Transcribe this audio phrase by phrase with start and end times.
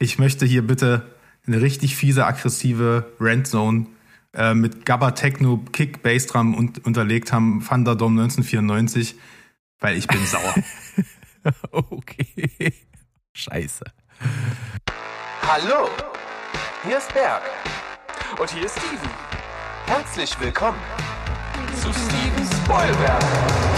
[0.00, 1.12] Ich möchte hier bitte
[1.46, 3.86] eine richtig fiese, aggressive Randzone
[4.32, 9.16] äh, mit Gabba Techno Kick Bassdrum und, unterlegt haben, Thunderdome 1994,
[9.80, 10.54] weil ich bin sauer.
[11.72, 12.72] okay.
[13.32, 13.84] Scheiße.
[15.42, 15.88] Hallo,
[16.84, 17.42] hier ist Berg.
[18.38, 19.10] Und hier ist Steven.
[19.86, 20.78] Herzlich willkommen
[21.74, 23.77] zu Steven Spoilberg.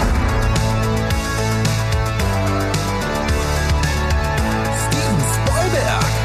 [5.73, 6.20] Ho,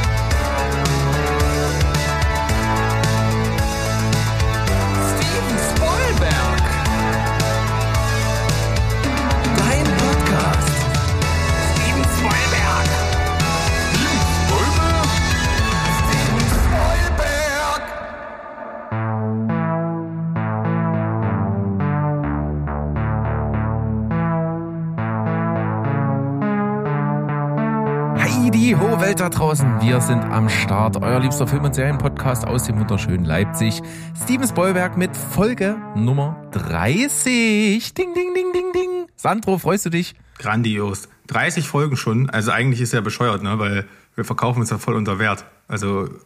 [29.06, 29.82] Welt da draußen.
[29.82, 31.00] Wir sind am Start.
[31.00, 33.80] Euer liebster Film- und Serienpodcast aus dem wunderschönen Leipzig.
[34.20, 37.94] Steven Spoilberg mit Folge Nummer 30.
[37.94, 39.06] Ding, ding, ding, ding, ding.
[39.14, 40.16] Sandro, freust du dich?
[40.38, 41.08] Grandios.
[41.28, 42.30] 30 Folgen schon.
[42.30, 43.60] Also eigentlich ist ja bescheuert, ne?
[43.60, 45.44] Weil wir verkaufen uns ja voll unter Wert.
[45.68, 46.08] Also.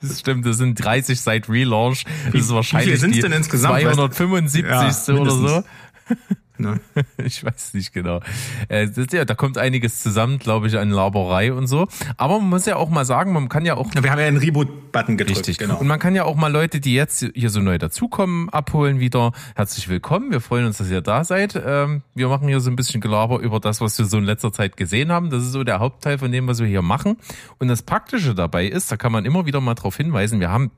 [0.00, 2.04] Das stimmt, das sind 30 seit Relaunch.
[2.30, 3.80] Das ist wahrscheinlich wie viel die denn insgesamt?
[3.80, 4.62] 275.
[4.62, 5.64] Ja, oder so.
[6.56, 6.80] Ne?
[7.16, 8.20] ich weiß nicht genau.
[8.68, 11.88] Äh, das, ja, da kommt einiges zusammen, glaube ich, an Laberei und so.
[12.16, 13.90] Aber man muss ja auch mal sagen, man kann ja auch.
[13.92, 15.38] Wir haben ja einen Reboot-Button gedrückt.
[15.38, 15.78] Richtig, genau.
[15.78, 19.32] Und man kann ja auch mal Leute, die jetzt hier so neu dazukommen, abholen wieder.
[19.56, 20.30] Herzlich willkommen.
[20.30, 21.60] Wir freuen uns, dass ihr da seid.
[21.64, 24.52] Ähm, wir machen hier so ein bisschen Gelaber über das, was wir so in letzter
[24.52, 25.30] Zeit gesehen haben.
[25.30, 27.16] Das ist so der Hauptteil von dem, was wir hier machen.
[27.58, 30.70] Und das Praktische dabei ist, da kann man immer wieder mal darauf hinweisen, wir haben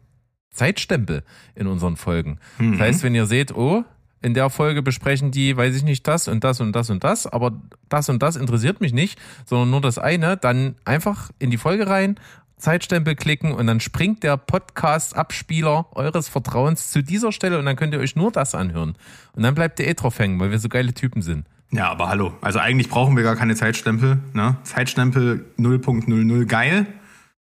[0.57, 1.23] Zeitstempel
[1.55, 2.39] in unseren Folgen.
[2.59, 2.73] Mhm.
[2.73, 3.85] Das heißt, wenn ihr seht, oh,
[4.23, 7.27] in der Folge besprechen die, weiß ich nicht, das und das und das und das,
[7.27, 7.53] aber
[7.89, 11.87] das und das interessiert mich nicht, sondern nur das eine, dann einfach in die Folge
[11.87, 12.19] rein,
[12.59, 17.93] Zeitstempel klicken und dann springt der Podcast-Abspieler eures Vertrauens zu dieser Stelle und dann könnt
[17.93, 18.97] ihr euch nur das anhören.
[19.35, 21.47] Und dann bleibt ihr eh drauf hängen, weil wir so geile Typen sind.
[21.71, 22.33] Ja, aber hallo.
[22.41, 24.19] Also eigentlich brauchen wir gar keine Zeitstempel.
[24.33, 24.57] Ne?
[24.63, 26.87] Zeitstempel 0.00 geil.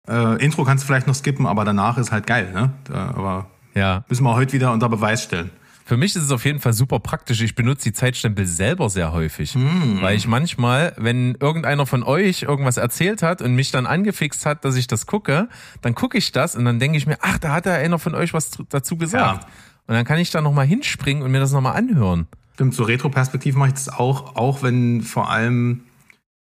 [0.08, 2.52] Äh, Intro kannst du vielleicht noch skippen, aber danach ist halt geil.
[2.54, 2.72] Ne?
[2.86, 4.04] Da, aber ja.
[4.10, 5.52] müssen wir heute wieder unter Beweis stellen.
[5.88, 7.40] Für mich ist es auf jeden Fall super praktisch.
[7.40, 10.02] Ich benutze die Zeitstempel selber sehr häufig, mm.
[10.02, 14.66] weil ich manchmal, wenn irgendeiner von euch irgendwas erzählt hat und mich dann angefixt hat,
[14.66, 15.48] dass ich das gucke,
[15.82, 18.16] dann gucke ich das und dann denke ich mir, ach, da hat ja einer von
[18.16, 19.44] euch was dazu gesagt.
[19.44, 19.50] Ja.
[19.88, 22.28] Und dann kann ich da nochmal hinspringen und mir das nochmal anhören.
[22.56, 25.84] Stimmt, so Retro-Perspektiv mache ich das auch, auch wenn vor allem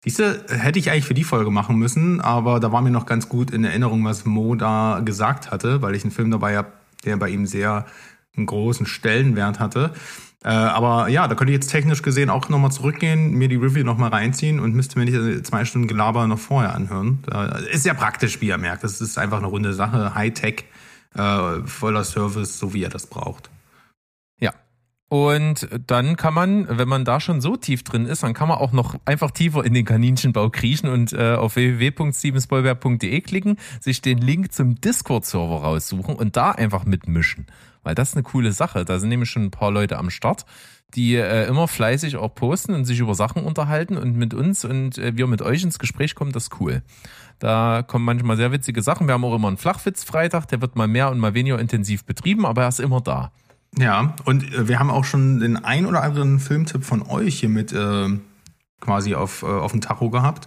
[0.06, 3.28] diese hätte ich eigentlich für die Folge machen müssen, aber da war mir noch ganz
[3.28, 6.70] gut in Erinnerung, was Mo da gesagt hatte, weil ich einen Film dabei habe,
[7.04, 7.86] der bei ihm sehr
[8.36, 9.94] einen großen Stellenwert hatte.
[10.44, 13.84] Äh, aber ja, da könnte ich jetzt technisch gesehen auch nochmal zurückgehen, mir die Review
[13.84, 17.20] nochmal reinziehen und müsste mir nicht zwei Stunden Gelaber noch vorher anhören.
[17.26, 18.84] Da, ist ja praktisch, wie ihr merkt.
[18.84, 20.66] Das ist einfach eine runde Sache, Hightech,
[21.16, 23.50] äh, voller Service, so wie er das braucht.
[25.14, 28.58] Und dann kann man, wenn man da schon so tief drin ist, dann kann man
[28.58, 34.18] auch noch einfach tiefer in den Kaninchenbau kriechen und äh, auf www.stevensbollberg.de klicken, sich den
[34.18, 37.46] Link zum Discord-Server raussuchen und da einfach mitmischen
[37.84, 38.86] weil das ist eine coole Sache.
[38.86, 40.46] Da sind nämlich schon ein paar Leute am Start,
[40.96, 44.98] die äh, immer fleißig auch posten und sich über Sachen unterhalten und mit uns und
[44.98, 46.82] äh, wir mit euch ins Gespräch kommen, das ist cool.
[47.38, 49.06] Da kommen manchmal sehr witzige Sachen.
[49.06, 52.46] Wir haben auch immer einen Flachwitz-Freitag, der wird mal mehr und mal weniger intensiv betrieben,
[52.46, 53.32] aber er ist immer da.
[53.78, 57.50] Ja, und äh, wir haben auch schon den ein oder anderen Filmtipp von euch hier
[57.50, 58.10] mit äh,
[58.80, 60.46] quasi auf, äh, auf dem Tacho gehabt.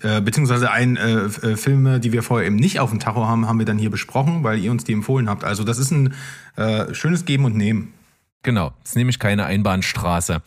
[0.00, 3.46] Äh, beziehungsweise ein äh, äh, Filme, die wir vorher eben nicht auf dem Tacho haben,
[3.46, 5.44] haben wir dann hier besprochen, weil ihr uns die empfohlen habt.
[5.44, 6.14] Also das ist ein
[6.56, 7.92] äh, schönes Geben und Nehmen.
[8.42, 10.42] Genau, das ist nämlich keine Einbahnstraße.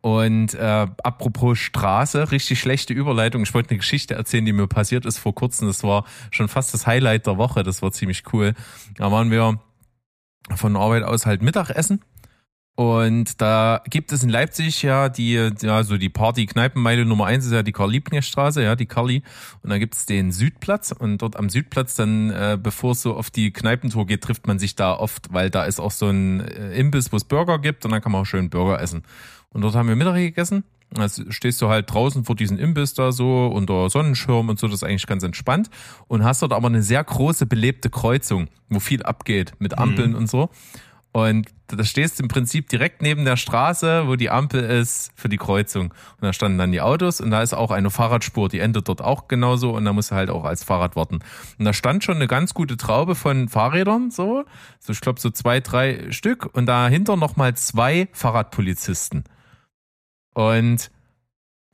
[0.00, 3.42] Und äh, apropos Straße, richtig schlechte Überleitung.
[3.42, 5.66] Ich wollte eine Geschichte erzählen, die mir passiert ist vor kurzem.
[5.66, 7.64] Das war schon fast das Highlight der Woche.
[7.64, 8.54] Das war ziemlich cool.
[8.96, 9.60] Da waren wir
[10.54, 12.00] von Arbeit aus halt Mittagessen
[12.76, 17.52] und da gibt es in Leipzig ja die, ja, so die Party-Kneipenmeile Nummer eins ist
[17.52, 19.22] ja die Karl-Liebknecht-Straße, ja, die Karli.
[19.62, 23.16] Und da gibt es den Südplatz und dort am Südplatz dann, äh, bevor es so
[23.16, 26.40] auf die Kneipentour geht, trifft man sich da oft, weil da ist auch so ein
[26.40, 29.04] äh, Imbiss, wo es Burger gibt und dann kann man auch schön Burger essen.
[29.48, 30.64] Und dort haben wir Mittag gegessen.
[31.00, 34.76] Also stehst du halt draußen vor diesem Imbiss da so unter Sonnenschirm und so, das
[34.76, 35.70] ist eigentlich ganz entspannt.
[36.08, 40.16] Und hast dort aber eine sehr große belebte Kreuzung, wo viel abgeht mit Ampeln mhm.
[40.16, 40.50] und so.
[41.16, 45.30] Und da stehst du im Prinzip direkt neben der Straße, wo die Ampel ist für
[45.30, 45.84] die Kreuzung.
[45.84, 49.00] Und da standen dann die Autos und da ist auch eine Fahrradspur, die endet dort
[49.00, 51.20] auch genauso und da musst du halt auch als Fahrrad warten.
[51.58, 54.44] Und da stand schon eine ganz gute Traube von Fahrrädern, so,
[54.78, 59.24] so ich glaube so zwei, drei Stück und dahinter nochmal zwei Fahrradpolizisten.
[60.36, 60.90] Und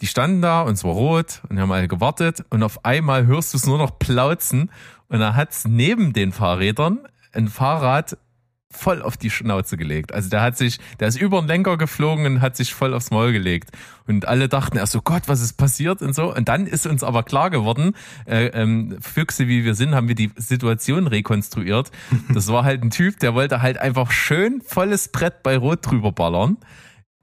[0.00, 3.52] Die standen da und es war rot und haben alle gewartet und auf einmal hörst
[3.52, 4.70] du es nur noch plauzen
[5.08, 7.00] und da hat's neben den Fahrrädern
[7.32, 8.16] ein Fahrrad
[8.70, 10.12] voll auf die Schnauze gelegt.
[10.12, 13.10] Also der hat sich, der ist über den Lenker geflogen und hat sich voll aufs
[13.10, 13.70] Maul gelegt.
[14.06, 16.34] Und alle dachten erst so, Gott, was ist passiert und so.
[16.34, 17.94] Und dann ist uns aber klar geworden,
[18.26, 21.90] äh, ähm, Füchse wie wir sind, haben wir die Situation rekonstruiert.
[22.32, 26.12] Das war halt ein Typ, der wollte halt einfach schön volles Brett bei Rot drüber
[26.12, 26.56] ballern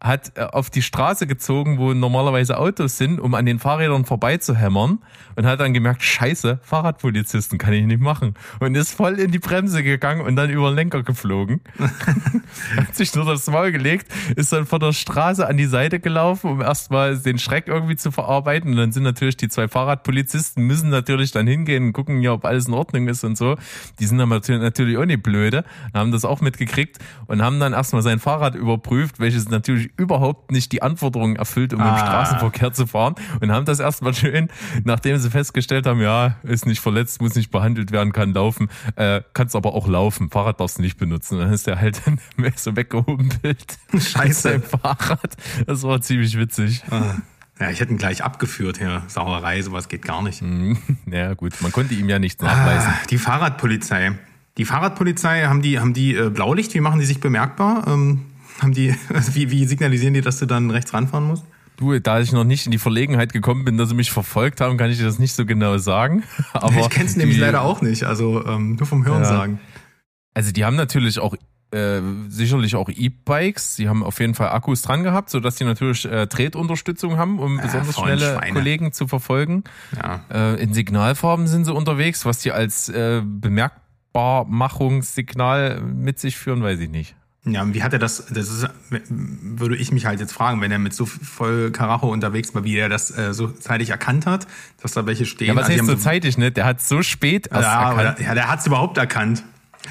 [0.02, 5.00] hat äh, auf die Straße gezogen, wo normalerweise Autos sind, um an den Fahrrädern vorbeizuhämmern
[5.36, 8.36] und hat dann gemerkt, scheiße, Fahrradpolizisten kann ich nicht machen.
[8.60, 11.62] Und ist voll in die Bremse gegangen und dann über den Lenker geflogen.
[12.78, 16.50] hat sich nur das Maul gelegt, ist dann von der Straße an die Seite gelaufen,
[16.50, 18.72] um erstmal den Schreck irgendwie zu verarbeiten.
[18.72, 22.46] Und dann sind natürlich die zwei Fahrradpolizisten, müssen natürlich dann hingehen und gucken, ja, ob
[22.46, 23.58] alles in Ordnung ist und so.
[24.00, 28.02] Die sind dann natürlich auch nicht blöde, haben das auch mitgekriegt und haben dann erstmal
[28.02, 31.92] sein Fahrrad überprüft, welches natürlich überhaupt nicht die Anforderungen erfüllt, um ah.
[31.92, 34.50] im Straßenverkehr zu fahren und haben das erstmal schön,
[34.84, 39.22] nachdem sie festgestellt haben, ja, ist nicht verletzt, muss nicht behandelt werden, kann laufen, äh,
[39.34, 41.36] kannst aber auch laufen, Fahrrad darfst du nicht benutzen.
[41.36, 42.02] Und dann ist der halt
[42.56, 43.78] so weggehumpelt.
[43.98, 44.62] Scheiße.
[44.62, 45.36] Fahrrad.
[45.66, 46.84] Das war ziemlich witzig.
[46.90, 47.16] Ah.
[47.60, 49.04] Ja, ich hätte ihn gleich abgeführt, ja.
[49.08, 50.42] Sauerei, sowas geht gar nicht.
[50.42, 50.78] Mhm.
[51.12, 52.92] Ja, gut, man konnte ihm ja nichts nachweisen.
[52.92, 54.14] Ah, die Fahrradpolizei.
[54.58, 56.74] Die Fahrradpolizei, haben die, haben die äh, Blaulicht?
[56.74, 57.86] Wie machen die sich bemerkbar?
[57.88, 58.26] Ähm,
[58.62, 58.96] haben die,
[59.34, 61.44] wie, wie signalisieren die, dass du dann rechts ranfahren musst?
[61.78, 64.78] Du, da ich noch nicht in die Verlegenheit gekommen bin, dass sie mich verfolgt haben,
[64.78, 66.24] kann ich dir das nicht so genau sagen.
[66.54, 69.30] Aber ich kenne es nämlich leider auch nicht, also ähm, nur vom Hören ja.
[69.30, 69.62] sagen.
[70.34, 71.36] Also die haben natürlich auch
[71.72, 73.78] äh, sicherlich auch E-Bikes.
[73.78, 77.56] Sie haben auf jeden Fall Akkus dran gehabt, sodass sie natürlich äh, Tretunterstützung haben, um
[77.58, 78.54] ja, besonders schnelle Schweine.
[78.54, 79.64] Kollegen zu verfolgen.
[79.96, 80.26] Ja.
[80.30, 86.80] Äh, in Signalfarben sind sie unterwegs, was die als äh, Bemerkbarmachungssignal mit sich führen, weiß
[86.80, 87.16] ich nicht.
[87.52, 88.68] Ja, wie hat er das, das ist,
[89.10, 92.78] würde ich mich halt jetzt fragen, wenn er mit so voll Karacho unterwegs war, wie
[92.78, 94.48] er das äh, so zeitig erkannt hat,
[94.82, 95.50] dass da welche stehen.
[95.50, 96.52] Ja, was also heißt so zeitig, ne?
[96.52, 98.20] Der hat so spät ja, erkannt.
[98.20, 99.44] ja, der hat es überhaupt erkannt.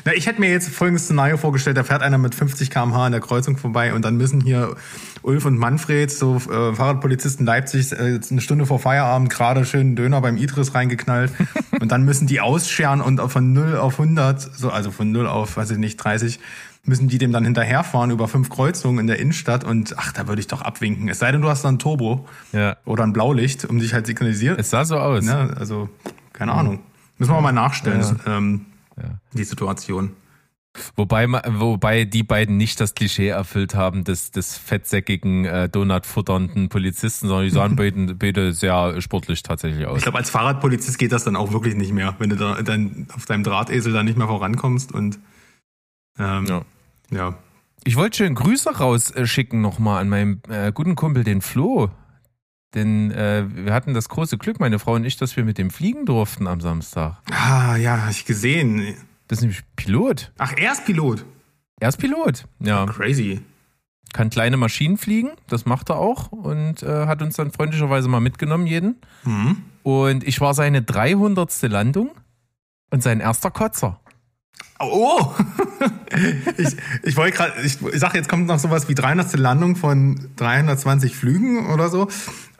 [0.04, 3.12] Na, ich hätte mir jetzt folgendes Szenario vorgestellt, da fährt einer mit 50 km/h an
[3.12, 4.76] der Kreuzung vorbei und dann müssen hier
[5.22, 10.20] Ulf und Manfred, so äh, Fahrradpolizisten Leipzig, äh, eine Stunde vor Feierabend gerade schön Döner
[10.20, 11.32] beim Idris reingeknallt
[11.80, 15.56] und dann müssen die ausscheren und von 0 auf 100, so, also von 0 auf,
[15.56, 16.38] weiß ich nicht, 30,
[16.88, 20.40] müssen die dem dann hinterherfahren über fünf Kreuzungen in der Innenstadt und ach, da würde
[20.40, 21.08] ich doch abwinken.
[21.08, 22.76] Es sei denn, du hast dann ein Turbo ja.
[22.84, 24.58] oder ein Blaulicht, um dich halt signalisiert.
[24.58, 25.24] Es sah so aus.
[25.24, 25.54] Ne?
[25.56, 25.88] Also,
[26.32, 26.58] keine mhm.
[26.58, 26.78] Ahnung.
[27.18, 28.36] Müssen wir mal nachstellen, ja.
[28.36, 29.18] Ähm, ja.
[29.32, 30.12] die Situation.
[30.96, 37.26] Wobei, wobei die beiden nicht das Klischee erfüllt haben des, des fettsäckigen, äh, Donut-futternden Polizisten,
[37.26, 39.98] sondern die sahen beide, beide sehr sportlich tatsächlich aus.
[39.98, 43.08] Ich glaube, als Fahrradpolizist geht das dann auch wirklich nicht mehr, wenn du da, dann
[43.14, 45.18] auf deinem Drahtesel dann nicht mehr vorankommst und
[46.18, 46.62] ähm, ja.
[47.10, 47.34] Ja.
[47.84, 51.90] Ich wollte schön Grüße rausschicken nochmal an meinen äh, guten Kumpel, den Flo.
[52.74, 55.70] Denn äh, wir hatten das große Glück, meine Frau und ich, dass wir mit dem
[55.70, 57.18] fliegen durften am Samstag.
[57.30, 58.94] Ah, ja, habe ich gesehen.
[59.26, 60.32] Das ist nämlich Pilot.
[60.38, 61.24] Ach, er ist Pilot.
[61.80, 62.86] Er ist Pilot, ja.
[62.86, 63.40] Crazy.
[64.12, 68.20] Kann kleine Maschinen fliegen, das macht er auch und äh, hat uns dann freundlicherweise mal
[68.20, 68.96] mitgenommen, jeden.
[69.24, 69.62] Mhm.
[69.82, 71.62] Und ich war seine 300.
[71.62, 72.10] Landung
[72.90, 74.00] und sein erster Kotzer.
[74.80, 75.34] Oh!
[76.56, 79.36] ich ich wollte gerade, ich, ich sag, jetzt kommt noch sowas wie 300.
[79.38, 82.08] Landung von 320 Flügen oder so.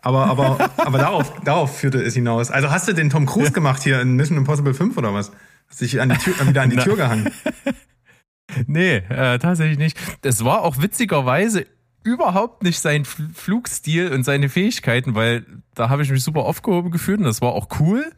[0.03, 2.51] Aber, aber, aber darauf, darauf führte es hinaus.
[2.51, 5.33] Also hast du den Tom Cruise gemacht hier in Mission Impossible 5 oder was?
[5.69, 7.31] Hast dich an die Tür, wieder an die Tür gehangen?
[8.67, 9.99] Nee, äh, tatsächlich nicht.
[10.23, 11.67] Das war auch witzigerweise
[12.03, 17.19] überhaupt nicht sein Flugstil und seine Fähigkeiten, weil da habe ich mich super aufgehoben gefühlt
[17.19, 18.11] und das war auch cool.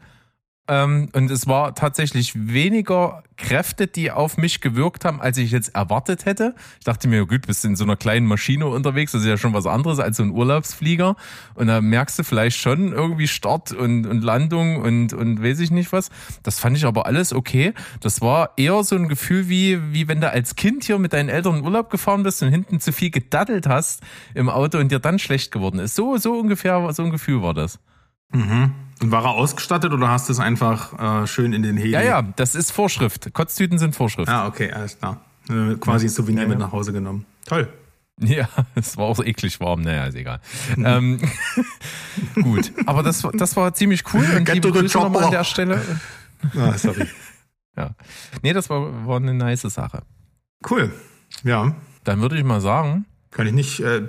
[0.67, 5.73] Ähm, und es war tatsächlich weniger Kräfte, die auf mich gewirkt haben, als ich jetzt
[5.75, 6.53] erwartet hätte.
[6.79, 9.37] Ich dachte mir, gut, bist du in so einer kleinen Maschine unterwegs, das ist ja
[9.37, 11.15] schon was anderes als so ein Urlaubsflieger.
[11.55, 15.71] Und da merkst du vielleicht schon irgendwie Start und, und Landung und, und weiß ich
[15.71, 16.09] nicht was.
[16.43, 17.73] Das fand ich aber alles okay.
[17.99, 21.29] Das war eher so ein Gefühl wie, wie wenn du als Kind hier mit deinen
[21.29, 24.01] Eltern in Urlaub gefahren bist und hinten zu viel gedaddelt hast
[24.35, 25.95] im Auto und dir dann schlecht geworden ist.
[25.95, 27.79] So, so ungefähr, so ein Gefühl war das.
[28.33, 28.71] Mhm.
[29.01, 31.91] Und war er ausgestattet oder hast du es einfach äh, schön in den Heli?
[31.91, 33.33] Ja, ja, das ist Vorschrift.
[33.33, 34.29] Kotztüten sind Vorschrift.
[34.29, 35.21] Ah, okay, alles klar.
[35.49, 37.25] Äh, quasi ein Souvenir ja, mit nach Hause genommen.
[37.45, 37.67] Toll.
[38.23, 39.81] Ja, es war auch so eklig warm.
[39.81, 40.41] Naja, ist egal.
[40.77, 41.19] ähm,
[42.35, 44.23] gut, aber das, das war ziemlich cool.
[44.37, 45.81] Und Get liebe Grüße nochmal an der Stelle.
[46.55, 47.07] Ah, sorry.
[47.75, 47.95] ja.
[48.43, 50.03] Nee, das war, war eine nice Sache.
[50.69, 50.93] Cool.
[51.43, 51.73] Ja.
[52.03, 53.05] Dann würde ich mal sagen.
[53.31, 53.79] Kann ich nicht...
[53.79, 54.05] Äh,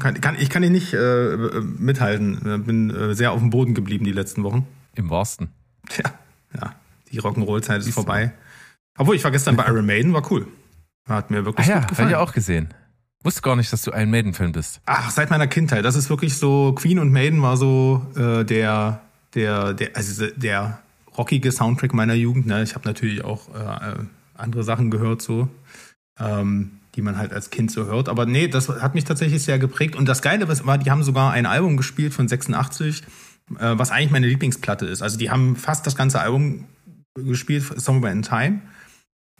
[0.00, 1.36] kann, kann, ich kann ihn nicht äh,
[1.78, 2.64] mithalten.
[2.64, 4.66] Bin äh, sehr auf dem Boden geblieben die letzten Wochen.
[4.96, 5.50] Im wahrsten.
[5.88, 6.12] Tja,
[6.54, 6.74] ja.
[7.12, 8.32] Die Rock'n'Roll-Zeit ist vorbei.
[8.98, 10.46] Obwohl, ich war gestern bei Iron Maiden, war cool.
[11.08, 12.10] Hat mir wirklich ah, ja, gut gefallen.
[12.10, 12.74] Ja, auch gesehen.
[13.22, 14.80] Wusste gar nicht, dass du ein Maiden-Fan bist.
[14.86, 15.84] Ach, seit meiner Kindheit.
[15.84, 19.00] Das ist wirklich so, Queen und Maiden war so äh, der,
[19.34, 20.80] der, der, also der
[21.18, 22.46] rockige Soundtrack meiner Jugend.
[22.46, 22.62] Ne?
[22.62, 24.04] Ich habe natürlich auch äh,
[24.34, 25.48] andere Sachen gehört, so,
[26.18, 28.08] ähm, die man halt als Kind so hört.
[28.08, 29.96] Aber nee, das hat mich tatsächlich sehr geprägt.
[29.96, 33.02] Und das Geile war, die haben sogar ein Album gespielt von 86,
[33.58, 35.02] äh, was eigentlich meine Lieblingsplatte ist.
[35.02, 36.64] Also die haben fast das ganze Album
[37.14, 38.60] gespielt, Somewhere in Time.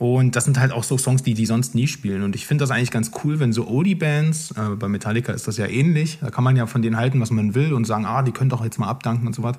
[0.00, 2.23] Und das sind halt auch so Songs, die die sonst nie spielen.
[2.23, 5.59] Und ich finde das eigentlich ganz cool, wenn so Oldie-Bands, äh, bei Metallica ist das
[5.59, 8.23] ja ähnlich, da kann man ja von denen halten, was man will und sagen, ah,
[8.23, 9.57] die können doch jetzt mal abdanken und so was.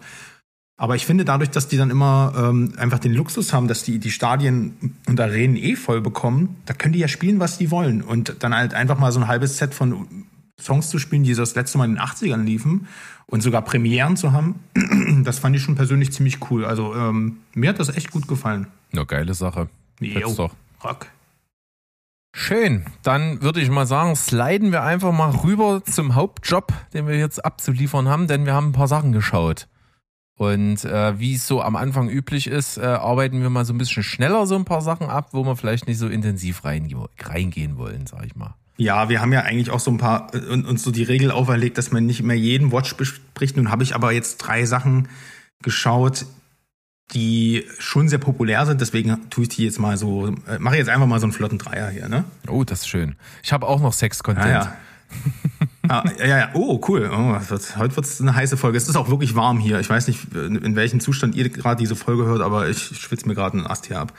[0.81, 3.99] Aber ich finde dadurch, dass die dann immer ähm, einfach den Luxus haben, dass die
[3.99, 8.01] die Stadien und Arenen eh voll bekommen, da können die ja spielen, was die wollen.
[8.01, 10.07] Und dann halt einfach mal so ein halbes Set von
[10.59, 12.87] Songs zu spielen, die das letzte Mal in den 80ern liefen
[13.27, 14.55] und sogar Premieren zu haben,
[15.23, 16.65] das fand ich schon persönlich ziemlich cool.
[16.65, 18.65] Also ähm, mir hat das echt gut gefallen.
[18.91, 19.69] Ja, geile Sache.
[19.99, 20.55] Jo, doch.
[20.83, 21.05] Rock.
[22.35, 22.85] Schön.
[23.03, 27.45] Dann würde ich mal sagen, sliden wir einfach mal rüber zum Hauptjob, den wir jetzt
[27.45, 29.67] abzuliefern haben, denn wir haben ein paar Sachen geschaut.
[30.41, 33.77] Und äh, wie es so am Anfang üblich ist, äh, arbeiten wir mal so ein
[33.77, 37.77] bisschen schneller so ein paar Sachen ab, wo wir vielleicht nicht so intensiv reinge reingehen
[37.77, 38.55] wollen, sag ich mal.
[38.75, 41.77] Ja, wir haben ja eigentlich auch so ein paar äh, uns so die Regel auferlegt,
[41.77, 43.55] dass man nicht immer jeden Watch bespricht.
[43.55, 45.09] Nun habe ich aber jetzt drei Sachen
[45.61, 46.25] geschaut,
[47.13, 48.81] die schon sehr populär sind.
[48.81, 51.59] Deswegen tue ich die jetzt mal so, äh, mache jetzt einfach mal so einen flotten
[51.59, 52.23] Dreier hier, ne?
[52.47, 53.15] Oh, das ist schön.
[53.43, 54.47] Ich habe auch noch Sex-Content.
[54.47, 54.73] Ja, ja.
[55.91, 57.09] ah, ja, ja, oh, cool.
[57.13, 58.77] Oh, wird, heute wird es eine heiße Folge.
[58.77, 59.79] Es ist auch wirklich warm hier.
[59.79, 63.35] Ich weiß nicht, in welchem Zustand ihr gerade diese Folge hört, aber ich schwitze mir
[63.35, 64.13] gerade einen Ast hier ab.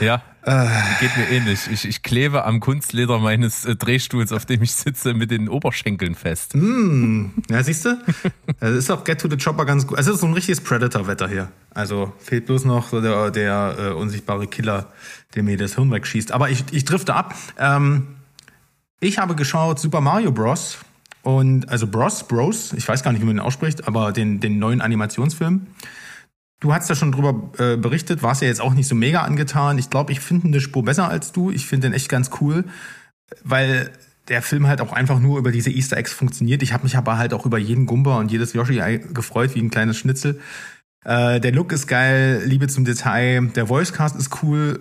[0.00, 0.66] Ja, äh.
[1.00, 1.60] geht mir ähnlich.
[1.70, 6.14] Ich, ich klebe am Kunstleder meines äh, Drehstuhls, auf dem ich sitze, mit den Oberschenkeln
[6.14, 6.54] fest.
[6.54, 7.98] Mm, ja, siehst du?
[8.60, 9.98] Das ist auch Get to the Chopper ganz gut.
[9.98, 11.48] Es ist so ein richtiges Predator-Wetter hier.
[11.72, 14.92] Also fehlt bloß noch der, der äh, unsichtbare Killer,
[15.34, 16.32] der mir das Hirn wegschießt.
[16.32, 17.34] Aber ich, ich drifte ab.
[17.58, 18.16] Ähm,
[19.00, 20.78] ich habe geschaut Super Mario Bros.
[21.22, 24.58] Und also Bros, Bros, ich weiß gar nicht, wie man den ausspricht, aber den, den
[24.58, 25.66] neuen Animationsfilm.
[26.60, 29.78] Du hast ja schon drüber äh, berichtet, warst ja jetzt auch nicht so mega angetan.
[29.78, 31.50] Ich glaube, ich finde eine Spur besser als du.
[31.50, 32.64] Ich finde den echt ganz cool,
[33.42, 33.90] weil
[34.28, 36.62] der Film halt auch einfach nur über diese Easter Eggs funktioniert.
[36.62, 39.70] Ich habe mich aber halt auch über jeden Gumba und jedes Yoshi gefreut, wie ein
[39.70, 40.40] kleines Schnitzel.
[41.04, 44.80] Äh, der Look ist geil, Liebe zum Detail, der Voicecast ist cool.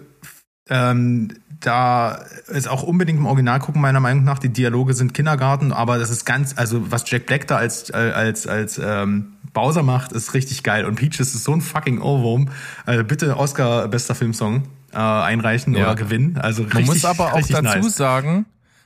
[0.69, 1.29] Ähm,
[1.59, 4.39] da ist auch unbedingt im Original gucken, meiner Meinung nach.
[4.39, 7.95] Die Dialoge sind Kindergarten, aber das ist ganz, also was Jack Black da als, äh,
[7.95, 10.85] als, als ähm, Bowser macht, ist richtig geil.
[10.85, 12.49] Und Peaches ist so ein fucking Ohrwurm.
[12.85, 14.63] Also bitte Oscar bester Filmsong
[14.93, 15.83] äh, einreichen ja.
[15.83, 16.37] oder gewinnen.
[16.37, 17.95] Also richtig, Man muss aber auch dazu nice.
[17.95, 18.45] sagen,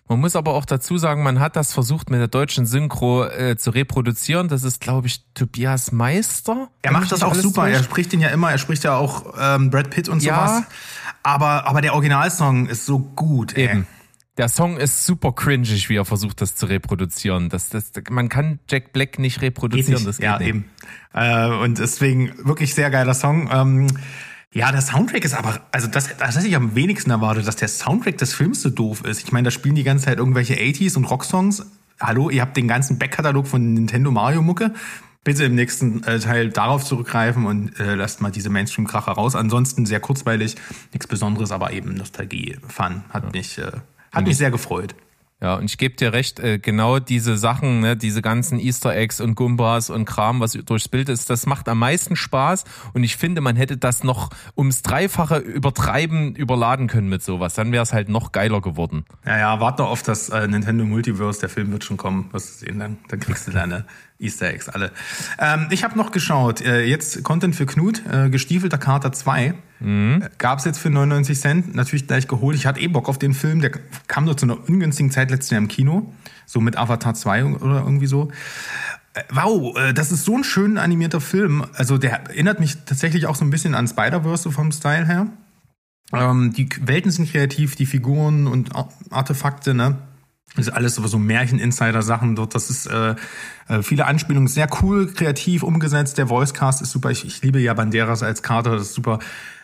[0.10, 3.56] man muss aber auch dazu sagen, man hat das versucht mit der deutschen Synchro äh,
[3.56, 4.50] zu reproduzieren.
[4.50, 6.68] Das ist, glaube ich, Tobias Meister.
[6.82, 7.64] Er macht das auch super.
[7.64, 7.74] Durch.
[7.74, 8.52] Er spricht den ja immer.
[8.52, 10.48] Er spricht ja auch ähm, Brad Pitt und ja.
[10.48, 10.64] sowas.
[11.24, 13.56] Aber, aber der Originalsong ist so gut.
[13.56, 13.66] Ey.
[13.66, 13.88] Eben.
[14.38, 17.50] Der Song ist super cringig, wie er versucht, das zu reproduzieren.
[17.50, 19.94] Das, das, man kann Jack Black nicht reproduzieren.
[19.94, 20.08] Nicht.
[20.08, 20.48] Das geht ja, nicht.
[20.48, 20.66] eben.
[21.14, 23.50] Äh, und deswegen wirklich sehr geiler Song.
[23.54, 23.88] Ähm,
[24.52, 27.68] ja, der Soundtrack ist aber, also das, das hätte ich am wenigsten erwartet, dass der
[27.68, 29.24] Soundtrack des Films so doof ist.
[29.24, 31.66] Ich meine, da spielen die ganze Zeit irgendwelche 80s und Rocksongs.
[32.00, 34.74] Hallo, ihr habt den ganzen Backkatalog von Nintendo Mario Mucke.
[35.24, 39.36] Bitte im nächsten äh, Teil darauf zurückgreifen und äh, lasst mal diese Mainstream-Kracher raus.
[39.36, 40.56] Ansonsten sehr kurzweilig,
[40.92, 43.04] nichts Besonderes, aber eben Nostalgie-Fun.
[43.10, 43.30] Hat ja.
[43.32, 43.72] mich, äh,
[44.12, 44.96] hat mich sehr gefreut.
[45.44, 49.20] Ja, und ich gebe dir recht, äh, genau diese Sachen, ne, diese ganzen Easter Eggs
[49.20, 52.64] und Gumbas und Kram, was durchs Bild ist, das macht am meisten Spaß.
[52.94, 57.56] Und ich finde, man hätte das noch ums Dreifache übertreiben, überladen können mit sowas.
[57.56, 59.04] Dann wäre es halt noch geiler geworden.
[59.26, 62.30] Ja, ja, warte auf das äh, Nintendo Multiverse, der Film wird schon kommen.
[62.32, 63.86] Was du sehen, dann, dann kriegst du deine
[64.24, 64.92] Easter Eggs alle.
[65.40, 69.54] Ähm, ich habe noch geschaut, äh, jetzt Content für Knut, äh, gestiefelter Kater 2.
[69.80, 70.24] Mhm.
[70.38, 72.56] Gab es jetzt für 99 Cent, natürlich gleich geholt.
[72.56, 73.72] Ich hatte eh Bock auf den Film, der
[74.08, 76.14] kam nur zu einer ungünstigen Zeit letztes Jahr im Kino,
[76.46, 78.32] so mit Avatar 2 oder irgendwie so.
[79.14, 81.66] Äh, wow, äh, das ist so ein schön animierter Film.
[81.74, 85.28] Also der erinnert mich tatsächlich auch so ein bisschen an Spider-Verse vom Style her.
[86.14, 88.72] Ähm, die Welten sind kreativ, die Figuren und
[89.10, 89.98] Artefakte, ne?
[90.56, 92.54] Das ist alles so Märchen-Insider-Sachen dort.
[92.56, 93.16] Das ist äh,
[93.68, 96.18] äh, viele Anspielungen, sehr cool, kreativ umgesetzt.
[96.18, 97.10] Der Voicecast ist super.
[97.12, 99.20] Ich, ich liebe ja Banderas als Kater, das ist super.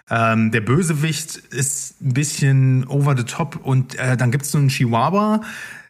[0.10, 4.70] Ähm, der Bösewicht ist ein bisschen over the top und äh, dann gibt's so einen
[4.70, 5.42] Chihuahua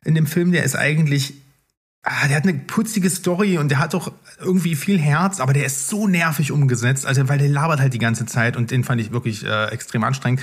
[0.03, 1.35] in dem Film, der ist eigentlich
[2.01, 5.65] Ah, der hat eine putzige Story und der hat doch irgendwie viel Herz, aber der
[5.65, 9.01] ist so nervig umgesetzt, also weil der labert halt die ganze Zeit und den fand
[9.01, 10.41] ich wirklich äh, extrem anstrengend.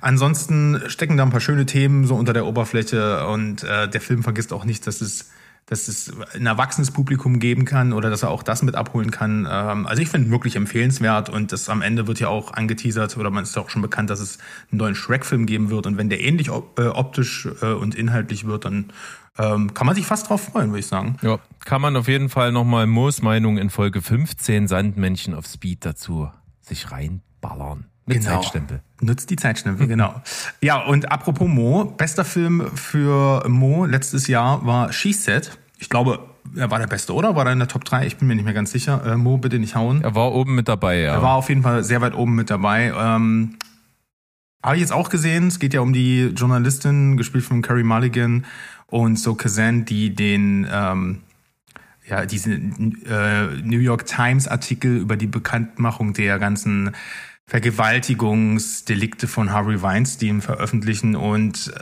[0.00, 4.22] Ansonsten stecken da ein paar schöne Themen so unter der Oberfläche und äh, der Film
[4.22, 5.30] vergisst auch nicht, dass es
[5.70, 9.46] dass es ein erwachsenes Publikum geben kann oder dass er auch das mit abholen kann.
[9.48, 13.30] Ähm, also ich finde wirklich empfehlenswert und das am Ende wird ja auch angeteasert oder
[13.30, 14.38] man ist auch schon bekannt, dass es
[14.72, 18.64] einen neuen Shrek-Film geben wird und wenn der ähnlich äh, optisch äh, und inhaltlich wird,
[18.64, 18.86] dann
[19.38, 21.16] ähm, kann man sich fast drauf freuen, würde ich sagen.
[21.22, 25.84] Ja, kann man auf jeden Fall nochmal Moos Meinung in Folge 15 Sandmännchen auf Speed
[25.84, 26.28] dazu
[26.62, 27.89] sich reinballern.
[28.14, 28.36] Mit Genau.
[28.40, 28.80] Zeitstempel.
[29.00, 30.20] Nutzt die Zeitstempel, genau.
[30.60, 35.58] Ja, und apropos Mo, bester Film für Mo letztes Jahr war She Said.
[35.78, 36.20] Ich glaube,
[36.56, 37.36] er war der beste, oder?
[37.36, 38.06] War er in der Top 3?
[38.06, 39.02] Ich bin mir nicht mehr ganz sicher.
[39.06, 40.02] Äh, Mo, bitte nicht hauen.
[40.02, 41.14] Er war oben mit dabei, ja.
[41.14, 42.92] Er war auf jeden Fall sehr weit oben mit dabei.
[42.96, 43.56] Ähm,
[44.62, 45.46] Habe ich jetzt auch gesehen.
[45.48, 48.44] Es geht ja um die Journalistin, gespielt von Carrie Mulligan
[48.88, 51.20] und so Kazan, die den ähm,
[52.06, 56.90] ja, diese äh, New York Times Artikel über die Bekanntmachung der ganzen
[57.50, 61.72] Vergewaltigungsdelikte von Harvey Weinstein veröffentlichen und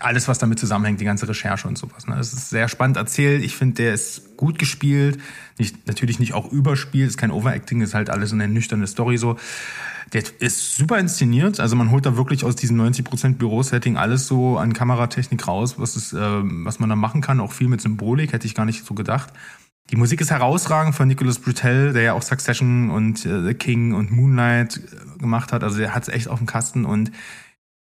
[0.00, 2.08] alles, was damit zusammenhängt, die ganze Recherche und sowas.
[2.08, 2.16] Ne?
[2.16, 3.44] Das ist sehr spannend erzählt.
[3.44, 5.20] Ich finde, der ist gut gespielt.
[5.56, 9.18] Nicht, natürlich nicht auch überspielt, ist kein Overacting, ist halt alles so eine nüchterne Story
[9.18, 9.36] so.
[10.14, 11.60] Der ist super inszeniert.
[11.60, 15.94] Also man holt da wirklich aus diesem 90% Bürosetting alles so an Kameratechnik raus, was,
[15.94, 17.38] es, ähm, was man da machen kann.
[17.38, 19.32] Auch viel mit Symbolik, hätte ich gar nicht so gedacht.
[19.90, 23.92] Die Musik ist herausragend von Nicholas Britell, der ja auch Succession und äh, The King
[23.92, 25.62] und Moonlight äh, gemacht hat.
[25.64, 27.10] Also der hat es echt auf dem Kasten und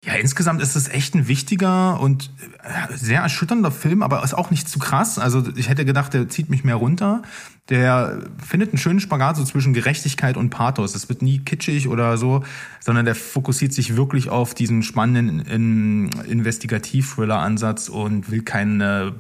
[0.05, 2.31] ja, insgesamt ist es echt ein wichtiger und
[2.63, 5.19] äh, sehr erschütternder Film, aber ist auch nicht zu krass.
[5.19, 7.23] Also ich hätte gedacht, der zieht mich mehr runter.
[7.71, 10.95] Der findet einen schönen Spagat so zwischen Gerechtigkeit und Pathos.
[10.95, 12.45] Es wird nie kitschig oder so,
[12.81, 19.15] sondern der fokussiert sich wirklich auf diesen spannenden in, Investigativ-Thriller-Ansatz und will keine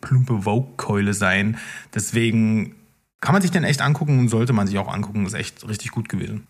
[0.00, 1.58] plumpe Vogue-Keule sein.
[1.94, 2.74] Deswegen
[3.20, 5.26] kann man sich den echt angucken und sollte man sich auch angucken.
[5.26, 6.46] Ist echt richtig gut gewesen.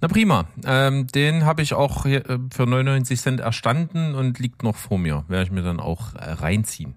[0.00, 0.46] Na prima.
[0.64, 2.22] Ähm, den habe ich auch äh,
[2.52, 5.24] für 99 Cent erstanden und liegt noch vor mir.
[5.28, 6.94] Werde ich mir dann auch äh, reinziehen.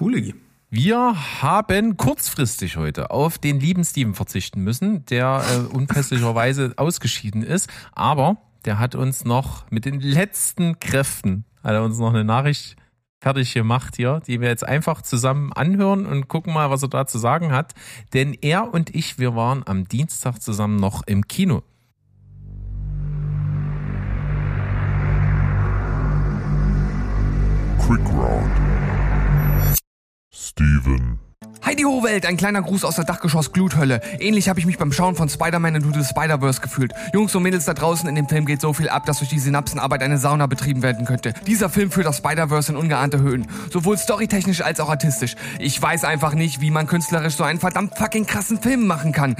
[0.00, 0.34] Cool.
[0.70, 7.70] Wir haben kurzfristig heute auf den lieben Steven verzichten müssen, der äh, unpässlicherweise ausgeschieden ist.
[7.92, 12.76] Aber der hat uns noch mit den letzten Kräften, hat er uns noch eine Nachricht
[13.24, 17.06] fertig gemacht hier, die wir jetzt einfach zusammen anhören und gucken mal, was er da
[17.06, 17.72] zu sagen hat.
[18.12, 21.62] Denn er und ich, wir waren am Dienstag zusammen noch im Kino.
[27.78, 28.52] Quick Round.
[30.30, 31.23] Steven.
[31.66, 34.02] Heidi Ho-Welt, ein kleiner Gruß aus der Dachgeschoss Gluthölle.
[34.18, 36.92] Ähnlich habe ich mich beim Schauen von Spider-Man Into the Spider-Verse gefühlt.
[37.14, 39.38] Jungs und Mädels da draußen, in dem Film geht so viel ab, dass durch die
[39.38, 41.32] Synapsenarbeit eine Sauna betrieben werden könnte.
[41.46, 43.46] Dieser Film führt das Spider-Verse in ungeahnte Höhen.
[43.72, 45.36] Sowohl storytechnisch als auch artistisch.
[45.58, 49.34] Ich weiß einfach nicht, wie man künstlerisch so einen verdammt fucking krassen Film machen kann.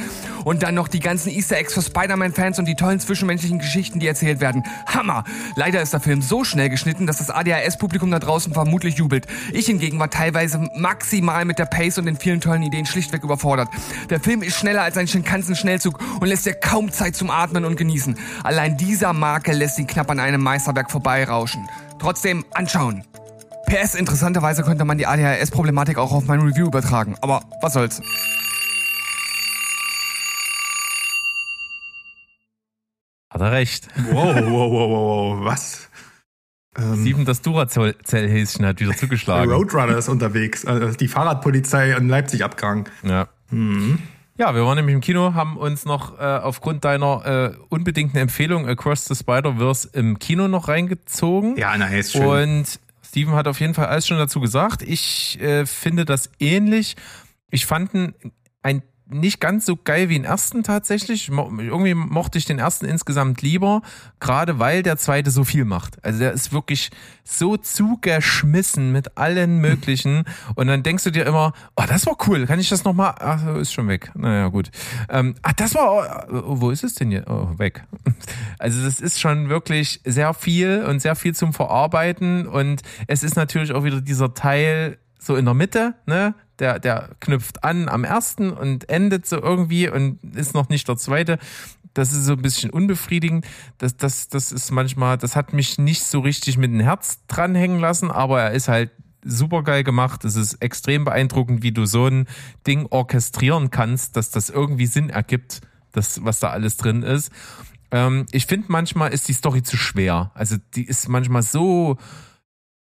[0.45, 4.07] Und dann noch die ganzen Easter Eggs für Spider-Man-Fans und die tollen zwischenmenschlichen Geschichten, die
[4.07, 4.65] erzählt werden.
[4.87, 5.25] Hammer!
[5.57, 9.27] Leider ist der Film so schnell geschnitten, dass das ADHS-Publikum da draußen vermutlich jubelt.
[9.53, 13.68] Ich hingegen war teilweise maximal mit der Pace und den vielen tollen Ideen schlichtweg überfordert.
[14.11, 17.77] Der Film ist schneller als ein Shinkansen-Schnellzug und lässt dir kaum Zeit zum Atmen und
[17.77, 18.18] Genießen.
[18.42, 21.68] Allein dieser Makel lässt ihn knapp an einem Meisterwerk vorbeirauschen.
[21.98, 23.05] Trotzdem anschauen.
[23.66, 27.16] PS, interessanterweise könnte man die ADHS-Problematik auch auf mein Review übertragen.
[27.20, 28.03] Aber was soll's.
[33.31, 33.88] Hat er recht.
[34.12, 35.44] Wow, wow, wow, wow, wow.
[35.44, 35.84] Was?
[36.77, 39.51] Ähm, Steven, das Duracell-Häschen hat wieder zugeschlagen.
[39.51, 40.65] Roadrunner ist unterwegs.
[40.65, 42.85] Also die Fahrradpolizei in Leipzig abgegangen.
[43.03, 43.29] Ja.
[44.37, 48.69] Ja, wir waren nämlich im Kino, haben uns noch äh, aufgrund deiner äh, unbedingten Empfehlung
[48.69, 51.57] Across the Spider-Verse im Kino noch reingezogen.
[51.57, 52.25] Ja, na, ist schön.
[52.25, 54.83] Und Steven hat auf jeden Fall alles schon dazu gesagt.
[54.83, 56.97] Ich äh, finde das ähnlich.
[57.51, 58.15] Ich fand ihn
[58.63, 58.83] ein
[59.14, 61.29] nicht ganz so geil wie den ersten tatsächlich.
[61.29, 63.83] Irgendwie mochte ich den ersten insgesamt lieber,
[64.20, 66.05] gerade weil der zweite so viel macht.
[66.05, 66.90] Also der ist wirklich
[67.22, 70.24] so zugeschmissen mit allen möglichen
[70.57, 73.14] und dann denkst du dir immer, oh, das war cool, kann ich das nochmal?
[73.18, 74.11] Ach, ist schon weg.
[74.14, 74.70] Naja, gut.
[75.09, 77.24] Ähm, ach, das war, oh, wo ist es denn hier?
[77.29, 77.85] Oh, weg.
[78.59, 83.37] Also das ist schon wirklich sehr viel und sehr viel zum Verarbeiten und es ist
[83.37, 86.35] natürlich auch wieder dieser Teil so in der Mitte, ne?
[86.59, 90.97] Der, der knüpft an am ersten und endet so irgendwie und ist noch nicht der
[90.97, 91.38] zweite.
[91.95, 93.47] Das ist so ein bisschen unbefriedigend.
[93.79, 97.81] Das, das, das ist manchmal, das hat mich nicht so richtig mit dem Herz dranhängen
[97.81, 98.90] lassen, aber er ist halt
[99.25, 100.25] super geil gemacht.
[100.25, 102.27] Es ist extrem beeindruckend, wie du so ein
[102.67, 105.61] Ding orchestrieren kannst, dass das irgendwie Sinn ergibt,
[105.93, 107.31] das, was da alles drin ist.
[107.90, 110.31] Ähm, ich finde, manchmal ist die Story zu schwer.
[110.35, 111.97] Also die ist manchmal so,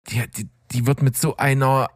[0.09, 1.89] die, die, die wird mit so einer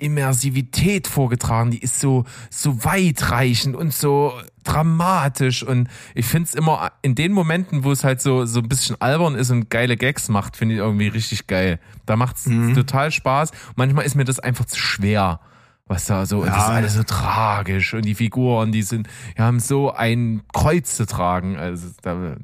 [0.00, 4.32] Immersivität vorgetragen, die ist so, so weitreichend und so
[4.64, 9.00] dramatisch und ich find's immer in den Momenten, wo es halt so, so ein bisschen
[9.00, 11.78] albern ist und geile Gags macht, finde ich irgendwie richtig geil.
[12.06, 13.50] Da macht's total Spaß.
[13.76, 15.40] Manchmal ist mir das einfach zu schwer.
[15.86, 16.50] Was da so, Ja.
[16.52, 20.94] das ist alles so tragisch und die Figuren, die sind, die haben so ein Kreuz
[20.96, 21.56] zu tragen.
[21.56, 22.36] Also, da,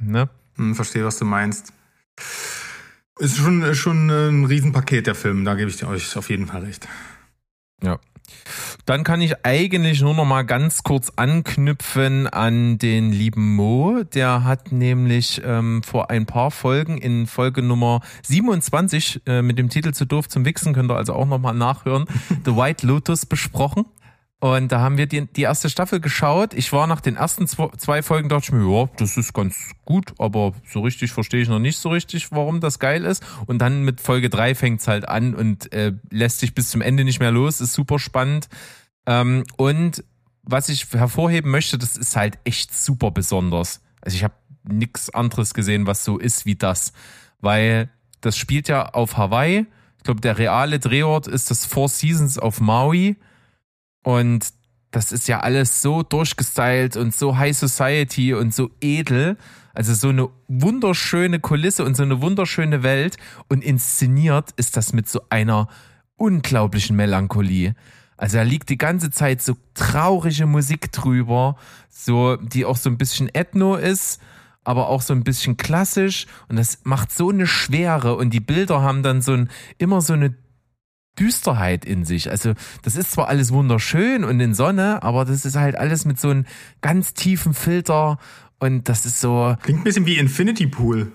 [0.00, 0.30] ne?
[0.56, 1.72] Hm, verstehe, was du meinst.
[3.18, 5.44] Ist schon, schon ein Riesenpaket, der Film.
[5.44, 6.88] Da gebe ich euch auf jeden Fall recht.
[7.82, 7.98] Ja.
[8.86, 14.02] Dann kann ich eigentlich nur noch mal ganz kurz anknüpfen an den lieben Mo.
[14.02, 19.68] Der hat nämlich ähm, vor ein paar Folgen in Folge Nummer 27 äh, mit dem
[19.68, 22.06] Titel Zu doof zum Wichsen, könnt ihr also auch noch mal nachhören,
[22.44, 23.84] The White Lotus besprochen.
[24.44, 26.52] Und da haben wir die, die erste Staffel geschaut.
[26.52, 29.72] Ich war nach den ersten zwei, zwei Folgen, dachte ich mir, ja, das ist ganz
[29.86, 33.24] gut, aber so richtig verstehe ich noch nicht so richtig, warum das geil ist.
[33.46, 37.04] Und dann mit Folge drei fängt's halt an und äh, lässt sich bis zum Ende
[37.04, 38.50] nicht mehr los, ist super spannend.
[39.06, 40.04] Ähm, und
[40.42, 43.80] was ich hervorheben möchte, das ist halt echt super besonders.
[44.02, 46.92] Also ich habe nichts anderes gesehen, was so ist wie das.
[47.40, 47.88] Weil
[48.20, 49.64] das spielt ja auf Hawaii.
[49.96, 53.16] Ich glaube, der reale Drehort ist das Four Seasons auf Maui.
[54.04, 54.46] Und
[54.92, 59.36] das ist ja alles so durchgestylt und so High Society und so edel.
[59.72, 63.16] Also so eine wunderschöne Kulisse und so eine wunderschöne Welt.
[63.48, 65.68] Und inszeniert ist das mit so einer
[66.16, 67.74] unglaublichen Melancholie.
[68.16, 71.56] Also da liegt die ganze Zeit so traurige Musik drüber,
[71.88, 74.20] so, die auch so ein bisschen ethno ist,
[74.62, 76.26] aber auch so ein bisschen klassisch.
[76.48, 78.16] Und das macht so eine Schwere.
[78.16, 80.34] Und die Bilder haben dann so ein, immer so eine
[81.18, 82.30] Düsterheit in sich.
[82.30, 86.18] Also das ist zwar alles wunderschön und in Sonne, aber das ist halt alles mit
[86.20, 86.44] so einem
[86.80, 88.18] ganz tiefen Filter
[88.58, 91.12] und das ist so, Klingt ein bisschen wie Infinity Pool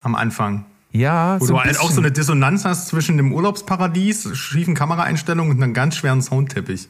[0.00, 0.64] am Anfang.
[0.90, 5.56] ja, Wo so du halt auch so eine Dissonanz hast zwischen dem Urlaubsparadies, schiefen Kameraeinstellungen
[5.56, 6.88] und einem ganz schweren Soundteppich.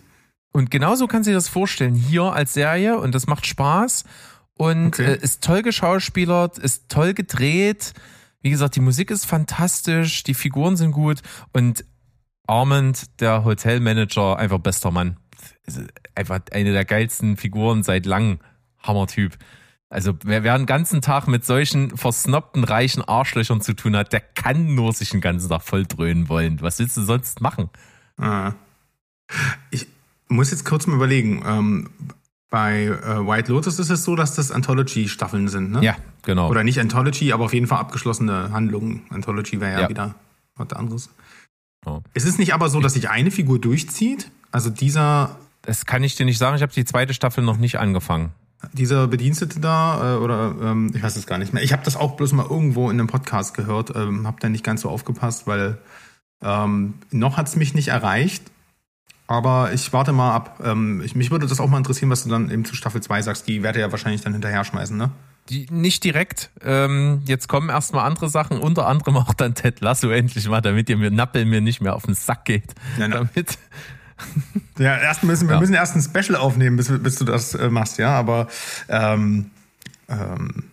[0.52, 4.04] Und genauso kann sich das vorstellen hier als Serie und das macht Spaß
[4.54, 5.12] und Okay.
[5.12, 7.94] äh, ist toll geschauspielert, ist toll gedreht.
[8.42, 11.84] Wie gesagt, die Musik ist fantastisch, die Figuren sind gut und
[12.52, 15.16] Armand, der Hotelmanager, einfach bester Mann.
[16.14, 18.38] Einfach eine der geilsten Figuren seit langem.
[18.82, 19.38] Hammertyp.
[19.88, 24.20] Also wer, wer einen ganzen Tag mit solchen versnobten, reichen Arschlöchern zu tun hat, der
[24.20, 26.60] kann nur sich den ganzen Tag volldröhnen wollen.
[26.60, 27.68] Was willst du sonst machen?
[28.16, 28.52] Ah.
[29.70, 29.86] Ich
[30.28, 31.42] muss jetzt kurz mal überlegen.
[31.46, 31.90] Ähm,
[32.50, 35.82] bei äh, White Lotus ist es so, dass das Anthology-Staffeln sind, ne?
[35.82, 36.48] Ja, genau.
[36.50, 39.02] Oder nicht Anthology, aber auf jeden Fall abgeschlossene Handlungen.
[39.10, 39.88] Anthology wäre ja, Ja.
[39.88, 40.14] wieder
[40.56, 41.10] was anderes.
[41.86, 42.00] Ja.
[42.14, 44.30] Es ist nicht aber so, dass sich eine Figur durchzieht.
[44.50, 46.56] Also dieser, Das kann ich dir nicht sagen.
[46.56, 48.30] Ich habe die zweite Staffel noch nicht angefangen.
[48.72, 51.62] dieser Bedienstete da, äh, oder ähm, ich weiß es gar nicht mehr.
[51.62, 54.64] Ich habe das auch bloß mal irgendwo in einem Podcast gehört, ähm, habe da nicht
[54.64, 55.78] ganz so aufgepasst, weil
[56.42, 58.44] ähm, noch hat's mich nicht erreicht.
[59.26, 60.60] Aber ich warte mal ab.
[60.62, 63.22] Ähm, ich, mich würde das auch mal interessieren, was du dann eben zu Staffel 2
[63.22, 63.48] sagst.
[63.48, 65.10] Die werde ja wahrscheinlich dann hinterher schmeißen, ne?
[65.48, 66.50] Die, nicht direkt.
[66.62, 70.88] Ähm, jetzt kommen erstmal andere Sachen, unter anderem auch dann Ted Lasso endlich mal, damit
[70.88, 72.74] ihr mir Nappel mir nicht mehr auf den Sack geht.
[72.98, 73.16] Ja, na.
[73.16, 73.58] Damit.
[74.78, 75.60] Ja, erst müssen wir Ja.
[75.60, 78.10] müssen erst ein Special aufnehmen, bis, bis du das äh, machst, ja.
[78.10, 78.46] Aber
[78.88, 79.50] ähm,
[80.08, 80.64] ähm,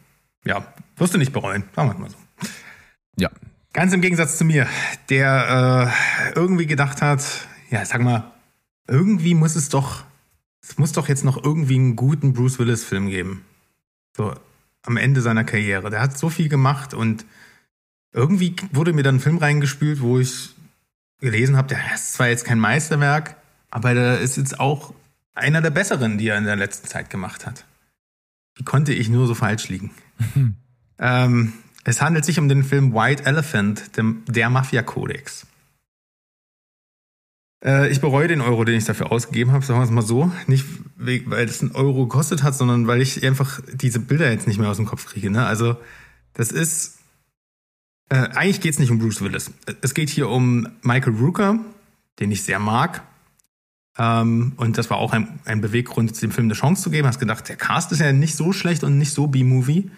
[0.46, 0.66] ja,
[0.98, 2.18] wirst du nicht bereuen, sagen wir mal so.
[3.18, 3.30] Ja.
[3.74, 4.68] Ganz im Gegensatz zu mir,
[5.10, 5.92] der
[6.34, 7.24] äh, irgendwie gedacht hat,
[7.72, 8.32] ja, sag mal,
[8.88, 10.04] irgendwie muss es doch,
[10.62, 13.46] es muss doch jetzt noch irgendwie einen guten Bruce Willis-Film geben.
[14.16, 14.34] So
[14.84, 15.90] am Ende seiner Karriere.
[15.90, 17.26] Der hat so viel gemacht und
[18.14, 20.56] irgendwie wurde mir dann ein Film reingespült, wo ich
[21.20, 23.36] gelesen habe, der ist zwar jetzt kein Meisterwerk,
[23.70, 24.94] aber der ist jetzt auch
[25.36, 27.66] einer der besseren, die er in der letzten Zeit gemacht hat.
[28.56, 29.92] Wie konnte ich nur so falsch liegen?
[31.00, 35.46] ähm, es handelt sich um den Film White Elephant, der Mafia-Kodex.
[37.64, 40.32] Äh, ich bereue den Euro, den ich dafür ausgegeben habe, sagen wir es mal so.
[40.48, 44.48] Nicht, we- weil es einen Euro gekostet hat, sondern weil ich einfach diese Bilder jetzt
[44.48, 45.30] nicht mehr aus dem Kopf kriege.
[45.30, 45.46] Ne?
[45.46, 45.76] Also,
[46.34, 46.98] das ist.
[48.10, 49.52] Äh, eigentlich geht es nicht um Bruce Willis.
[49.82, 51.60] Es geht hier um Michael Rooker,
[52.20, 53.04] den ich sehr mag.
[53.98, 57.08] Ähm, und das war auch ein, ein Beweggrund, dem Film eine Chance zu geben.
[57.08, 59.92] Hast gedacht, der Cast ist ja nicht so schlecht und nicht so B-Movie.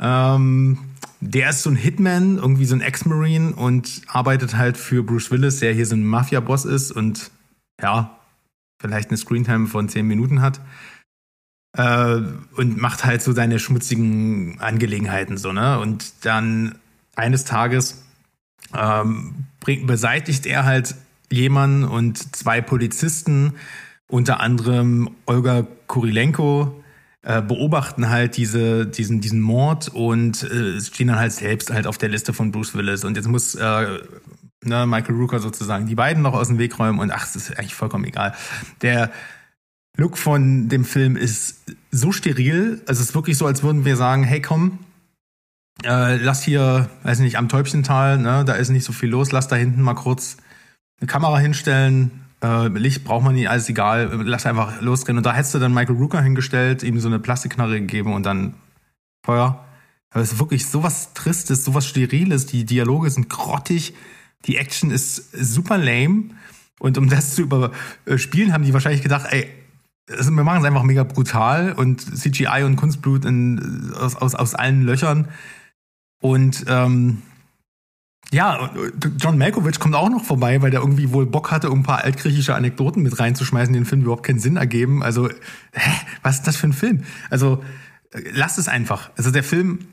[0.00, 0.78] Ähm,
[1.20, 5.60] der ist so ein Hitman, irgendwie so ein Ex-Marine und arbeitet halt für Bruce Willis,
[5.60, 7.30] der hier so ein Mafia-Boss ist und
[7.80, 8.18] ja,
[8.80, 10.60] vielleicht eine Screentime von 10 Minuten hat.
[11.76, 12.22] Äh,
[12.56, 15.78] und macht halt so seine schmutzigen Angelegenheiten so, ne?
[15.78, 16.78] Und dann
[17.14, 18.04] eines Tages
[18.74, 19.46] ähm,
[19.84, 20.94] beseitigt er halt
[21.30, 23.54] jemanden und zwei Polizisten,
[24.08, 26.82] unter anderem Olga Kurilenko,
[27.26, 31.98] äh, beobachten halt diese, diesen, diesen Mord und äh, stehen dann halt selbst halt auf
[31.98, 33.02] der Liste von Bruce Willis.
[33.02, 33.98] Und jetzt muss äh,
[34.62, 37.58] ne, Michael Rooker sozusagen die beiden noch aus dem Weg räumen und ach, es ist
[37.58, 38.32] eigentlich vollkommen egal.
[38.80, 39.10] Der
[39.96, 43.96] Look von dem Film ist so steril, also es ist wirklich so, als würden wir
[43.96, 44.78] sagen, hey komm,
[45.82, 49.48] äh, lass hier, weiß nicht, am Täubchental, ne, da ist nicht so viel los, lass
[49.48, 50.36] da hinten mal kurz
[51.00, 55.18] eine Kamera hinstellen, Äh, Licht braucht man nicht, alles egal, lass einfach losrennen.
[55.18, 58.54] Und da hättest du dann Michael Rooker hingestellt, ihm so eine Plastikknarre gegeben und dann
[59.24, 59.64] Feuer.
[60.10, 62.46] Aber es ist wirklich sowas Tristes, sowas Steriles.
[62.46, 63.94] Die Dialoge sind grottig,
[64.44, 66.30] die Action ist super lame.
[66.78, 69.48] Und um das zu überspielen, haben die wahrscheinlich gedacht, ey,
[70.08, 74.82] wir machen es einfach mega brutal und CGI und Kunstblut in, aus, aus, aus allen
[74.82, 75.28] Löchern.
[76.20, 77.22] Und ähm,
[78.32, 78.70] ja,
[79.18, 82.02] John Malkovich kommt auch noch vorbei, weil der irgendwie wohl Bock hatte, um ein paar
[82.04, 85.02] altgriechische Anekdoten mit reinzuschmeißen, die den Film überhaupt keinen Sinn ergeben.
[85.02, 85.90] Also, hä,
[86.22, 87.04] was ist das für ein Film?
[87.30, 87.62] Also,
[88.32, 89.10] lasst es einfach.
[89.16, 89.86] Also der Film,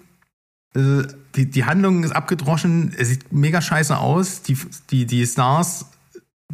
[0.76, 1.04] äh,
[1.36, 4.58] die, die Handlung ist abgedroschen, es sieht mega scheiße aus, die,
[4.90, 5.86] die, die Stars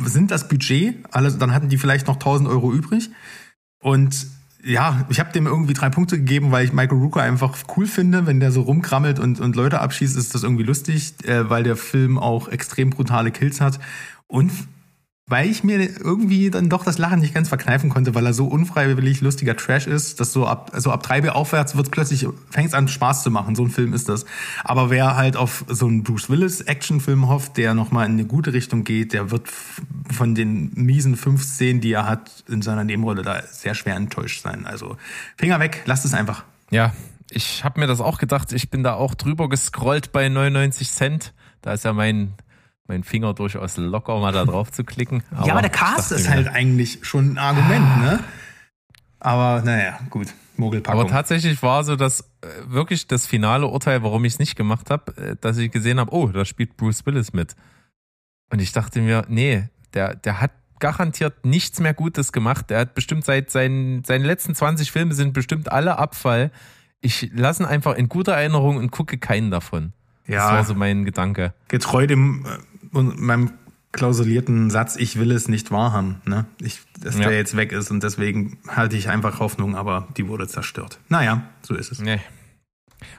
[0.04, 3.10] sind das Budget, alles, dann hatten die vielleicht noch 1000 Euro übrig.
[3.82, 4.28] Und
[4.64, 8.26] ja, ich habe dem irgendwie drei Punkte gegeben, weil ich Michael Rooker einfach cool finde.
[8.26, 11.76] Wenn der so rumkrammelt und, und Leute abschießt, ist das irgendwie lustig, äh, weil der
[11.76, 13.80] Film auch extrem brutale Kills hat.
[14.28, 14.52] Und
[15.30, 18.48] weil ich mir irgendwie dann doch das Lachen nicht ganz verkneifen konnte, weil er so
[18.48, 22.74] unfreiwillig lustiger Trash ist, dass so ab, also ab 3B aufwärts wird plötzlich, fängt es
[22.74, 23.56] an Spaß zu machen.
[23.56, 24.26] So ein Film ist das.
[24.64, 28.54] Aber wer halt auf so einen Bruce Willis Actionfilm hofft, der nochmal in eine gute
[28.54, 29.48] Richtung geht, der wird
[30.12, 34.42] von den miesen fünf Szenen, die er hat in seiner Nebenrolle, da sehr schwer enttäuscht
[34.42, 34.66] sein.
[34.66, 34.98] Also
[35.38, 36.44] Finger weg, lasst es einfach.
[36.72, 36.94] Ja,
[37.30, 38.52] ich habe mir das auch gedacht.
[38.52, 41.34] Ich bin da auch drüber gescrollt bei 99 Cent.
[41.62, 42.34] Da ist ja mein
[42.90, 45.24] mein Finger durchaus locker, mal da drauf zu klicken.
[45.32, 47.98] Aber ja, aber der Cast ist halt eigentlich schon ein Argument, ah.
[47.98, 48.20] ne?
[49.20, 50.28] Aber naja, gut.
[50.58, 51.00] Mogelpackung.
[51.00, 54.90] Aber tatsächlich war so das äh, wirklich das finale Urteil, warum ich es nicht gemacht
[54.90, 57.56] habe, äh, dass ich gesehen habe, oh, da spielt Bruce Willis mit.
[58.52, 62.70] Und ich dachte mir, nee, der, der hat garantiert nichts mehr Gutes gemacht.
[62.70, 66.52] Der hat bestimmt seit seinen, seinen letzten 20 Filmen sind bestimmt alle Abfall.
[67.02, 69.94] Ich lasse ihn einfach in guter Erinnerung und gucke keinen davon.
[70.28, 71.54] Ja, das war so mein Gedanke.
[71.70, 73.52] Getreu dem äh, und meinem
[73.92, 76.46] klausulierten Satz, ich will es nicht wahrhaben, ne?
[76.62, 77.30] Ich, dass ja.
[77.30, 81.00] der jetzt weg ist und deswegen halte ich einfach Hoffnung, aber die wurde zerstört.
[81.10, 82.00] Naja, so ist es.
[82.00, 82.20] Nee.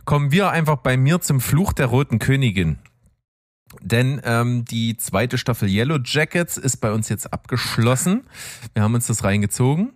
[0.04, 2.78] Kommen wir einfach bei mir zum Fluch der Roten Königin.
[3.80, 8.24] Denn ähm, die zweite Staffel Yellow Jackets ist bei uns jetzt abgeschlossen.
[8.74, 9.92] Wir haben uns das reingezogen.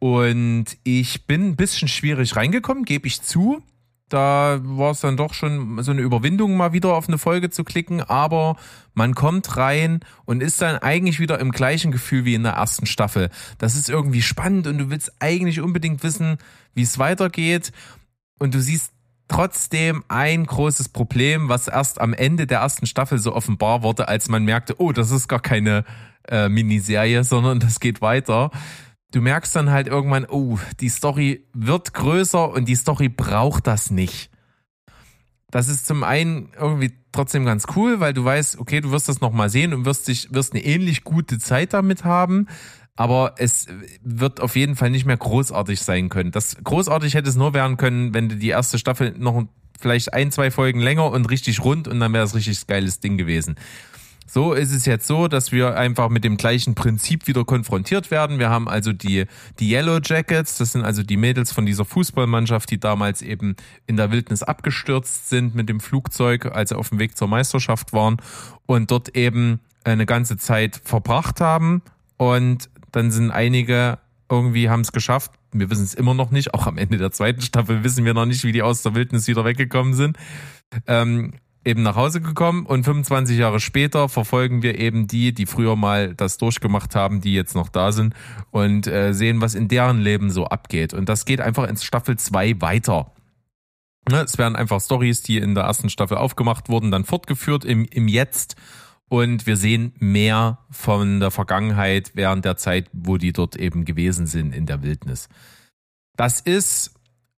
[0.00, 3.62] Und ich bin ein bisschen schwierig reingekommen, gebe ich zu.
[4.10, 7.62] Da war es dann doch schon so eine Überwindung, mal wieder auf eine Folge zu
[7.62, 8.56] klicken, aber
[8.92, 12.86] man kommt rein und ist dann eigentlich wieder im gleichen Gefühl wie in der ersten
[12.86, 13.30] Staffel.
[13.58, 16.38] Das ist irgendwie spannend und du willst eigentlich unbedingt wissen,
[16.74, 17.70] wie es weitergeht.
[18.40, 18.92] Und du siehst
[19.28, 24.28] trotzdem ein großes Problem, was erst am Ende der ersten Staffel so offenbar wurde, als
[24.28, 25.84] man merkte, oh, das ist gar keine
[26.26, 28.50] äh, Miniserie, sondern das geht weiter
[29.12, 33.90] du merkst dann halt irgendwann, oh, die Story wird größer und die Story braucht das
[33.90, 34.30] nicht.
[35.50, 39.20] Das ist zum einen irgendwie trotzdem ganz cool, weil du weißt, okay, du wirst das
[39.20, 42.46] nochmal sehen und wirst dich, wirst eine ähnlich gute Zeit damit haben.
[42.94, 43.66] Aber es
[44.02, 46.30] wird auf jeden Fall nicht mehr großartig sein können.
[46.32, 49.44] Das großartig hätte es nur werden können, wenn du die erste Staffel noch
[49.80, 53.16] vielleicht ein, zwei Folgen länger und richtig rund und dann wäre es richtig geiles Ding
[53.16, 53.56] gewesen.
[54.32, 58.38] So ist es jetzt so, dass wir einfach mit dem gleichen Prinzip wieder konfrontiert werden.
[58.38, 59.24] Wir haben also die,
[59.58, 63.56] die Yellow Jackets, das sind also die Mädels von dieser Fußballmannschaft, die damals eben
[63.88, 67.92] in der Wildnis abgestürzt sind mit dem Flugzeug, als sie auf dem Weg zur Meisterschaft
[67.92, 68.18] waren
[68.66, 71.82] und dort eben eine ganze Zeit verbracht haben.
[72.16, 73.98] Und dann sind einige
[74.30, 75.32] irgendwie haben es geschafft.
[75.50, 76.54] Wir wissen es immer noch nicht.
[76.54, 79.26] Auch am Ende der zweiten Staffel wissen wir noch nicht, wie die aus der Wildnis
[79.26, 80.16] wieder weggekommen sind.
[80.86, 81.32] Ähm,
[81.64, 86.14] eben nach Hause gekommen und 25 Jahre später verfolgen wir eben die, die früher mal
[86.14, 88.14] das durchgemacht haben, die jetzt noch da sind
[88.50, 90.94] und äh, sehen, was in deren Leben so abgeht.
[90.94, 93.12] Und das geht einfach ins Staffel 2 weiter.
[94.08, 97.84] Ne, es werden einfach Stories, die in der ersten Staffel aufgemacht wurden, dann fortgeführt im,
[97.84, 98.56] im Jetzt.
[99.08, 104.26] Und wir sehen mehr von der Vergangenheit während der Zeit, wo die dort eben gewesen
[104.26, 105.28] sind in der Wildnis.
[106.16, 106.94] Das ist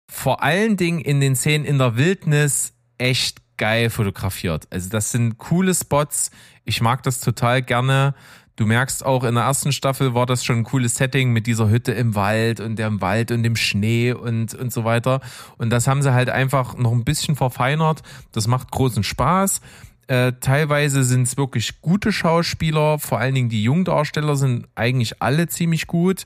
[0.06, 4.66] vor allen Dingen in den Szenen in der Wildnis echt geil fotografiert.
[4.70, 6.32] Also das sind coole Spots.
[6.64, 8.12] Ich mag das total gerne.
[8.56, 11.70] Du merkst auch, in der ersten Staffel war das schon ein cooles Setting mit dieser
[11.70, 15.20] Hütte im Wald und dem Wald und dem Schnee und, und so weiter.
[15.58, 18.02] Und das haben sie halt einfach noch ein bisschen verfeinert.
[18.32, 19.60] Das macht großen Spaß.
[20.08, 25.46] Äh, teilweise sind es wirklich gute Schauspieler, vor allen Dingen die Jungdarsteller sind eigentlich alle
[25.46, 26.24] ziemlich gut.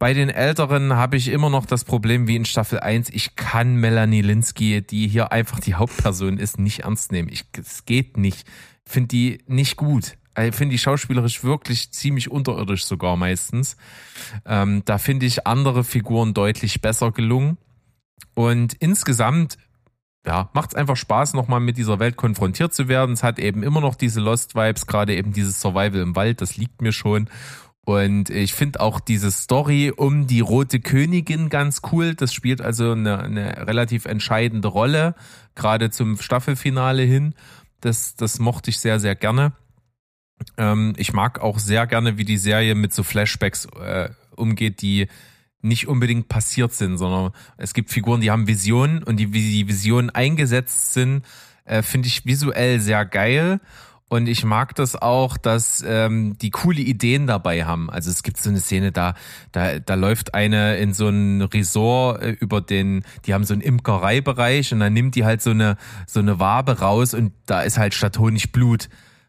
[0.00, 3.10] Bei den Älteren habe ich immer noch das Problem wie in Staffel 1.
[3.10, 7.28] Ich kann Melanie Linsky, die hier einfach die Hauptperson ist, nicht ernst nehmen.
[7.30, 8.48] Ich, es geht nicht.
[8.86, 10.16] Finde die nicht gut.
[10.38, 13.76] Ich finde die schauspielerisch wirklich ziemlich unterirdisch sogar meistens.
[14.46, 17.58] Ähm, da finde ich andere Figuren deutlich besser gelungen.
[18.32, 19.58] Und insgesamt
[20.26, 23.12] ja, macht es einfach Spaß, nochmal mit dieser Welt konfrontiert zu werden.
[23.12, 26.80] Es hat eben immer noch diese Lost-Vibes, gerade eben dieses Survival im Wald, das liegt
[26.80, 27.28] mir schon.
[27.90, 32.14] Und ich finde auch diese Story um die Rote Königin ganz cool.
[32.14, 35.16] Das spielt also eine, eine relativ entscheidende Rolle,
[35.56, 37.34] gerade zum Staffelfinale hin.
[37.80, 39.54] Das, das mochte ich sehr, sehr gerne.
[40.56, 45.08] Ähm, ich mag auch sehr gerne, wie die Serie mit so Flashbacks äh, umgeht, die
[45.60, 49.66] nicht unbedingt passiert sind, sondern es gibt Figuren, die haben Visionen und die, wie die
[49.66, 51.26] Visionen eingesetzt sind,
[51.64, 53.58] äh, finde ich visuell sehr geil.
[54.10, 57.88] Und ich mag das auch, dass ähm, die coole Ideen dabei haben.
[57.88, 59.14] Also es gibt so eine Szene, da,
[59.52, 63.62] da, da läuft eine in so ein Resort äh, über den, die haben so einen
[63.62, 65.76] Imkereibereich und dann nimmt die halt so eine,
[66.08, 68.88] so eine Wabe raus und da ist halt statt Honig Blut.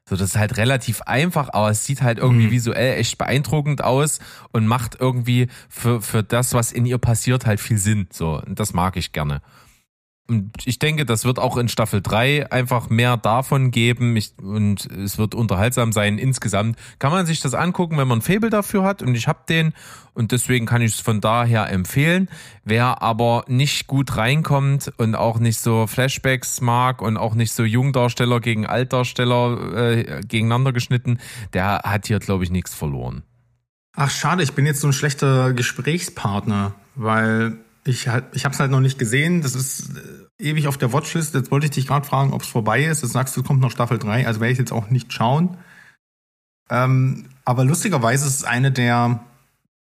[0.10, 2.52] So, das ist halt relativ einfach, aber es sieht halt irgendwie Mhm.
[2.52, 4.17] visuell echt beeindruckend aus
[4.52, 8.08] und macht irgendwie für, für das, was in ihr passiert, halt viel Sinn.
[8.12, 9.44] So, und das mag ich gerne.
[10.28, 14.86] Und ich denke, das wird auch in Staffel 3 einfach mehr davon geben ich, und
[14.86, 16.18] es wird unterhaltsam sein.
[16.18, 19.40] Insgesamt kann man sich das angucken, wenn man ein Faible dafür hat und ich habe
[19.50, 19.74] den
[20.14, 22.30] und deswegen kann ich es von daher empfehlen.
[22.64, 27.64] Wer aber nicht gut reinkommt und auch nicht so Flashbacks mag und auch nicht so
[27.64, 31.20] Jungdarsteller gegen Altdarsteller äh, gegeneinander geschnitten,
[31.54, 33.24] der hat hier, glaube ich, nichts verloren.
[33.96, 38.60] Ach, schade, ich bin jetzt so ein schlechter Gesprächspartner, weil ich halt, ich habe es
[38.60, 39.41] halt noch nicht gesehen.
[39.41, 39.98] Das ist
[40.39, 41.34] äh, ewig auf der Watchlist.
[41.34, 43.02] Jetzt wollte ich dich gerade fragen, ob es vorbei ist.
[43.02, 45.58] Jetzt sagst du, kommt noch Staffel 3, also werde ich jetzt auch nicht schauen.
[46.70, 49.24] Ähm, aber lustigerweise ist es eine der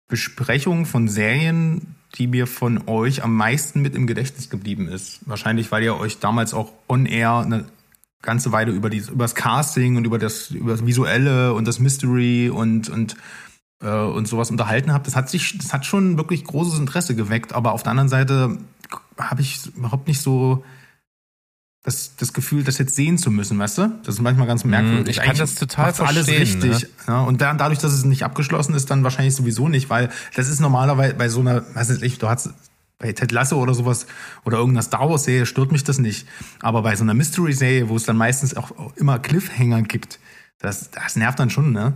[0.08, 5.20] Besprechungen von Serien, die mir von euch am meisten mit im Gedächtnis geblieben ist.
[5.26, 7.66] Wahrscheinlich, weil ihr euch damals auch on air eine
[8.22, 11.80] ganze Weile über, die, über das Casting und über das, über das Visuelle und das
[11.80, 13.16] Mystery und, und
[13.88, 17.72] und sowas unterhalten habt, das hat sich, das hat schon wirklich großes Interesse geweckt, aber
[17.74, 18.58] auf der anderen Seite
[19.18, 20.64] habe ich überhaupt nicht so
[21.84, 24.00] das, das Gefühl, das jetzt sehen zu müssen, weißt du?
[24.04, 25.04] Das ist manchmal ganz merkwürdig.
[25.04, 26.84] Mhm, ich kann Eigentlich das total macht's alles verstehen, richtig.
[26.84, 26.90] ne?
[27.08, 30.48] Ja, und dann, dadurch, dass es nicht abgeschlossen ist, dann wahrscheinlich sowieso nicht, weil das
[30.48, 32.52] ist normalerweise bei so einer, weiß ich, du hast
[33.00, 34.06] bei Ted Lasso oder sowas
[34.46, 36.28] oder irgendeiner Star Wars Serie stört mich das nicht.
[36.60, 40.20] Aber bei so einer Mystery Serie, wo es dann meistens auch auch immer Cliffhanger gibt,
[40.60, 41.94] das, das nervt dann schon, ne?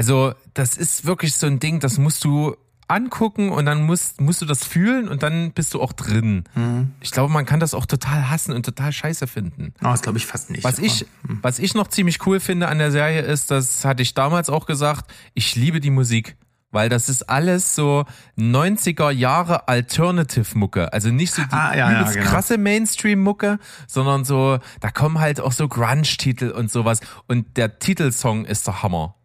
[0.00, 2.56] Also, das ist wirklich so ein Ding, das musst du
[2.88, 6.44] angucken und dann musst, musst du das fühlen und dann bist du auch drin.
[6.54, 6.92] Mhm.
[7.02, 9.74] Ich glaube, man kann das auch total hassen und total scheiße finden.
[9.82, 10.64] Oh, das glaube ich fast nicht.
[10.64, 11.06] Was aber- ich,
[11.42, 14.64] was ich noch ziemlich cool finde an der Serie ist, das hatte ich damals auch
[14.64, 16.36] gesagt, ich liebe die Musik.
[16.72, 18.04] Weil das ist alles so
[18.38, 20.92] 90er Jahre Alternative-Mucke.
[20.92, 22.24] Also nicht so die Ah, ja, ja, genau.
[22.24, 23.58] krasse Mainstream-Mucke,
[23.88, 27.00] sondern so, da kommen halt auch so Grunge-Titel und sowas.
[27.26, 29.16] Und der Titelsong ist der Hammer.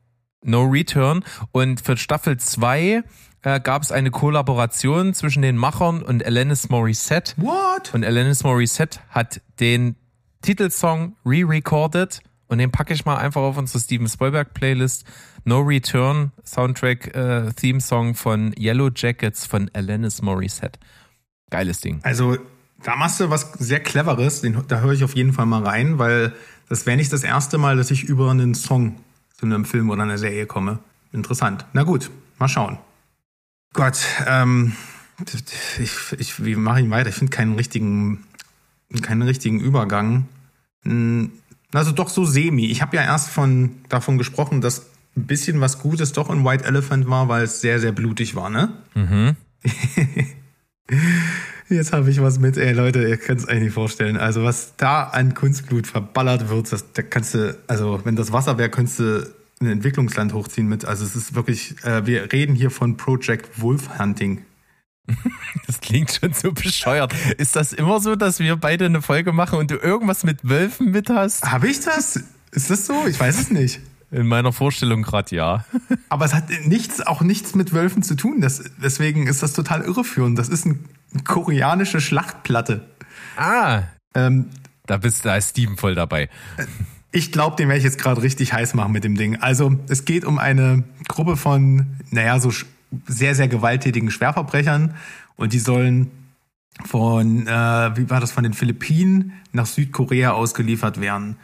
[0.46, 1.24] No Return.
[1.52, 3.04] Und für Staffel 2
[3.42, 7.34] äh, gab es eine Kollaboration zwischen den Machern und Alanis Morissette.
[7.38, 7.94] What?
[7.94, 9.96] Und Alanis Morissette hat den
[10.42, 15.06] Titelsong re-recorded und den packe ich mal einfach auf unsere Steven Spielberg Playlist.
[15.44, 20.80] No Return Soundtrack äh, Theme Song von Yellow Jackets von Alanis Morissette.
[21.52, 22.00] Geiles Ding.
[22.04, 22.38] Also,
[22.84, 26.00] da machst du was sehr Cleveres, den, da höre ich auf jeden Fall mal rein,
[26.00, 26.34] weil
[26.68, 28.96] das wäre nicht das erste Mal, dass ich über einen Song
[29.38, 30.80] zu einem Film oder einer Serie komme.
[31.12, 31.66] Interessant.
[31.74, 32.78] Na gut, mal schauen.
[33.74, 34.74] Gott, ähm,
[35.80, 37.10] ich, ich, wie mache ich weiter?
[37.10, 38.26] Ich finde keinen richtigen,
[39.02, 40.28] keinen richtigen Übergang.
[40.84, 41.32] Hm,
[41.74, 42.68] Also doch so semi.
[42.68, 46.66] Ich habe ja erst von, davon gesprochen, dass ein bisschen was Gutes doch in White
[46.66, 48.74] Elephant war, weil es sehr, sehr blutig war, ne?
[48.94, 49.36] Mhm.
[51.70, 54.18] Jetzt habe ich was mit, ey Leute, ihr könnt es euch nicht vorstellen.
[54.18, 58.58] Also was da an Kunstblut verballert wird, das, da kannst du, also wenn das Wasser
[58.58, 60.86] wäre, könntest du ein Entwicklungsland hochziehen mit.
[60.86, 64.44] Also es ist wirklich, äh, wir reden hier von Project Wolf Hunting.
[65.68, 67.14] Das klingt schon so bescheuert.
[67.38, 70.92] Ist das immer so, dass wir beide eine Folge machen und du irgendwas mit Wölfen
[70.92, 71.44] mit hast?
[71.44, 72.24] Habe ich das?
[72.52, 73.06] Ist das so?
[73.08, 73.80] Ich weiß es nicht.
[74.12, 75.66] In meiner Vorstellung gerade ja.
[76.10, 78.42] Aber es hat nichts, auch nichts mit Wölfen zu tun.
[78.42, 80.38] Das, deswegen ist das total irreführend.
[80.38, 80.86] Das ist ein,
[81.24, 82.86] koreanische Schlachtplatte.
[83.38, 84.50] Ah, Ähm,
[84.88, 86.30] da bist da ist Steven voll dabei.
[87.12, 89.38] Ich glaube, den werde ich jetzt gerade richtig heiß machen mit dem Ding.
[89.38, 92.52] Also es geht um eine Gruppe von, naja, so
[93.08, 94.96] sehr, sehr gewalttätigen Schwerverbrechern
[95.36, 96.12] und die sollen
[96.86, 101.38] von, äh, wie war das, von den Philippinen nach Südkorea ausgeliefert werden.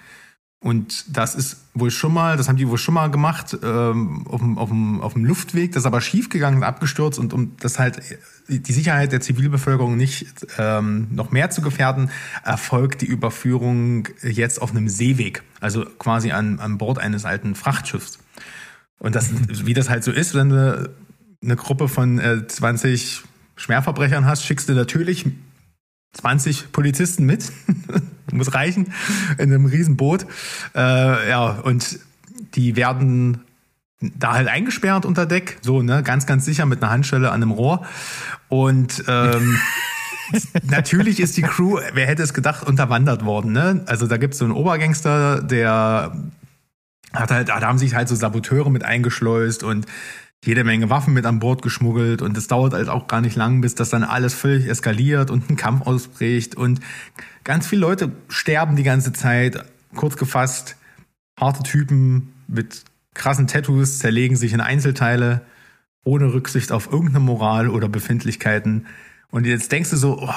[0.63, 4.69] Und das ist wohl schon mal, das haben die wohl schon mal gemacht, ähm, auf,
[4.69, 7.17] dem, auf, Luftweg, das ist aber schiefgegangen, abgestürzt.
[7.17, 8.00] Und um das halt
[8.48, 10.27] die Sicherheit der Zivilbevölkerung nicht
[10.60, 12.12] ähm, noch mehr zu gefährden,
[12.44, 18.19] erfolgt die Überführung jetzt auf einem Seeweg, also quasi an, an Bord eines alten Frachtschiffs.
[19.00, 19.31] Und das,
[19.65, 20.92] wie das halt so ist, wenn du
[21.44, 23.23] eine Gruppe von äh, 20
[23.56, 25.25] Schwerverbrechern hast, schickst du natürlich
[26.14, 27.52] 20 Polizisten mit.
[28.32, 28.94] Muss reichen.
[29.38, 30.26] In einem Riesenboot.
[30.76, 32.00] Äh, ja, und
[32.56, 33.42] die werden
[34.02, 37.52] da halt eingesperrt unter Deck, so, ne, ganz, ganz sicher mit einer Handschelle an einem
[37.52, 37.86] Rohr.
[38.50, 39.60] Und ähm,
[40.64, 43.84] natürlich ist die Crew, wer hätte es gedacht, unterwandert worden, ne?
[43.86, 46.16] Also da gibt's so einen Obergangster, der
[47.14, 49.86] hat halt, da haben sich halt so Saboteure mit eingeschleust und
[50.44, 53.62] jede Menge Waffen mit an Bord geschmuggelt und es dauert halt auch gar nicht lang,
[53.62, 56.79] bis das dann alles völlig eskaliert und ein Kampf ausbricht und
[57.44, 59.63] ganz viele Leute sterben die ganze Zeit.
[59.96, 60.77] Kurz gefasst,
[61.39, 62.83] harte Typen mit
[63.13, 65.42] krassen Tattoos zerlegen sich in Einzelteile
[66.04, 68.87] ohne Rücksicht auf irgendeine Moral oder Befindlichkeiten.
[69.29, 70.33] Und jetzt denkst du so, oh,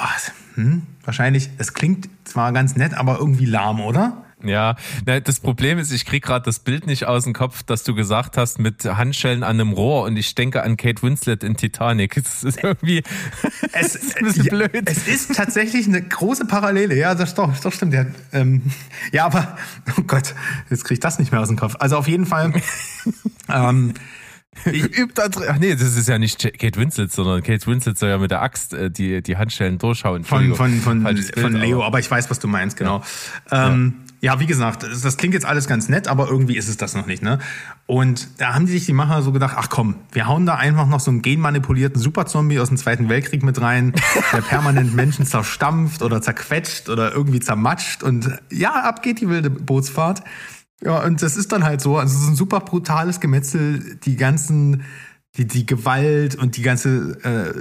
[0.55, 4.24] hm, wahrscheinlich, es klingt zwar ganz nett, aber irgendwie lahm, oder?
[4.47, 4.75] Ja,
[5.05, 8.37] das Problem ist, ich krieg gerade das Bild nicht aus dem Kopf, dass du gesagt
[8.37, 12.15] hast mit Handschellen an einem Rohr und ich denke an Kate Winslet in Titanic.
[12.15, 13.03] Das ist irgendwie
[13.71, 14.83] es, ist ein bisschen ja, blöd.
[14.85, 16.95] Es ist tatsächlich eine große Parallele.
[16.95, 17.93] Ja, das doch, das stimmt.
[17.93, 18.61] Ja, ähm,
[19.11, 19.57] ja, aber
[19.97, 20.33] oh Gott,
[20.69, 21.75] jetzt krieg ich das nicht mehr aus dem Kopf.
[21.79, 22.53] Also auf jeden Fall.
[23.49, 23.93] ähm,
[24.65, 28.17] ich übt Ach nee, das ist ja nicht Kate Winslet, sondern Kate Winslet soll ja
[28.17, 30.23] mit der Axt äh, die, die Handschellen durchschauen.
[30.23, 33.03] Von, von, von, von Leo, aber ich weiß, was du meinst, genau.
[33.51, 33.71] Ja.
[33.71, 34.04] Ähm, ja,
[34.39, 37.21] wie gesagt, das klingt jetzt alles ganz nett, aber irgendwie ist es das noch nicht,
[37.21, 37.39] ne?
[37.85, 40.87] Und da haben die sich die Macher so gedacht, ach komm, wir hauen da einfach
[40.87, 43.93] noch so einen genmanipulierten Superzombie aus dem Zweiten Weltkrieg mit rein,
[44.33, 49.49] der permanent Menschen zerstampft oder zerquetscht oder irgendwie zermatscht und ja, ab geht die wilde
[49.49, 50.23] Bootsfahrt.
[50.81, 54.17] Ja, und das ist dann halt so, also es ist ein super brutales Gemetzel, die
[54.17, 54.83] ganzen,
[55.37, 57.53] die, die Gewalt und die ganze äh,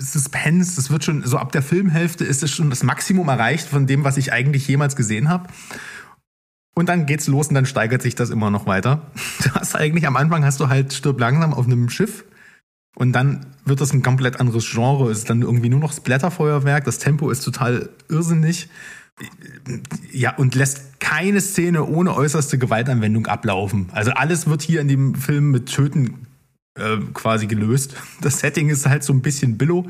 [0.00, 3.86] Suspense, das wird schon, so ab der Filmhälfte ist es schon das Maximum erreicht von
[3.86, 5.48] dem, was ich eigentlich jemals gesehen habe.
[6.74, 9.10] Und dann geht's los und dann steigert sich das immer noch weiter.
[9.42, 12.24] Du hast eigentlich am Anfang hast du halt stirb langsam auf einem Schiff
[12.96, 15.10] und dann wird das ein komplett anderes Genre.
[15.10, 16.84] Es ist dann irgendwie nur noch Splatterfeuerwerk.
[16.84, 18.68] Das Tempo ist total irrsinnig.
[20.12, 23.88] Ja, und lässt keine Szene ohne äußerste Gewaltanwendung ablaufen.
[23.92, 26.26] Also alles wird hier in dem Film mit Töten
[26.76, 27.96] äh, quasi gelöst.
[28.20, 29.88] Das Setting ist halt so ein bisschen Billo,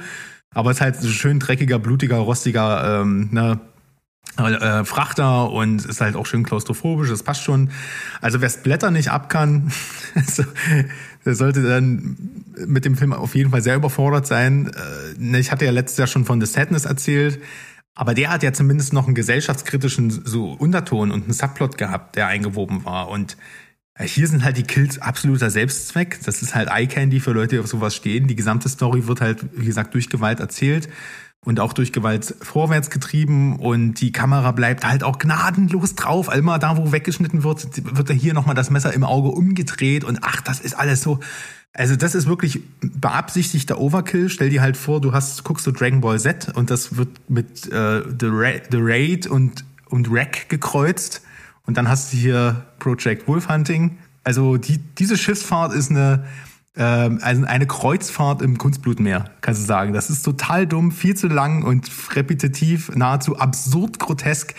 [0.54, 3.60] aber es ist halt so schön dreckiger, blutiger, rostiger ähm, ne,
[4.38, 7.70] äh, Frachter und ist halt auch schön klaustrophobisch, das passt schon.
[8.20, 9.72] Also wer Splatter nicht ab kann,
[11.24, 12.16] der sollte dann
[12.66, 14.70] mit dem Film auf jeden Fall sehr überfordert sein.
[15.18, 17.40] Äh, ich hatte ja letztes Jahr schon von The Sadness erzählt,
[17.94, 22.28] aber der hat ja zumindest noch einen gesellschaftskritischen so Unterton und einen Subplot gehabt, der
[22.28, 23.08] eingewoben war.
[23.08, 23.36] Und äh,
[24.02, 26.20] hier sind halt die Kills absoluter Selbstzweck.
[26.24, 28.26] Das ist halt Eye Candy für Leute, die auf sowas stehen.
[28.26, 30.88] Die gesamte Story wird halt, wie gesagt, durch Gewalt erzählt
[31.44, 36.28] und auch durch Gewalt vorwärts getrieben und die Kamera bleibt halt auch gnadenlos drauf.
[36.28, 40.18] Einmal da, wo weggeschnitten wird, wird da hier nochmal das Messer im Auge umgedreht und
[40.22, 41.20] ach, das ist alles so.
[41.72, 44.28] Also das ist wirklich beabsichtigter Overkill.
[44.28, 47.72] Stell dir halt vor, du hast, guckst du Dragon Ball Z und das wird mit
[47.72, 51.22] äh, The, Ra The Raid und, und Wreck gekreuzt
[51.66, 53.98] und dann hast du hier Project Wolf Hunting.
[54.24, 56.24] Also die, diese Schiffsfahrt ist eine,
[56.76, 59.92] ähm, also eine Kreuzfahrt im Kunstblutmeer, kannst du sagen.
[59.92, 64.54] Das ist total dumm, viel zu lang und repetitiv, nahezu absurd grotesk.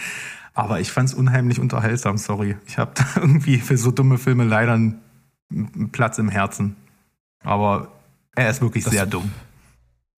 [0.54, 2.58] Aber ich fand es unheimlich unterhaltsam, sorry.
[2.66, 5.02] Ich habe da irgendwie für so dumme Filme leider einen
[5.92, 6.76] Platz im Herzen.
[7.44, 7.92] Aber
[8.36, 9.32] er ist wirklich das, sehr dumm.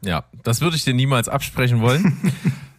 [0.02, 2.18] Ja, das würde ich dir niemals absprechen wollen.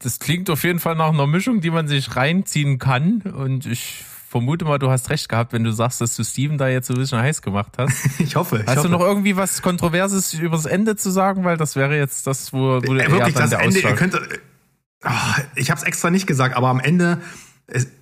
[0.00, 3.22] das klingt auf jeden Fall nach einer Mischung, die man sich reinziehen kann.
[3.22, 6.68] Und ich vermute mal, du hast recht gehabt, wenn du sagst, dass du Steven da
[6.68, 7.94] jetzt so ein bisschen heiß gemacht hast.
[8.20, 8.58] ich hoffe.
[8.58, 8.88] Ich hast hoffe.
[8.88, 11.44] du noch irgendwie was Kontroverses übers Ende zu sagen?
[11.44, 13.78] Weil das wäre jetzt das, wo, wo äh, wirklich das Ende.
[13.78, 14.20] Ihr könnt,
[15.04, 15.10] oh,
[15.54, 17.20] ich habe es extra nicht gesagt, aber am Ende,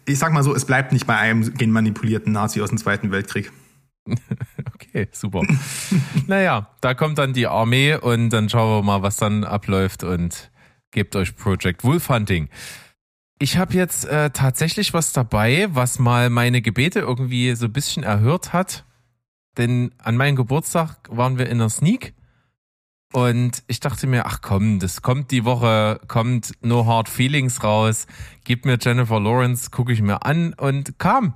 [0.06, 3.52] ich sag mal so, es bleibt nicht bei einem genmanipulierten Nazi aus dem Zweiten Weltkrieg.
[4.74, 5.42] okay, super.
[6.26, 10.50] naja, da kommt dann die Armee und dann schauen wir mal, was dann abläuft und
[10.96, 12.48] gebt euch Project Wolf Hunting.
[13.38, 18.02] Ich habe jetzt äh, tatsächlich was dabei, was mal meine Gebete irgendwie so ein bisschen
[18.02, 18.86] erhört hat.
[19.58, 22.14] Denn an meinem Geburtstag waren wir in der Sneak
[23.12, 28.06] und ich dachte mir, ach komm, das kommt die Woche, kommt No Hard Feelings raus,
[28.44, 31.34] gib mir Jennifer Lawrence, gucke ich mir an und kam.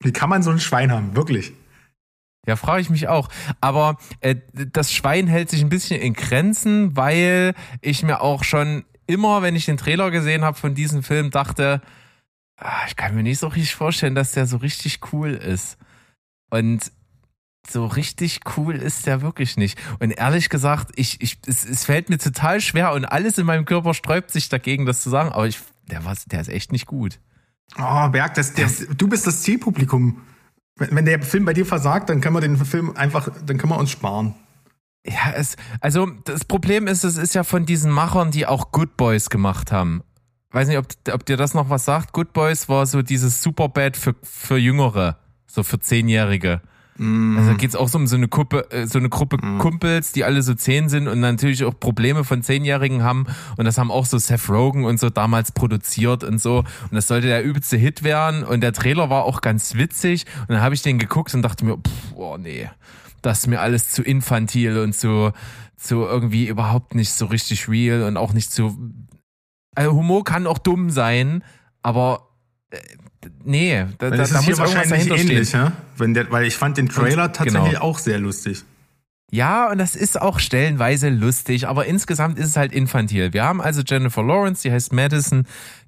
[0.00, 1.52] Wie kann man so ein Schwein haben, wirklich?
[2.46, 3.28] Ja, frage ich mich auch.
[3.60, 8.84] Aber äh, das Schwein hält sich ein bisschen in Grenzen, weil ich mir auch schon
[9.08, 11.80] immer, wenn ich den Trailer gesehen habe von diesem Film, dachte,
[12.56, 15.78] ah, ich kann mir nicht so richtig vorstellen, dass der so richtig cool ist.
[16.50, 16.92] Und
[17.68, 19.78] so richtig cool ist der wirklich nicht.
[19.98, 23.64] Und ehrlich gesagt, ich, ich, es, es fällt mir total schwer und alles in meinem
[23.64, 25.30] Körper sträubt sich dagegen, das zu sagen.
[25.30, 25.58] Aber ich,
[25.90, 27.18] der, war, der ist echt nicht gut.
[27.78, 30.22] Oh, Berg, das, das, du bist das Zielpublikum.
[30.76, 33.72] Wenn, wenn der Film bei dir versagt, dann können wir den Film einfach, dann können
[33.72, 34.34] wir uns sparen.
[35.08, 38.96] Ja, es, also das Problem ist, es ist ja von diesen Machern, die auch Good
[38.96, 40.02] Boys gemacht haben.
[40.50, 42.12] Weiß nicht, ob, ob dir das noch was sagt.
[42.12, 46.60] Good Boys war so dieses Superbad für, für Jüngere, so für Zehnjährige.
[47.38, 50.24] Also da geht's auch so um so eine Gruppe, äh, so eine Gruppe Kumpels, die
[50.24, 53.26] alle so zehn sind und natürlich auch Probleme von Zehnjährigen haben.
[53.56, 56.58] Und das haben auch so Seth Rogen und so damals produziert und so.
[56.58, 58.42] Und das sollte der übelste Hit werden.
[58.42, 60.26] Und der Trailer war auch ganz witzig.
[60.40, 62.68] Und dann habe ich den geguckt und dachte mir, pff, oh nee,
[63.22, 65.32] das ist mir alles zu infantil und zu,
[65.76, 68.76] zu irgendwie überhaupt nicht so richtig real und auch nicht zu.
[69.74, 71.44] Also Humor kann auch dumm sein,
[71.82, 72.28] aber
[72.70, 72.78] äh,
[73.44, 75.60] nee, da, da, Das da ist hier muss wahrscheinlich dahinter ähnlich, stehen.
[75.60, 75.72] ja?
[75.96, 77.82] Wenn der, weil ich fand den Trailer Und- tatsächlich genau.
[77.82, 78.64] auch sehr lustig.
[79.30, 83.34] Ja, und das ist auch stellenweise lustig, aber insgesamt ist es halt infantil.
[83.34, 85.44] Wir haben also Jennifer Lawrence, die heißt Madison,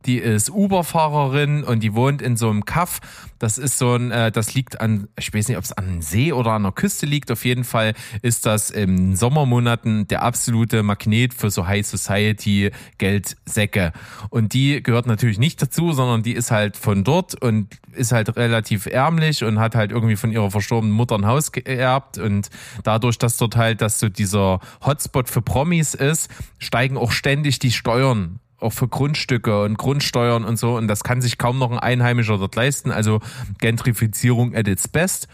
[0.06, 3.00] die ist Uber-Fahrerin und die wohnt in so einem Kaff.
[3.38, 6.02] Das ist so ein, äh, das liegt an, ich weiß nicht, ob es an einem
[6.02, 7.30] See oder an der Küste liegt.
[7.30, 13.92] Auf jeden Fall ist das in Sommermonaten der absolute Magnet für so High Society Geldsäcke.
[14.30, 18.36] Und die gehört natürlich nicht dazu, sondern die ist halt von dort und ist halt
[18.36, 22.50] relativ ärmlich und hat halt irgendwie von ihrer verstorbenen Mutter ein Haus geerbt und
[22.84, 27.72] dadurch, dass dort halt, dass so dieser Hotspot für Promis ist, steigen auch ständig die
[27.72, 30.76] Steuern auch für Grundstücke und Grundsteuern und so.
[30.76, 33.20] Und das kann sich kaum noch ein Einheimischer dort leisten, also
[33.58, 35.28] Gentrifizierung at its best.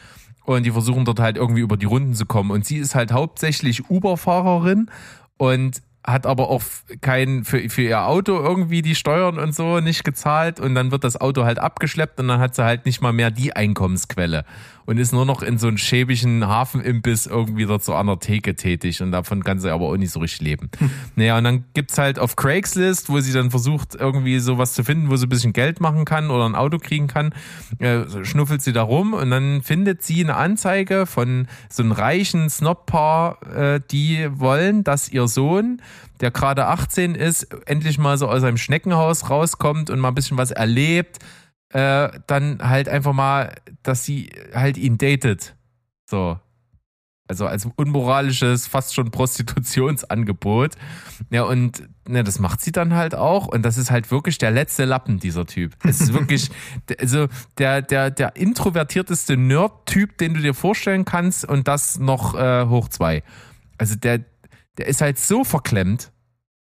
[0.45, 2.51] Und die versuchen dort halt irgendwie über die Runden zu kommen.
[2.51, 4.91] Und sie ist halt hauptsächlich Uber-Fahrerin.
[5.39, 6.63] Und hat aber auch
[7.01, 11.05] kein für, für ihr Auto irgendwie die Steuern und so nicht gezahlt und dann wird
[11.05, 14.45] das Auto halt abgeschleppt und dann hat sie halt nicht mal mehr die Einkommensquelle
[14.87, 18.55] und ist nur noch in so einem schäbigen Hafenimbiss irgendwie dort so an der Theke
[18.55, 20.71] tätig und davon kann sie aber auch nicht so richtig leben.
[21.17, 25.11] Naja, und dann gibt's halt auf Craigslist, wo sie dann versucht irgendwie sowas zu finden,
[25.11, 27.35] wo sie ein bisschen Geld machen kann oder ein Auto kriegen kann,
[27.79, 32.49] äh, schnuffelt sie da rum und dann findet sie eine Anzeige von so einem reichen
[32.51, 35.81] Snob-Paar, äh, die wollen, dass ihr Sohn
[36.21, 40.39] der gerade 18 ist, endlich mal so aus seinem Schneckenhaus rauskommt und mal ein bisschen
[40.39, 41.19] was erlebt,
[41.71, 45.55] äh, dann halt einfach mal, dass sie halt ihn datet.
[46.09, 46.39] So.
[47.29, 50.77] Also als unmoralisches, fast schon Prostitutionsangebot.
[51.31, 53.49] Ja, und ne, das macht sie dann halt auch.
[53.49, 55.73] Und das ist halt wirklich der letzte Lappen, dieser Typ.
[55.83, 56.51] Es ist wirklich,
[57.01, 57.27] also
[57.59, 62.89] der, der, der introvertierteste Nerd-Typ, den du dir vorstellen kannst, und das noch äh, hoch
[62.89, 63.25] zwei.
[63.77, 64.21] Also der,
[64.79, 66.13] der ist halt so verklemmt.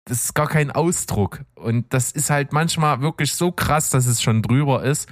[0.06, 1.44] Das ist gar kein Ausdruck.
[1.56, 5.08] Und das ist halt manchmal wirklich so krass, dass es schon drüber ist.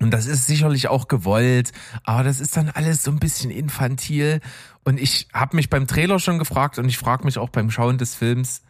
[0.00, 1.72] Und das ist sicherlich auch gewollt,
[2.04, 4.40] aber das ist dann alles so ein bisschen infantil.
[4.82, 7.98] Und ich habe mich beim Trailer schon gefragt und ich frage mich auch beim Schauen
[7.98, 8.62] des Films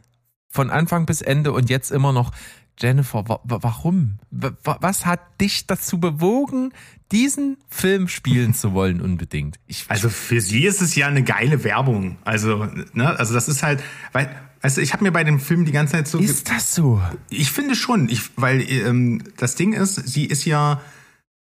[0.49, 2.33] von Anfang bis Ende und jetzt immer noch,
[2.81, 4.19] Jennifer, wa wa warum?
[4.31, 6.73] Wa was hat dich dazu bewogen,
[7.13, 9.59] diesen Film spielen zu wollen unbedingt?
[9.67, 12.17] Ich, Also für sie ist es ja eine geile Werbung.
[12.25, 15.73] Also, ne, also das ist halt, weil, du, ich habe mir bei dem Film die
[15.73, 16.19] ganze Zeit so.
[16.19, 17.03] ist das so?
[17.29, 20.81] Ich finde schon, ich, weil ähm, das Ding ist, sie ist ja,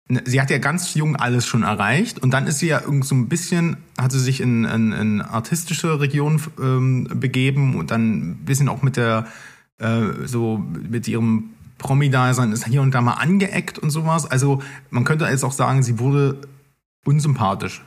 [0.08, 3.04] ne, sie hat ja ganz jung alles schon erreicht und dann ist sie ja irgend
[3.04, 8.30] so ein bisschen, hat sie sich in, in, in artistische Regionen ähm, begeben und dann
[8.30, 9.26] ein bisschen auch mit der,
[9.78, 14.30] äh, so mit ihrem Promi-Dasein ist hier und da mal angeeckt und sowas.
[14.30, 16.40] Also man könnte jetzt auch sagen, sie wurde
[17.04, 17.82] unsympathisch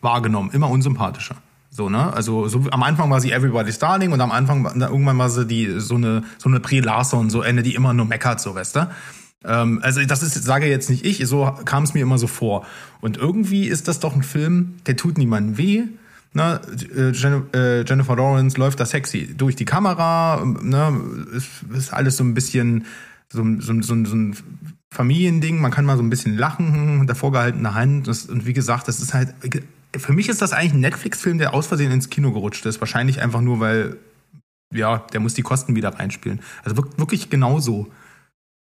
[0.00, 1.36] wahrgenommen, immer unsympathischer.
[1.70, 2.12] So, ne?
[2.12, 5.78] Also so, am Anfang war sie Everybody's Darling und am Anfang, irgendwann war sie die,
[5.78, 8.90] so eine, so eine Brie Larson, so eine, die immer nur meckert, so, weißt du?
[9.44, 12.64] Ähm, also das ist, sage jetzt nicht ich, so kam es mir immer so vor.
[13.00, 15.82] Und irgendwie ist das doch ein Film, der tut niemandem weh.
[16.36, 16.60] Ne?
[16.94, 21.00] Äh, äh, Jennifer Lawrence läuft da sexy durch die Kamera, ne?
[21.74, 22.84] ist, alles so ein bisschen
[23.32, 24.36] so, so, so, so ein
[24.92, 28.06] Familiending, man kann mal so ein bisschen lachen, mit der vorgehaltenen Hand.
[28.06, 29.34] Das, und wie gesagt, das ist halt.
[29.96, 32.80] Für mich ist das eigentlich ein Netflix-Film, der aus Versehen ins Kino gerutscht ist.
[32.80, 33.96] Wahrscheinlich einfach nur, weil,
[34.74, 36.40] ja, der muss die Kosten wieder reinspielen.
[36.64, 37.90] Also wirk- wirklich genauso.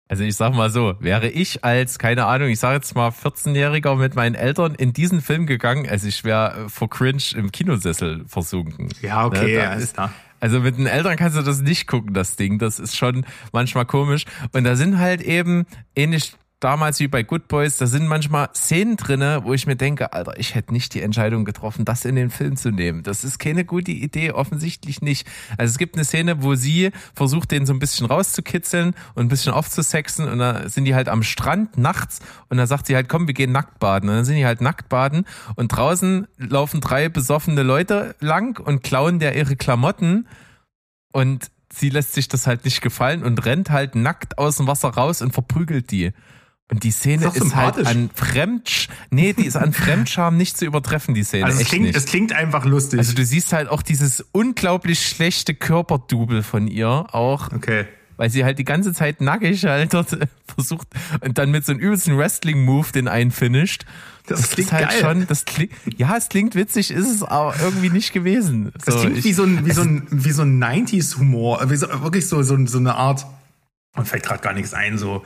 [0.09, 3.95] Also ich sag mal so, wäre ich als, keine Ahnung, ich sage jetzt mal 14-Jähriger
[3.97, 8.89] mit meinen Eltern in diesen Film gegangen, also ich wäre vor Cringe im Kinosessel versunken.
[9.03, 10.13] Ja, okay, Ne, da ja, ist klar.
[10.41, 12.59] Also mit den Eltern kannst du das nicht gucken, das Ding.
[12.59, 14.25] Das ist schon manchmal komisch.
[14.53, 18.97] Und da sind halt eben, ähnlich damals wie bei Good Boys, da sind manchmal Szenen
[18.97, 22.31] drinne, wo ich mir denke, Alter, ich hätte nicht die Entscheidung getroffen, das in den
[22.31, 23.03] Film zu nehmen.
[23.03, 25.29] Das ist keine gute Idee, offensichtlich nicht.
[25.57, 29.29] Also es gibt eine Szene, wo sie versucht, den so ein bisschen rauszukitzeln und ein
[29.29, 33.09] bisschen aufzusexen und da sind die halt am Strand nachts und da sagt sie halt,
[33.09, 34.09] komm, wir gehen nackt baden.
[34.09, 38.83] Und dann sind die halt nackt baden und draußen laufen drei besoffene Leute lang und
[38.83, 40.27] klauen der ihre Klamotten
[41.13, 44.89] und sie lässt sich das halt nicht gefallen und rennt halt nackt aus dem Wasser
[44.89, 46.13] raus und verprügelt die.
[46.71, 50.67] Und die Szene Ist ist, halt an Fremdsch, nee, die ist an Fremdscham nicht zu
[50.67, 51.47] übertreffen, die Szene.
[51.47, 52.99] Also es klingt, es klingt einfach lustig.
[52.99, 57.87] Also du siehst halt auch dieses unglaublich schlechte Körperdouble von ihr auch, okay.
[58.19, 60.19] weil sie halt die ganze Zeit nackig halt dort
[60.55, 60.89] versucht
[61.23, 63.87] und dann mit so einem übelsten Wrestling-Move den einfinisht.
[64.27, 65.01] Das klingt ist halt geil.
[65.01, 68.73] schon, das klingt, ja, es klingt witzig, ist es aber irgendwie nicht gewesen.
[68.85, 71.71] Das So, klingt ich- wie so ein, wie so ein, wie so ein 90s-Humor.
[71.71, 73.25] Wie so, wirklich so, so, so eine Art,
[73.97, 75.25] mir fällt gerade gar nichts ein, so,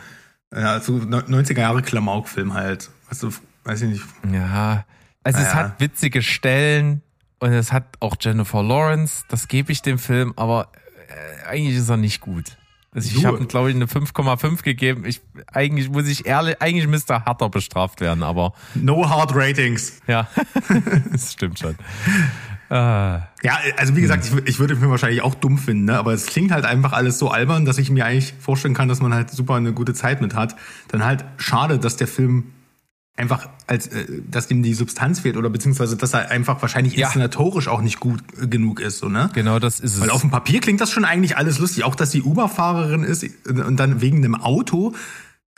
[0.55, 2.91] ja, so 90er Jahre Klamauk-Film halt.
[3.09, 3.31] Weißt du,
[3.65, 4.05] weiß ich nicht.
[4.33, 4.85] Ja,
[5.25, 5.55] also es Naja.
[5.55, 7.03] hat witzige Stellen
[7.39, 10.69] und es hat auch Jennifer Lawrence, das gebe ich dem Film, aber
[11.09, 12.57] äh, eigentlich ist er nicht gut.
[12.95, 15.05] Also ich habe glaube ich eine 5,5 gegeben.
[15.07, 20.01] Ich eigentlich muss ich ehrlich, eigentlich müsste er härter bestraft werden, aber No Hard Ratings.
[20.07, 20.29] ja,
[21.11, 21.75] das stimmt schon.
[22.73, 25.85] Ah, Ja, also wie gesagt, ich, wür- ich würde den Film wahrscheinlich auch dumm finden,
[25.85, 25.99] ne?
[25.99, 29.01] aber es klingt halt einfach alles so albern, dass ich mir eigentlich vorstellen kann, dass
[29.01, 30.57] man halt super eine gute Zeit mit hat.
[30.89, 32.45] Dann halt schade, dass der Film
[33.15, 37.09] einfach als, äh, dass ihm die Substanz fehlt oder beziehungsweise, dass er einfach wahrscheinlich Ja.
[37.09, 39.29] inszenatorisch auch nicht gut äh, genug ist, so, ne?
[39.35, 40.01] genau das ist es.
[40.01, 43.23] Weil auf dem Papier klingt das schon eigentlich alles lustig, auch dass die Uber-Fahrerin ist
[43.47, 44.95] und dann wegen einem Auto.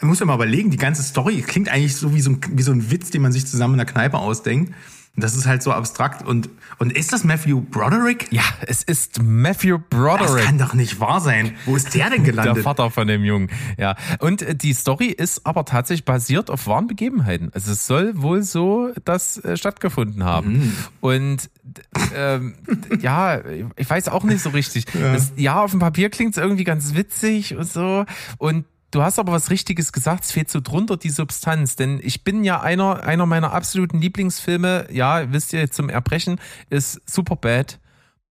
[0.01, 2.63] Man muss ja mal überlegen, die ganze Story klingt eigentlich so wie so ein, wie
[2.63, 4.75] so ein Witz, den man sich zusammen in der Kneipe ausdenkt.
[5.17, 6.27] Und das ist halt so abstrakt.
[6.27, 6.49] Und,
[6.79, 8.27] und ist das Matthew Broderick?
[8.33, 10.45] ja, es ist Matthew Das Broderick.
[10.45, 11.53] kann doch nicht wahr sein.
[11.67, 12.65] Wo ist der denn Der gelandet?
[12.65, 13.49] Vater von dem Jungen,
[13.79, 13.95] ja.
[14.19, 17.51] Und äh, die Story ist aber tatsächlich basiert auf wahren Begebenheiten.
[17.55, 20.77] Also es soll wohl so das äh, stattgefunden haben.
[21.01, 21.83] Und d-
[22.17, 22.55] ähm,
[23.01, 23.41] ja,
[23.77, 24.87] ich weiß auch nicht so richtig.
[24.95, 28.05] Ja, das, ja auf dem Papier klingt es irgendwie ganz witzig und so.
[28.39, 32.23] Und Du hast aber was Richtiges gesagt, es fehlt so drunter die Substanz, denn ich
[32.23, 36.41] bin ja einer, einer meiner absoluten Lieblingsfilme, ja, wisst ihr, zum Erbrechen,
[36.71, 37.81] ist Superbad.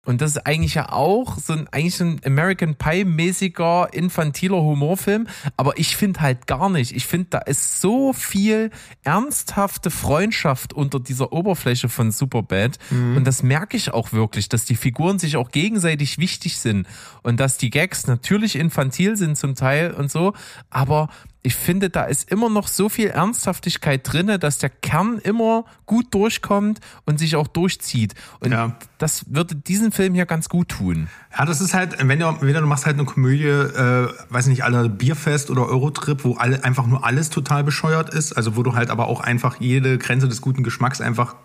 [0.05, 5.27] Und das ist eigentlich ja auch so ein, eigentlich ein American Pie-mäßiger, infantiler Humorfilm.
[5.57, 6.95] Aber ich finde halt gar nicht.
[6.95, 8.71] Ich finde, da ist so viel
[9.03, 12.79] ernsthafte Freundschaft unter dieser Oberfläche von Superbad.
[13.17, 16.87] Und das merke ich auch wirklich, dass die Figuren sich auch gegenseitig wichtig sind.
[17.21, 20.33] Und dass die Gags natürlich infantil sind zum Teil und so.
[20.69, 21.09] Aber
[21.41, 26.13] ich finde, da ist immer noch so viel Ernsthaftigkeit drinne, dass der Kern immer gut
[26.13, 28.13] durchkommt und sich auch durchzieht.
[28.41, 28.75] Und Ja.
[28.97, 31.07] das würde diesen Film hier ganz gut tun.
[31.37, 34.65] Ja, das ist halt, wenn du, wenn du machst halt eine Komödie, äh, weiß nicht,
[34.65, 38.75] aller Bierfest oder Eurotrip, wo alle, einfach nur alles total bescheuert ist, also wo du
[38.75, 41.35] halt aber auch einfach jede Grenze des guten Geschmacks einfach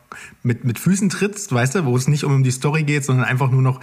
[0.43, 3.51] mit, mit Füßen trittst, weißt du, wo es nicht um die Story geht, sondern einfach
[3.51, 3.79] nur noch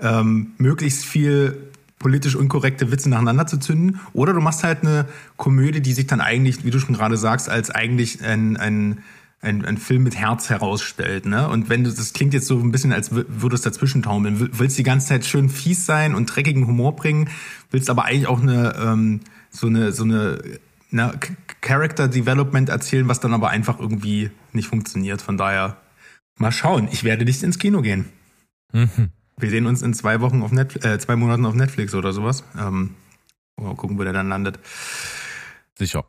[0.00, 1.70] ähm, möglichst viel
[2.02, 4.00] politisch unkorrekte Witze nacheinander zu zünden.
[4.12, 7.48] Oder du machst halt eine Komödie, die sich dann eigentlich, wie du schon gerade sagst,
[7.48, 8.98] als eigentlich ein, ein,
[9.40, 11.24] ein, ein Film mit Herz herausstellt.
[11.26, 11.48] Ne?
[11.48, 14.38] Und wenn du, das klingt jetzt so ein bisschen, als wür- würdest du dazwischen taumeln.
[14.40, 17.28] Will- Willst die ganze Zeit schön fies sein und dreckigen Humor bringen,
[17.70, 20.38] willst aber eigentlich auch eine, ähm, so eine, so eine,
[20.90, 25.22] na, Ch- Character Development erzählen, was dann aber einfach irgendwie nicht funktioniert.
[25.22, 25.76] Von daher,
[26.38, 26.88] mal schauen.
[26.92, 28.06] Ich werde nicht ins Kino gehen.
[29.36, 32.44] Wir sehen uns in zwei Wochen auf Netflix, äh, zwei Monaten auf Netflix oder sowas.
[32.58, 32.94] Ähm,
[33.56, 34.58] mal gucken, wo der dann landet.
[35.78, 36.04] Sicher.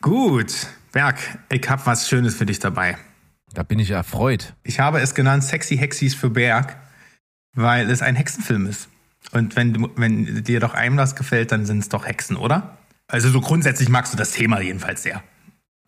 [0.00, 0.54] Gut,
[0.92, 1.16] Berg,
[1.50, 2.96] ich hab was Schönes für dich dabei.
[3.52, 4.54] Da bin ich erfreut.
[4.62, 6.76] Ich habe es genannt Sexy Hexis für Berg,
[7.54, 8.88] weil es ein Hexenfilm ist.
[9.32, 12.78] Und wenn, wenn dir doch einem das gefällt, dann sind es doch Hexen, oder?
[13.08, 15.22] Also so grundsätzlich magst du das Thema jedenfalls sehr.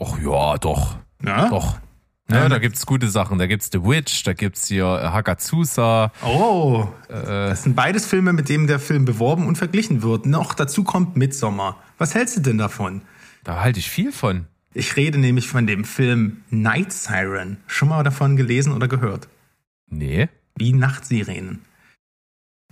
[0.00, 0.96] Ach ja, doch.
[1.22, 1.48] Ja?
[1.48, 1.78] Doch.
[2.30, 3.38] Ja, da gibt's gute Sachen.
[3.38, 6.12] Da gibt's The Witch, da gibt's hier äh, Hagazusa.
[6.24, 10.26] Oh, das sind beides Filme, mit denen der Film beworben und verglichen wird.
[10.26, 11.76] Noch dazu kommt Midsommar.
[11.98, 13.02] Was hältst du denn davon?
[13.44, 14.46] Da halte ich viel von.
[14.72, 17.56] Ich rede nämlich von dem Film Night Siren.
[17.66, 19.28] Schon mal davon gelesen oder gehört?
[19.88, 20.28] Nee.
[20.56, 21.64] Wie Nachtsirenen.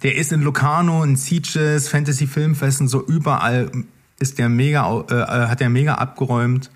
[0.02, 3.70] Der ist in Locarno, in Sieges, Fantasy Filmfesten, so überall
[4.20, 6.70] ist der mega, äh, äh, hat der mega abgeräumt.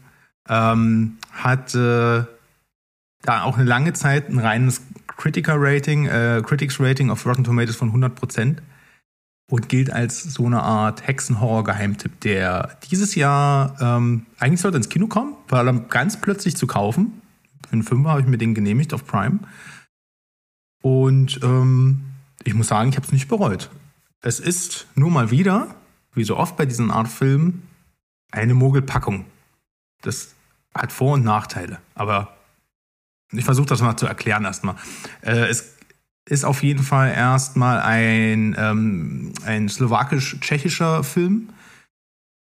[0.49, 2.25] Ähm, hat äh,
[3.23, 8.59] da auch eine lange Zeit ein reines Critiker-Rating, äh, Critics-Rating auf Rotten Tomatoes von 100%
[9.51, 15.07] und gilt als so eine Art Hexenhorror-Geheimtipp, der dieses Jahr ähm, eigentlich sollte ins Kino
[15.07, 17.21] kommen, war dann ganz plötzlich zu kaufen.
[17.67, 19.41] Für einen Fünfer habe ich mir den genehmigt auf Prime.
[20.83, 22.05] Und ähm,
[22.45, 23.71] ich muss sagen, ich habe es nicht bereut.
[24.21, 25.75] Es ist nur mal wieder,
[26.15, 27.63] wie so oft bei diesen Art Filmen,
[28.31, 29.27] eine Mogelpackung.
[30.01, 30.35] Das
[30.75, 31.79] hat Vor- und Nachteile.
[31.95, 32.35] Aber
[33.33, 34.77] ich versuche das mal zu erklären erstmal.
[35.23, 35.75] Äh, es
[36.29, 41.49] ist auf jeden Fall erstmal ein, ähm, ein slowakisch-tschechischer Film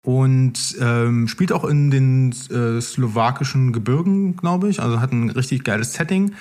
[0.03, 4.81] und ähm, spielt auch in den äh, slowakischen Gebirgen, glaube ich.
[4.81, 6.33] Also hat ein richtig geiles Setting.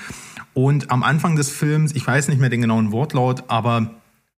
[0.55, 3.90] Und am Anfang des Films, ich weiß nicht mehr den genauen Wortlaut, aber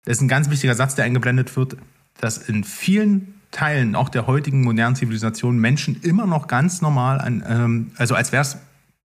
[0.05, 1.77] es ist ein ganz wichtiger Satz, der eingeblendet wird,
[2.21, 7.45] dass in vielen Teilen auch der heutigen modernen Zivilisation Menschen immer noch ganz normal an,
[7.47, 8.59] ähm, also als wäre es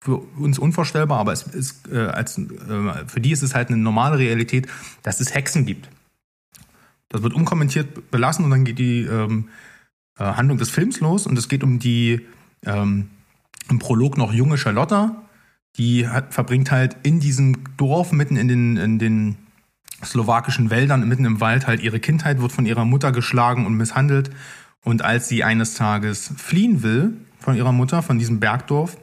[0.05, 2.45] für uns unvorstellbar, aber es ist äh, als äh,
[3.07, 4.69] für die ist es halt eine normale Realität,
[5.03, 5.89] dass es Hexen gibt.
[7.09, 9.49] Das wird unkommentiert belassen und dann geht die ähm,
[10.19, 12.21] äh, Handlung des Films los und es geht um die
[12.67, 13.09] ähm,
[13.71, 15.23] im Prolog noch junge Charlotta,
[15.77, 19.37] die hat, verbringt halt in diesem Dorf mitten in den, in den
[20.05, 24.31] slowakischen Wäldern, mitten im Wald halt ihre Kindheit, wird von ihrer Mutter geschlagen und misshandelt.
[24.83, 28.99] Und als sie eines Tages fliehen will von ihrer Mutter, von diesem Bergdorf,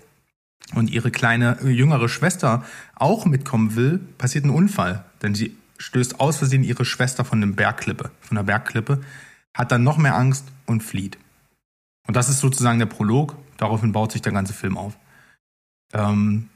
[0.75, 2.63] und ihre kleine äh, jüngere Schwester
[2.95, 5.03] auch mitkommen will, passiert ein Unfall.
[5.21, 9.01] Denn sie stößt aus Versehen ihre Schwester von einem Bergklippe, von der Bergklippe,
[9.53, 11.17] hat dann noch mehr Angst und flieht.
[12.07, 13.35] Und das ist sozusagen der Prolog.
[13.57, 14.97] Daraufhin baut sich der ganze Film auf.
[15.93, 16.49] Ähm,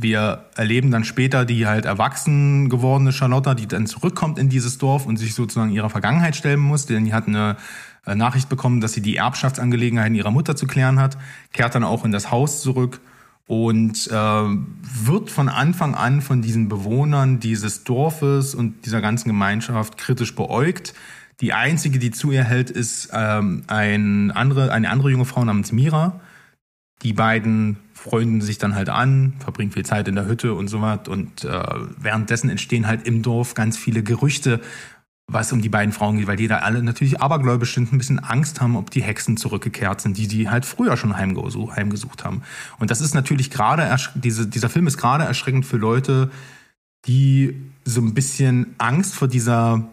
[0.00, 5.06] wir erleben dann später die halt erwachsen gewordene Charlotta, die dann zurückkommt in dieses Dorf
[5.06, 7.56] und sich sozusagen ihrer Vergangenheit stellen muss, denn die hat eine
[8.06, 11.18] äh, Nachricht bekommen, dass sie die Erbschaftsangelegenheiten ihrer Mutter zu klären hat,
[11.52, 13.00] kehrt dann auch in das Haus zurück
[13.48, 19.96] und äh, wird von Anfang an von diesen Bewohnern dieses Dorfes und dieser ganzen Gemeinschaft
[19.96, 20.94] kritisch beäugt.
[21.40, 25.72] Die einzige, die zu ihr hält, ist ähm, ein andere, eine andere junge Frau namens
[25.72, 26.20] Mira.
[27.02, 30.82] Die beiden freunden sich dann halt an, verbringen viel Zeit in der Hütte und so
[30.82, 31.08] was.
[31.08, 31.62] Und äh,
[31.96, 34.60] währenddessen entstehen halt im Dorf ganz viele Gerüchte,
[35.30, 38.18] was um die beiden Frauen geht, weil die da alle natürlich abergläubisch sind, ein bisschen
[38.18, 42.42] Angst haben, ob die Hexen zurückgekehrt sind, die sie halt früher schon heimgesucht, heimgesucht haben.
[42.78, 46.30] Und das ist natürlich gerade, diese, dieser Film ist gerade erschreckend für Leute,
[47.06, 47.54] die
[47.84, 49.86] so ein bisschen Angst vor dieser,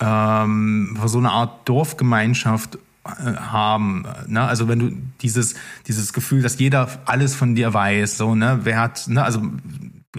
[0.00, 4.06] ähm, vor so einer Art Dorfgemeinschaft äh, haben.
[4.28, 4.42] Ne?
[4.42, 5.56] Also wenn du dieses,
[5.88, 9.42] dieses Gefühl, dass jeder alles von dir weiß, so, ne, wer hat, ne, also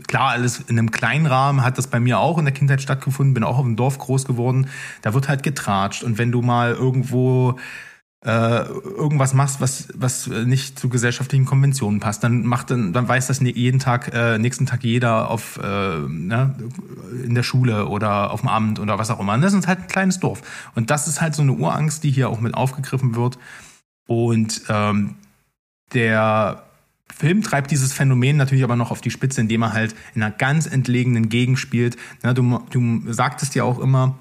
[0.07, 3.33] Klar, alles in einem kleinen Rahmen hat das bei mir auch in der Kindheit stattgefunden,
[3.33, 4.67] bin auch auf dem Dorf groß geworden.
[5.01, 6.03] Da wird halt getratscht.
[6.03, 7.59] Und wenn du mal irgendwo
[8.23, 13.27] äh, irgendwas machst, was, was nicht zu gesellschaftlichen Konventionen passt, dann macht dann, dann weiß
[13.27, 16.55] das jeden Tag, äh, nächsten Tag jeder auf äh, ne,
[17.23, 19.33] in der Schule oder auf dem Amt oder was auch immer.
[19.33, 20.41] Und das ist halt ein kleines Dorf.
[20.75, 23.37] Und das ist halt so eine Urangst, die hier auch mit aufgegriffen wird.
[24.07, 25.15] Und ähm,
[25.93, 26.63] der
[27.11, 30.31] Film treibt dieses Phänomen natürlich aber noch auf die Spitze, indem er halt in einer
[30.31, 31.97] ganz entlegenen Gegend spielt.
[32.23, 34.17] Na, du, du sagtest ja auch immer,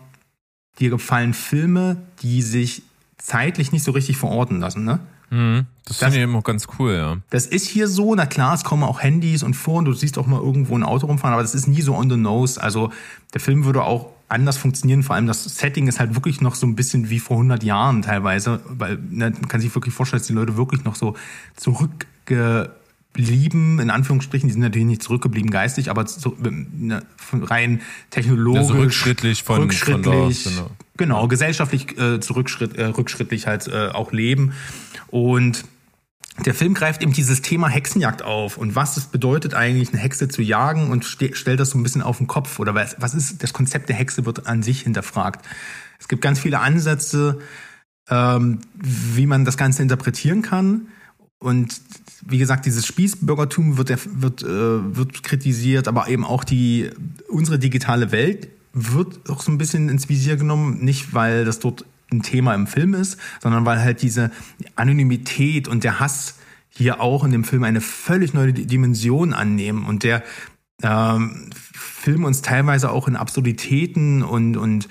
[0.79, 2.83] dir gefallen Filme, die sich
[3.19, 5.01] zeitlich nicht so richtig verorten lassen, ne?
[5.31, 7.19] Mhm, das, das finde ich immer ganz cool, ja.
[7.31, 10.19] Das ist hier so, na klar, es kommen auch Handys und vor und du siehst
[10.19, 12.61] auch mal irgendwo ein Auto rumfahren, aber das ist nie so on the nose.
[12.61, 12.91] Also
[13.33, 15.03] der Film würde auch anders funktionieren.
[15.03, 18.03] Vor allem das Setting ist halt wirklich noch so ein bisschen wie vor 100 Jahren
[18.03, 21.17] teilweise, weil ne, man kann sich wirklich vorstellen, dass die Leute wirklich noch so
[21.57, 22.75] zurückge
[23.13, 27.03] blieben, in Anführungsstrichen, die sind natürlich nicht zurückgeblieben geistig, aber so, ne,
[27.33, 27.81] rein
[28.11, 30.71] technologisch, also rückschrittlich, von, rückschrittlich von genau.
[30.97, 34.53] genau, gesellschaftlich äh, zurückschritt, äh, rückschrittlich halt äh, auch leben.
[35.09, 35.65] Und
[36.45, 40.29] der Film greift eben dieses Thema Hexenjagd auf und was es bedeutet eigentlich, eine Hexe
[40.29, 43.15] zu jagen und ste stellt das so ein bisschen auf den Kopf oder was, was
[43.15, 45.45] ist das Konzept der Hexe wird an sich hinterfragt.
[45.99, 47.41] Es gibt ganz viele Ansätze,
[48.09, 50.87] ähm, wie man das Ganze interpretieren kann.
[51.41, 51.81] Und
[52.27, 53.91] wie gesagt, dieses Spießbürgertum wird,
[54.23, 56.91] wird, äh, wird kritisiert, aber eben auch die,
[57.29, 61.85] unsere digitale Welt wird auch so ein bisschen ins Visier genommen, nicht weil das dort
[62.13, 64.31] ein Thema im Film ist, sondern weil halt diese
[64.77, 66.37] Anonymität und der Hass
[66.69, 70.23] hier auch in dem Film eine völlig neue Dimension annehmen und der
[70.83, 74.89] ähm, Film uns teilweise auch in Absurditäten und, und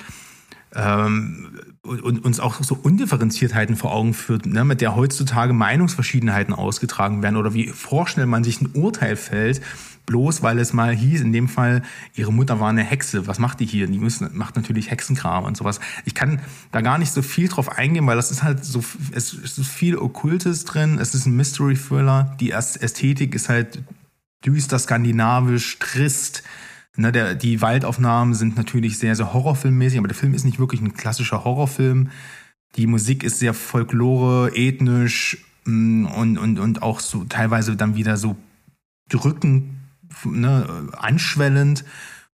[0.75, 1.49] ähm,
[1.89, 7.35] und uns auch so Undifferenziertheiten vor Augen führt, ne, mit der heutzutage Meinungsverschiedenheiten ausgetragen werden
[7.35, 9.61] oder wie vorschnell man sich ein Urteil fällt,
[10.05, 11.83] bloß weil es mal hieß, in dem Fall,
[12.15, 13.87] ihre Mutter war eine Hexe, was macht die hier?
[13.87, 15.79] Die müssen, macht natürlich Hexenkram und sowas.
[16.05, 19.33] Ich kann da gar nicht so viel drauf eingehen, weil das ist halt so, es,
[19.33, 23.83] es ist viel Okkultes drin, es ist ein Mystery-Thriller, die Ästhetik ist halt
[24.45, 26.43] düster, skandinavisch, trist,
[26.97, 30.81] Ne, der, die Waldaufnahmen sind natürlich sehr, sehr horrorfilmmäßig, aber der Film ist nicht wirklich
[30.81, 32.09] ein klassischer Horrorfilm.
[32.75, 38.17] Die Musik ist sehr folklore, ethnisch mm, und, und, und auch so teilweise dann wieder
[38.17, 38.35] so
[39.09, 39.71] drückend,
[40.25, 41.85] ne, anschwellend.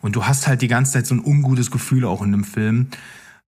[0.02, 2.88] Und du hast halt die ganze Zeit so ein ungutes Gefühl auch in dem Film.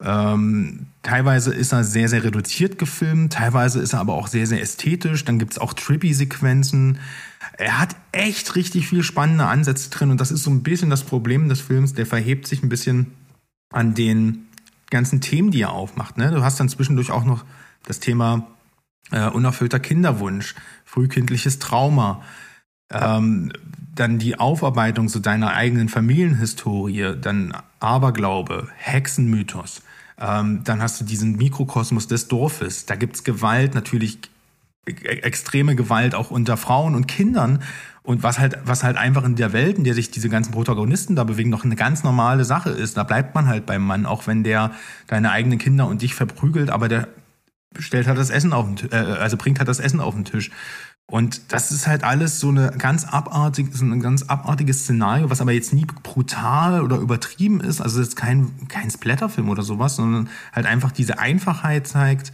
[0.00, 4.60] Ähm, teilweise ist er sehr, sehr reduziert gefilmt, teilweise ist er aber auch sehr, sehr
[4.60, 5.24] ästhetisch.
[5.24, 6.98] Dann gibt's auch Trippy-Sequenzen.
[7.56, 11.04] Er hat echt richtig viel spannende Ansätze drin und das ist so ein bisschen das
[11.04, 11.94] Problem des Films.
[11.94, 13.12] Der verhebt sich ein bisschen
[13.70, 14.46] an den
[14.90, 16.16] ganzen Themen, die er aufmacht.
[16.16, 16.30] Ne?
[16.30, 17.44] Du hast dann zwischendurch auch noch
[17.84, 18.46] das Thema
[19.10, 22.22] äh, unerfüllter Kinderwunsch, frühkindliches Trauma,
[22.90, 23.52] ähm,
[23.94, 29.82] dann die Aufarbeitung so deiner eigenen Familienhistorie, dann Aberglaube, Hexenmythos.
[30.20, 32.86] Ähm, dann hast du diesen Mikrokosmos des Dorfes.
[32.86, 34.18] Da gibt's Gewalt, natürlich
[34.88, 37.62] extreme Gewalt auch unter Frauen und Kindern.
[38.02, 41.14] Und was halt, was halt einfach in der Welt, in der sich diese ganzen Protagonisten
[41.14, 42.96] da bewegen, noch eine ganz normale Sache ist.
[42.96, 44.72] Da bleibt man halt beim Mann, auch wenn der
[45.08, 47.08] deine eigenen Kinder und dich verprügelt, aber der
[47.78, 50.24] stellt halt das Essen auf den Tisch, äh, also bringt halt das Essen auf den
[50.24, 50.50] Tisch.
[51.10, 55.40] Und das ist halt alles so eine ganz abartige, so ein ganz abartiges Szenario, was
[55.40, 57.80] aber jetzt nie brutal oder übertrieben ist.
[57.80, 62.32] Also es ist kein, kein Splatterfilm oder sowas, sondern halt einfach diese Einfachheit zeigt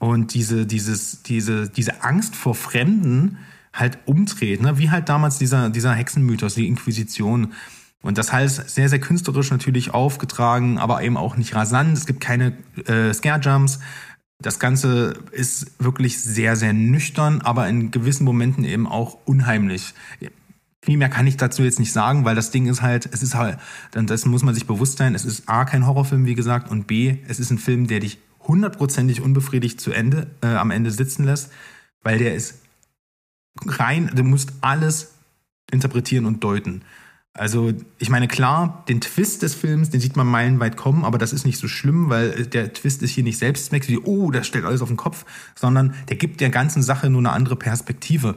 [0.00, 3.38] und diese, dieses, diese, diese Angst vor Fremden
[3.72, 4.78] halt umdreht, ne?
[4.78, 7.52] Wie halt damals dieser, dieser Hexenmythos, die Inquisition.
[8.00, 11.96] Und das heißt, sehr, sehr künstlerisch natürlich aufgetragen, aber eben auch nicht rasant.
[11.96, 13.80] Es gibt keine äh, Scare-Jumps.
[14.40, 19.94] Das Ganze ist wirklich sehr, sehr nüchtern, aber in gewissen Momenten eben auch unheimlich.
[20.84, 23.34] Viel mehr kann ich dazu jetzt nicht sagen, weil das Ding ist halt, es ist
[23.34, 23.58] halt,
[23.90, 27.16] das muss man sich bewusst sein, es ist A, kein Horrorfilm, wie gesagt, und B,
[27.26, 28.18] es ist ein Film, der dich
[28.48, 31.52] hundertprozentig unbefriedigt zu Ende, äh, am Ende sitzen lässt,
[32.02, 32.62] weil der ist
[33.66, 35.12] rein, du musst alles
[35.70, 36.82] interpretieren und deuten.
[37.34, 41.32] Also, ich meine, klar, den Twist des Films, den sieht man meilenweit kommen, aber das
[41.32, 44.64] ist nicht so schlimm, weil der Twist ist hier nicht selbstzweck, wie, oh, das stellt
[44.64, 45.24] alles auf den Kopf,
[45.54, 48.36] sondern der gibt der ganzen Sache nur eine andere Perspektive.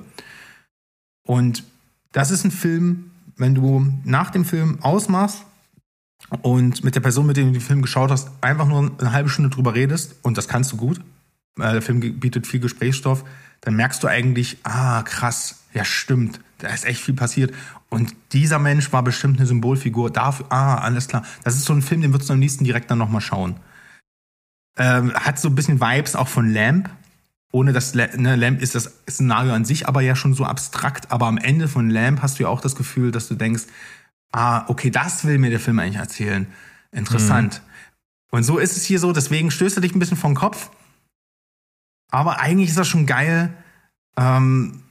[1.25, 1.63] Und
[2.11, 5.45] das ist ein Film, wenn du nach dem Film ausmachst
[6.41, 9.29] und mit der Person, mit der du den Film geschaut hast, einfach nur eine halbe
[9.29, 10.99] Stunde drüber redest, und das kannst du gut,
[11.59, 13.23] äh, der Film bietet viel Gesprächsstoff,
[13.61, 17.53] dann merkst du eigentlich, ah, krass, ja stimmt, da ist echt viel passiert.
[17.89, 21.23] Und dieser Mensch war bestimmt eine Symbolfigur dafür, ah, alles klar.
[21.43, 23.57] Das ist so ein Film, den würdest du am liebsten direkt dann nochmal schauen.
[24.77, 26.89] Ähm, hat so ein bisschen Vibes auch von Lamp.
[27.51, 31.11] Ohne das ne, Lamp ist das Szenario an sich aber ja schon so abstrakt.
[31.11, 33.63] Aber am Ende von Lamp hast du ja auch das Gefühl, dass du denkst,
[34.31, 36.47] ah, okay, das will mir der Film eigentlich erzählen.
[36.91, 37.61] Interessant.
[37.61, 38.37] Mhm.
[38.37, 40.69] Und so ist es hier so, deswegen stößt er dich ein bisschen vom Kopf.
[42.11, 43.53] Aber eigentlich ist das schon geil.
[44.17, 44.83] Ähm,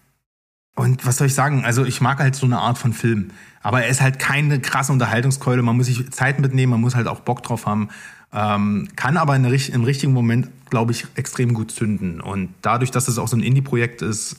[0.74, 1.64] und was soll ich sagen?
[1.64, 3.30] Also ich mag halt so eine Art von Film.
[3.62, 5.62] Aber er ist halt keine krasse Unterhaltungskeule.
[5.62, 7.91] Man muss sich Zeit mitnehmen, man muss halt auch Bock drauf haben.
[8.32, 12.20] Ähm, kann aber in, im richtigen Moment, glaube ich, extrem gut zünden.
[12.20, 14.36] Und dadurch, dass es auch so ein Indie-Projekt ist,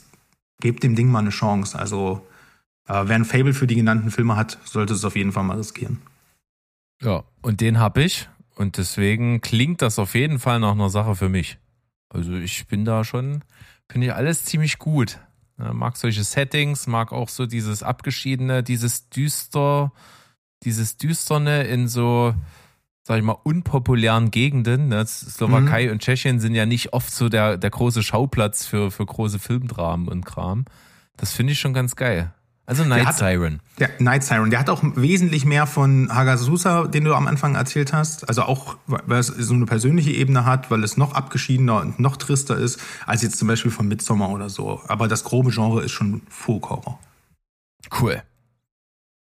[0.59, 1.77] gebt dem Ding mal eine Chance.
[1.77, 2.25] Also
[2.87, 5.57] äh, wer ein Fable für die genannten Filme hat, sollte es auf jeden Fall mal
[5.57, 6.01] riskieren.
[7.01, 8.29] Ja, und den habe ich.
[8.55, 11.57] Und deswegen klingt das auf jeden Fall nach einer Sache für mich.
[12.09, 13.43] Also ich bin da schon,
[13.89, 15.19] finde ich alles ziemlich gut.
[15.57, 19.91] Mag solche Settings, mag auch so dieses abgeschiedene, dieses düster,
[20.63, 22.33] dieses düsterne in so,
[23.03, 24.87] sag ich mal, unpopulären Gegenden.
[24.87, 25.05] Ne?
[25.05, 25.93] Slowakei mhm.
[25.93, 30.07] und Tschechien sind ja nicht oft so der, der große Schauplatz für, für große Filmdramen
[30.07, 30.65] und Kram.
[31.15, 32.33] Das finde ich schon ganz geil.
[32.65, 33.59] Also Night hat, Siren.
[33.79, 37.91] Der Night Siren, der hat auch wesentlich mehr von Hagasusa, den du am Anfang erzählt
[37.91, 38.29] hast.
[38.29, 42.17] Also auch, weil es so eine persönliche Ebene hat, weil es noch abgeschiedener und noch
[42.17, 44.81] trister ist, als jetzt zum Beispiel von Midsommar oder so.
[44.87, 46.99] Aber das grobe Genre ist schon Folk Horror.
[47.99, 48.21] Cool.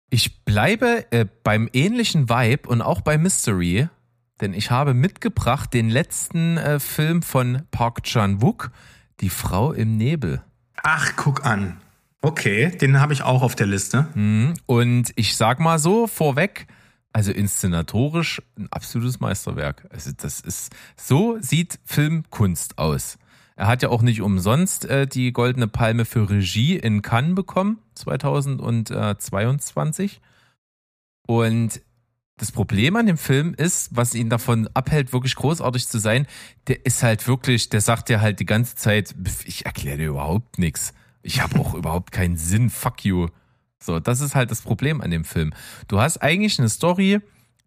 [0.09, 3.89] Ich bleibe äh, beim ähnlichen Vibe und auch bei Mystery,
[4.39, 8.71] denn ich habe mitgebracht den letzten äh, Film von Park Chan-wook,
[9.19, 10.41] Die Frau im Nebel.
[10.81, 11.77] Ach, guck an.
[12.21, 14.07] Okay, den habe ich auch auf der Liste.
[14.15, 14.53] Mhm.
[14.65, 16.67] Und ich sag mal so vorweg,
[17.13, 19.87] also inszenatorisch ein absolutes Meisterwerk.
[19.91, 23.17] Also das ist so sieht Filmkunst aus.
[23.55, 27.79] Er hat ja auch nicht umsonst äh, die goldene Palme für Regie in Cannes bekommen
[27.95, 30.21] 2022.
[31.25, 31.81] Und
[32.37, 36.27] das Problem an dem Film ist, was ihn davon abhält, wirklich großartig zu sein,
[36.67, 39.15] der ist halt wirklich, der sagt ja halt die ganze Zeit,
[39.45, 40.93] ich erkläre dir überhaupt nichts.
[41.27, 43.27] Ich habe auch überhaupt keinen Sinn, fuck you.
[43.83, 45.53] So, das ist halt das Problem an dem Film.
[45.89, 47.19] Du hast eigentlich eine Story,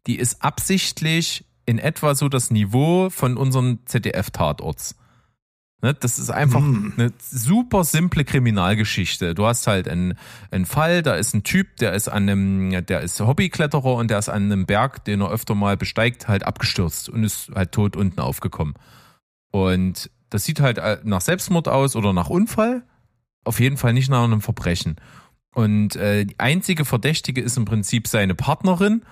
[0.07, 4.97] die ist absichtlich in etwa so das Niveau von unseren ZDF-Tatorts.
[5.83, 6.95] Ne, das ist einfach hm.
[6.97, 9.35] eine super simple Kriminalgeschichte.
[9.35, 10.15] Du hast halt einen,
[10.51, 14.19] einen Fall, da ist ein Typ, der ist an einem, der ist Hobbykletterer und der
[14.19, 17.95] ist an einem Berg, den er öfter mal besteigt, halt abgestürzt und ist halt tot
[17.95, 18.73] unten aufgekommen.
[19.51, 22.85] Und das sieht halt äh, nach Selbstmord aus oder nach Unfall
[23.45, 24.97] auf jeden Fall nicht nach einem Verbrechen.
[25.55, 29.03] Und äh, die einzige Verdächtige ist im Prinzip seine Partnerin.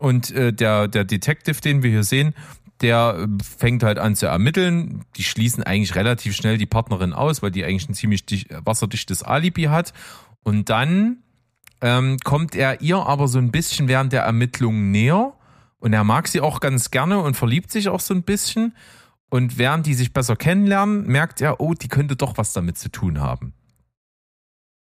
[0.00, 2.34] Und äh, der, der Detective, den wir hier sehen,
[2.80, 5.04] der äh, fängt halt an zu ermitteln.
[5.16, 9.22] Die schließen eigentlich relativ schnell die Partnerin aus, weil die eigentlich ein ziemlich dicht, wasserdichtes
[9.22, 9.92] Alibi hat.
[10.42, 11.18] Und dann
[11.80, 15.34] ähm, kommt er ihr aber so ein bisschen während der Ermittlungen näher.
[15.78, 18.74] Und er mag sie auch ganz gerne und verliebt sich auch so ein bisschen.
[19.30, 22.90] Und während die sich besser kennenlernen, merkt er, oh, die könnte doch was damit zu
[22.90, 23.52] tun haben.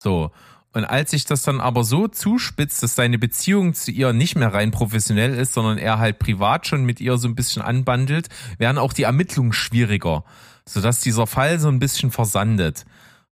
[0.05, 0.29] So.
[0.71, 4.53] Und als sich das dann aber so zuspitzt, dass seine Beziehung zu ihr nicht mehr
[4.53, 8.27] rein professionell ist, sondern er halt privat schon mit ihr so ein bisschen anbandelt,
[8.59, 10.23] werden auch die Ermittlungen schwieriger,
[10.67, 12.85] sodass dieser Fall so ein bisschen versandet.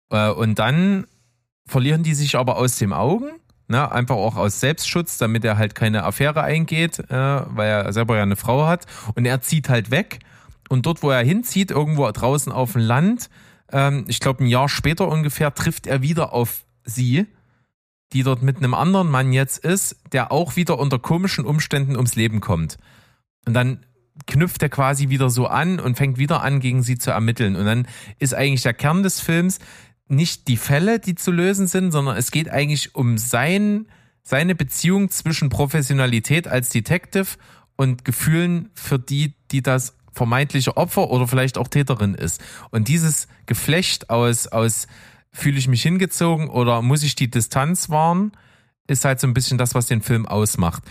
[0.08, 1.06] Äh, und dann
[1.66, 3.32] verlieren die sich aber aus dem Augen,
[3.68, 3.92] ne?
[3.92, 8.22] einfach auch aus Selbstschutz, damit er halt keine Affäre eingeht, äh, weil er selber ja
[8.22, 8.86] eine Frau hat.
[9.14, 10.20] Und er zieht halt weg.
[10.70, 13.28] Und dort, wo er hinzieht, irgendwo draußen auf dem Land,
[13.72, 17.26] ähm, ich glaube ein Jahr später ungefähr, trifft er wieder auf sie,
[18.12, 22.14] die dort mit einem anderen Mann jetzt ist, der auch wieder unter komischen Umständen ums
[22.14, 22.76] Leben kommt.
[23.46, 23.84] Und dann
[24.26, 27.56] knüpft er quasi wieder so an und fängt wieder an, gegen sie zu ermitteln.
[27.56, 29.58] Und dann ist eigentlich der Kern des Films
[30.08, 33.86] nicht die Fälle, die zu lösen sind, sondern es geht eigentlich um sein,
[34.22, 37.38] seine Beziehung zwischen Professionalität als Detective
[37.76, 42.40] und Gefühlen für die, die das vermeintliche Opfer oder vielleicht auch Täterin ist.
[42.70, 44.86] Und dieses Geflecht aus, aus
[45.32, 48.32] fühle ich mich hingezogen oder muss ich die Distanz wahren,
[48.86, 50.82] ist halt so ein bisschen das, was den Film ausmacht.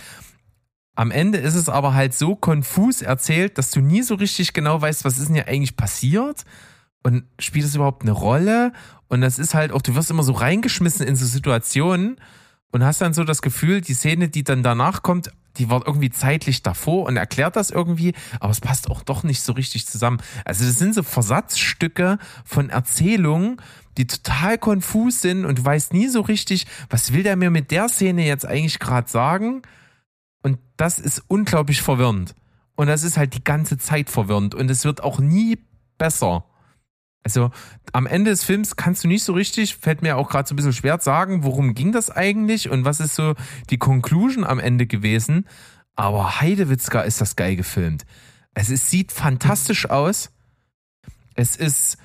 [0.95, 4.81] Am Ende ist es aber halt so konfus erzählt, dass du nie so richtig genau
[4.81, 6.43] weißt, was ist denn hier eigentlich passiert
[7.03, 8.73] und spielt es überhaupt eine Rolle?
[9.07, 12.17] Und das ist halt auch, du wirst immer so reingeschmissen in so Situationen
[12.71, 16.09] und hast dann so das Gefühl, die Szene, die dann danach kommt, die war irgendwie
[16.09, 20.21] zeitlich davor und erklärt das irgendwie, aber es passt auch doch nicht so richtig zusammen.
[20.45, 23.57] Also das sind so Versatzstücke von Erzählungen,
[23.97, 27.71] die total konfus sind und du weißt nie so richtig, was will der mir mit
[27.71, 29.61] der Szene jetzt eigentlich gerade sagen?
[30.43, 32.33] Und das ist unglaublich verwirrend.
[32.75, 35.59] Und das ist halt die ganze Zeit verwirrend und es wird auch nie
[35.97, 36.45] besser.
[37.23, 37.51] Also
[37.93, 40.55] am Ende des Films kannst du nicht so richtig, fällt mir auch gerade so ein
[40.55, 43.35] bisschen schwer sagen, worum ging das eigentlich und was ist so
[43.69, 45.47] die Conclusion am Ende gewesen.
[45.95, 48.05] Aber Heidewitzka ist das geil gefilmt.
[48.53, 50.31] Es ist, sieht fantastisch aus.
[51.35, 51.97] Es ist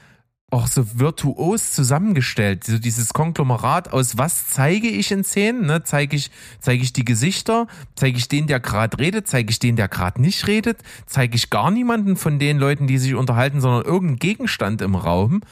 [0.50, 2.64] auch so virtuos zusammengestellt.
[2.64, 5.66] So dieses Konglomerat aus was zeige ich in Szenen?
[5.66, 5.82] Ne?
[5.82, 6.30] Zeige ich,
[6.60, 7.66] zeige ich die Gesichter?
[7.96, 9.26] Zeige ich den, der gerade redet?
[9.26, 10.78] Zeige ich den, der gerade nicht redet?
[11.06, 15.42] Zeige ich gar niemanden von den Leuten, die sich unterhalten, sondern irgendeinen Gegenstand im Raum?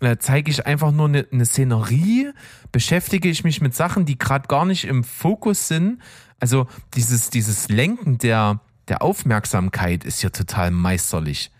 [0.00, 2.32] Äh, zeige ich einfach nur eine, eine Szenerie?
[2.72, 6.02] Beschäftige ich mich mit Sachen, die gerade gar nicht im Fokus sind?
[6.40, 11.52] Also dieses, dieses Lenken der, der Aufmerksamkeit ist ja total meisterlich.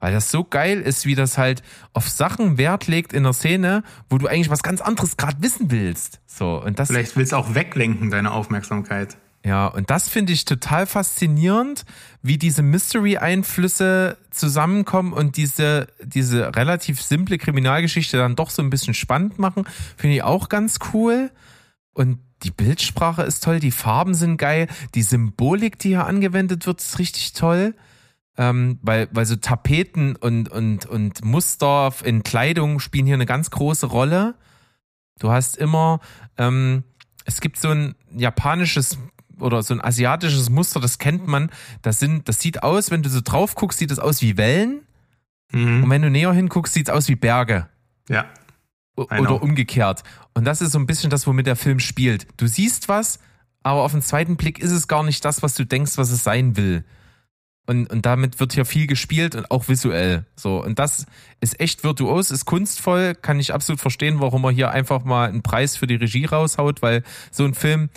[0.00, 3.82] Weil das so geil ist, wie das halt auf Sachen Wert legt in der Szene,
[4.08, 6.20] wo du eigentlich was ganz anderes gerade wissen willst.
[6.26, 6.88] So, und das.
[6.88, 9.16] Vielleicht willst du auch weglenken, deine Aufmerksamkeit.
[9.44, 11.84] Ja, und das finde ich total faszinierend,
[12.22, 18.94] wie diese Mystery-Einflüsse zusammenkommen und diese, diese relativ simple Kriminalgeschichte dann doch so ein bisschen
[18.94, 19.64] spannend machen.
[19.96, 21.30] Finde ich auch ganz cool.
[21.92, 26.80] Und die Bildsprache ist toll, die Farben sind geil, die Symbolik, die hier angewendet wird,
[26.80, 27.74] ist richtig toll
[28.38, 33.50] ähm, weil, weil so Tapeten und, und, und Muster in Kleidung spielen hier eine ganz
[33.50, 34.36] große Rolle.
[35.18, 36.00] Du hast immer,
[36.38, 36.84] ähm,
[37.24, 38.96] es gibt so ein japanisches
[39.40, 41.50] oder so ein asiatisches Muster, das kennt man.
[41.82, 44.82] Das sind, das sieht aus, wenn du so drauf guckst, sieht das aus wie Wellen.
[45.52, 45.84] Mhm.
[45.84, 47.68] Und wenn du näher hinguckst, sieht es aus wie Berge.
[48.08, 48.26] Ja.
[48.96, 50.02] Oder umgekehrt.
[50.34, 52.26] Und das ist so ein bisschen das, womit der Film spielt.
[52.36, 53.20] Du siehst was,
[53.62, 56.24] aber auf den zweiten Blick ist es gar nicht das, was du denkst, was es
[56.24, 56.84] sein will.
[57.68, 60.24] Und, und damit wird hier viel gespielt und auch visuell.
[60.36, 60.64] So.
[60.64, 61.04] Und das
[61.42, 65.42] ist echt virtuos, ist kunstvoll, kann ich absolut verstehen, warum er hier einfach mal einen
[65.42, 67.90] Preis für die Regie raushaut, weil so ein Film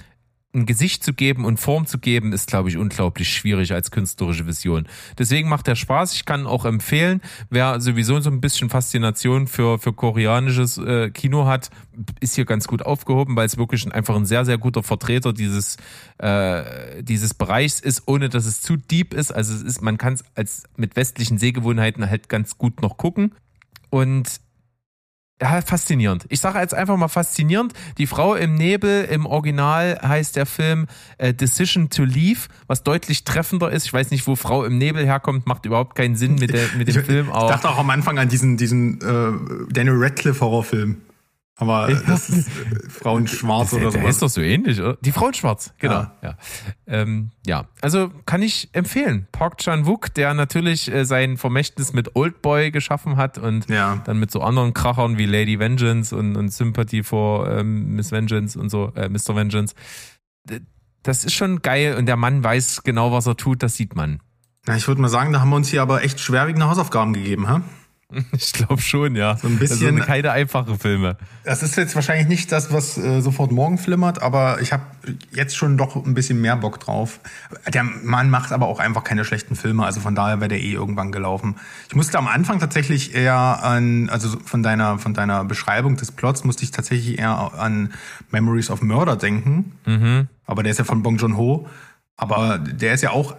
[0.54, 4.48] ein Gesicht zu geben und Form zu geben, ist, glaube ich, unglaublich schwierig als künstlerische
[4.48, 4.88] Vision.
[5.18, 6.14] Deswegen macht der Spaß.
[6.14, 11.46] Ich kann auch empfehlen, wer sowieso so ein bisschen Faszination für, für koreanisches äh, Kino
[11.46, 11.70] hat,
[12.20, 15.78] ist hier ganz gut aufgehoben, weil es wirklich einfach ein sehr, sehr guter Vertreter dieses,
[16.18, 19.32] äh, dieses Bereichs ist, ohne dass es zu deep ist.
[19.32, 23.34] Also es ist, man kann es als mit westlichen Sehgewohnheiten halt ganz gut noch gucken.
[23.90, 24.42] Und
[25.42, 26.26] ja, faszinierend.
[26.30, 27.74] Ich sage jetzt einfach mal faszinierend.
[27.98, 30.88] Die Frau im Nebel im Original heißt der Film
[31.18, 33.86] äh, Decision to Leave, was deutlich treffender ist.
[33.86, 36.88] Ich weiß nicht, wo Frau im Nebel herkommt, macht überhaupt keinen Sinn mit, der, mit
[36.88, 37.32] dem ich, Film.
[37.32, 40.98] Aber ich dachte auch am Anfang an diesen, diesen äh, Daniel Radcliffe Horrorfilm.
[41.58, 44.00] Aber das ist äh, Frauen schwarz oder so.
[44.00, 44.98] Der ist doch so ähnlich, oder?
[45.02, 46.02] Die Frauen schwarz, genau.
[46.02, 46.18] Ja.
[46.24, 46.38] Ja.
[46.88, 49.28] Ähm, ja, also kann ich empfehlen.
[49.32, 54.42] Park Chan-wook, der natürlich äh, sein Vermächtnis mit Oldboy geschaffen hat und dann mit so
[54.42, 59.08] anderen Krachern wie Lady Vengeance und, und Sympathy for ähm, Miss Vengeance und so, äh,
[59.08, 59.36] Mr.
[59.36, 59.76] Vengeance.
[61.04, 64.20] Das ist schon geil und der Mann weiß genau, was er tut, das sieht man.
[64.68, 67.48] Ja, ich würde mal sagen, da haben wir uns hier aber echt schwerwiegende Hausaufgaben gegeben,
[67.48, 67.62] ha?
[68.34, 69.38] Ich glaube schon, ja.
[69.38, 71.18] So ein bisschen- Das sind keine einfachen Filme.
[71.44, 74.84] Das ist jetzt wahrscheinlich nicht das, was äh, sofort morgen flimmert, aber ich habe
[75.34, 77.20] jetzt schon doch ein bisschen mehr Bock drauf.
[77.74, 80.72] Der Mann macht aber auch einfach keine schlechten Filme, also von daher wäre der eh
[80.74, 81.56] irgendwann gelaufen.
[81.90, 86.44] Ich musste am Anfang tatsächlich eher an, also von deiner, von deiner Beschreibung des Plots
[86.44, 87.94] musste ich tatsächlich eher an
[88.32, 89.72] Memories of Murder denken.
[90.46, 91.68] Aber der ist ja von Bong Joon-ho.
[92.18, 93.36] Aber der ist ja auch,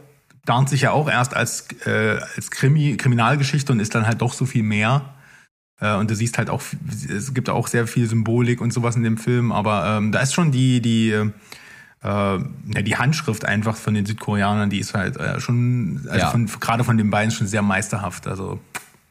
[0.47, 4.33] tarnt sich ja auch erst als, äh, als Krimi, Kriminalgeschichte und ist dann halt doch
[4.33, 5.15] so viel mehr.
[5.81, 6.63] Äh, und du siehst halt auch,
[7.09, 10.35] es gibt auch sehr viel Symbolik und sowas in dem Film, aber ähm, da ist
[10.35, 11.31] schon die, die, äh,
[12.03, 12.39] ja,
[12.83, 16.31] die Handschrift einfach von den Südkoreanern, die ist halt äh, schon, also Ja.
[16.31, 18.27] von, gerade von den beiden schon sehr meisterhaft.
[18.27, 18.61] Also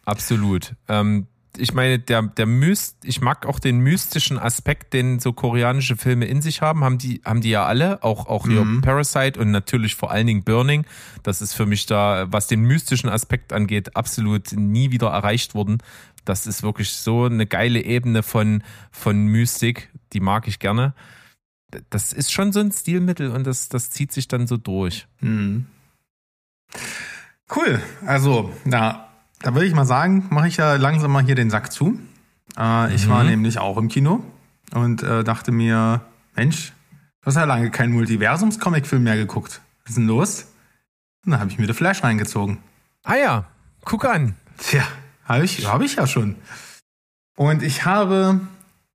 [0.05, 0.73] Absolut.
[0.89, 1.27] Ähm,
[1.61, 6.25] ich meine, der, der Myst, ich mag auch den mystischen Aspekt, den so koreanische Filme
[6.25, 9.95] in sich haben, haben die, haben die ja alle, auch, auch hier Parasite und natürlich
[9.95, 10.85] vor allen Dingen Burning.
[11.23, 15.77] Das ist für mich da, was den mystischen Aspekt angeht, absolut nie wieder erreicht worden.
[16.25, 20.93] Das ist wirklich so eine geile Ebene von, von Mystik, die mag ich gerne.
[21.89, 25.07] Das ist schon so ein Stilmittel und das, das zieht sich dann so durch.
[27.55, 27.81] Cool.
[28.05, 29.10] Also, na,
[29.41, 31.99] da würde ich mal sagen, mache ich ja langsam mal hier den Sack zu.
[32.57, 34.23] Äh, ich war nämlich auch im Kino
[34.73, 36.01] und äh, dachte mir,
[36.35, 36.73] Mensch,
[37.21, 39.61] du hast ja lange keinen Multiversums-Comic-Film mehr geguckt.
[39.83, 40.47] Was ist denn los?
[41.25, 42.59] Und dann habe ich mir The Flash reingezogen.
[43.03, 43.45] Ah ja,
[43.83, 44.35] guck an.
[44.57, 44.83] Tja,
[45.25, 46.35] habe ich, hab ich ja schon.
[47.35, 48.41] Und ich habe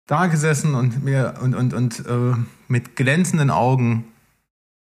[0.07, 2.35] da gesessen und mir und, und, und äh,
[2.69, 4.05] mit glänzenden Augen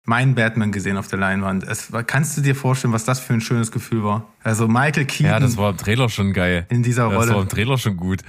[0.06, 1.64] meinen Batman gesehen auf der Leinwand.
[1.64, 4.28] Es, kannst du dir vorstellen, was das für ein schönes Gefühl war?
[4.43, 6.66] Also Michael Keaton Ja, das war im Trailer schon geil.
[6.70, 7.41] in dieser Das war Rolle.
[7.43, 8.22] im Trailer schon gut.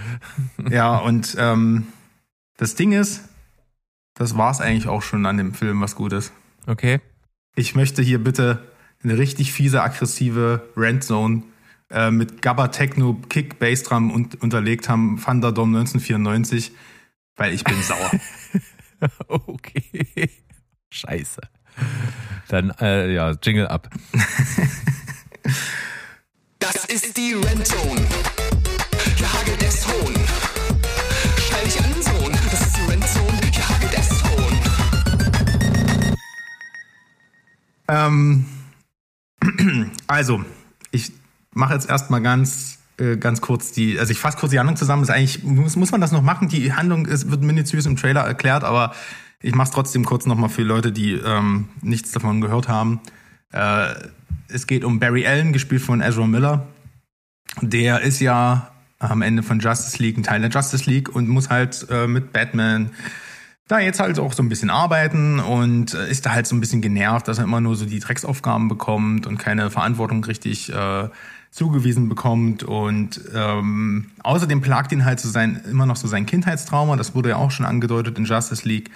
[0.70, 1.86] Ja, und ähm,
[2.56, 3.28] das Ding ist,
[4.14, 6.32] das war's eigentlich auch schon an dem Film, was gut ist.
[6.66, 7.00] Okay.
[7.54, 8.64] Ich möchte hier bitte
[9.04, 11.42] eine richtig fiese, aggressive Randzone
[11.90, 16.72] äh, mit Gabba Techno Kick Bassdrum und, unterlegt haben, Thunderdome 1994,
[17.36, 18.10] weil ich bin sauer.
[19.28, 20.30] Okay.
[20.90, 21.42] Scheiße.
[22.48, 23.90] Dann, äh, ja, Jingle ab.
[26.58, 28.06] Das ist die Rentzone.
[29.16, 30.14] Hier hagelt es Hohn.
[31.38, 32.32] Schnall dich an, Sohn.
[32.50, 33.40] Das ist die Rentzone.
[33.52, 34.60] Hier hagelt es Hohn.
[37.88, 38.46] ähm,
[40.06, 40.44] also,
[40.90, 41.12] ich
[41.52, 45.02] mache jetzt erstmal ganz, äh, ganz kurz die, also ich fasse kurz die Handlung zusammen.
[45.02, 46.48] Ist eigentlich, muss, muss man das noch machen?
[46.48, 48.94] Die Handlung ist, wird minutiös im Trailer erklärt, aber
[49.42, 53.00] ich mache es trotzdem kurz nochmal für Leute, die ähm, nichts davon gehört haben.
[53.52, 53.94] Äh,
[54.48, 56.66] es geht um Barry Allen, gespielt von Ezra Miller.
[57.60, 61.50] Der ist ja am Ende von Justice League ein Teil der Justice League und muss
[61.50, 62.90] halt äh, mit Batman
[63.68, 66.60] da jetzt halt auch so ein bisschen arbeiten und äh, ist da halt so ein
[66.60, 71.08] bisschen genervt, dass er immer nur so die Drecksaufgaben bekommt und keine Verantwortung richtig äh,
[71.50, 76.96] zugewiesen bekommt und ähm, außerdem plagt ihn halt so sein immer noch so sein Kindheitstrauma,
[76.96, 78.90] das wurde ja auch schon angedeutet in Justice League.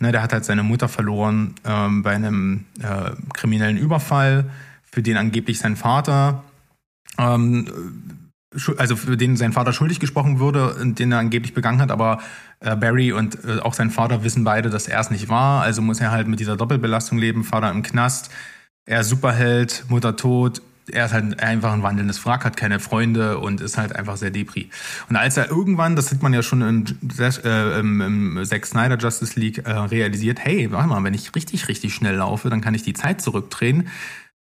[0.00, 4.50] Ne, der hat halt seine Mutter verloren ähm, bei einem äh, kriminellen Überfall,
[4.90, 6.42] für den angeblich sein Vater
[7.18, 7.66] ähm,
[8.78, 12.20] also für den sein Vater schuldig gesprochen wurde und den er angeblich begangen hat, aber
[12.58, 15.82] äh, Barry und äh, auch sein Vater wissen beide, dass er es nicht war, also
[15.82, 18.30] muss er halt mit dieser Doppelbelastung leben, Vater im Knast,
[18.86, 23.60] er Superheld, Mutter tot, er ist halt einfach ein wandelndes Wrack, hat keine Freunde und
[23.60, 24.70] ist halt einfach sehr depri.
[25.08, 26.84] Und als er irgendwann, das sieht man ja schon im,
[27.18, 31.68] äh, im, im Zack Snyder Justice League äh, realisiert, hey, warte mal, wenn ich richtig,
[31.68, 33.88] richtig schnell laufe, dann kann ich die Zeit zurückdrehen,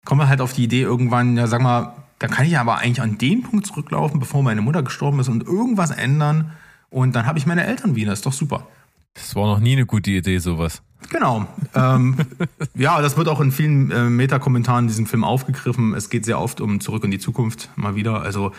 [0.06, 3.02] kommen wir halt auf die Idee irgendwann, ja, sag mal, da kann ich aber eigentlich
[3.02, 6.54] an den Punkt zurücklaufen, bevor meine Mutter gestorben ist und irgendwas ändern
[6.90, 8.14] und dann habe ich meine Eltern wieder.
[8.14, 8.68] Ist doch super.
[9.14, 10.82] Das war noch nie eine gute Idee, sowas.
[11.10, 11.48] Genau.
[11.74, 12.18] ähm,
[12.76, 15.94] ja, das wird auch in vielen äh, Meta-Kommentaren in diesem Film aufgegriffen.
[15.94, 18.22] Es geht sehr oft um Zurück in die Zukunft mal wieder.
[18.22, 18.52] Also,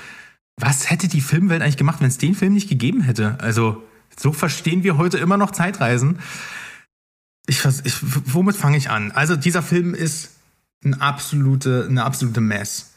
[0.57, 3.39] was hätte die Filmwelt eigentlich gemacht, wenn es den Film nicht gegeben hätte?
[3.41, 3.82] Also,
[4.16, 6.18] so verstehen wir heute immer noch Zeitreisen.
[7.47, 9.12] Ich, ich, womit fange ich an?
[9.12, 10.36] Also, dieser Film ist
[10.84, 12.95] eine absolute, eine absolute Mess.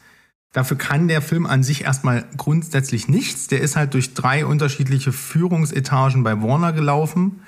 [0.54, 3.48] Dafür kann der Film an sich erstmal grundsätzlich nichts.
[3.48, 7.42] Der ist halt durch drei unterschiedliche Führungsetagen bei Warner gelaufen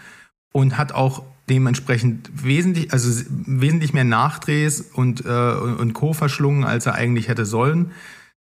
[0.53, 6.13] und hat auch dementsprechend wesentlich, also wesentlich mehr Nachdrehs und, äh, und Co.
[6.13, 7.91] verschlungen, als er eigentlich hätte sollen.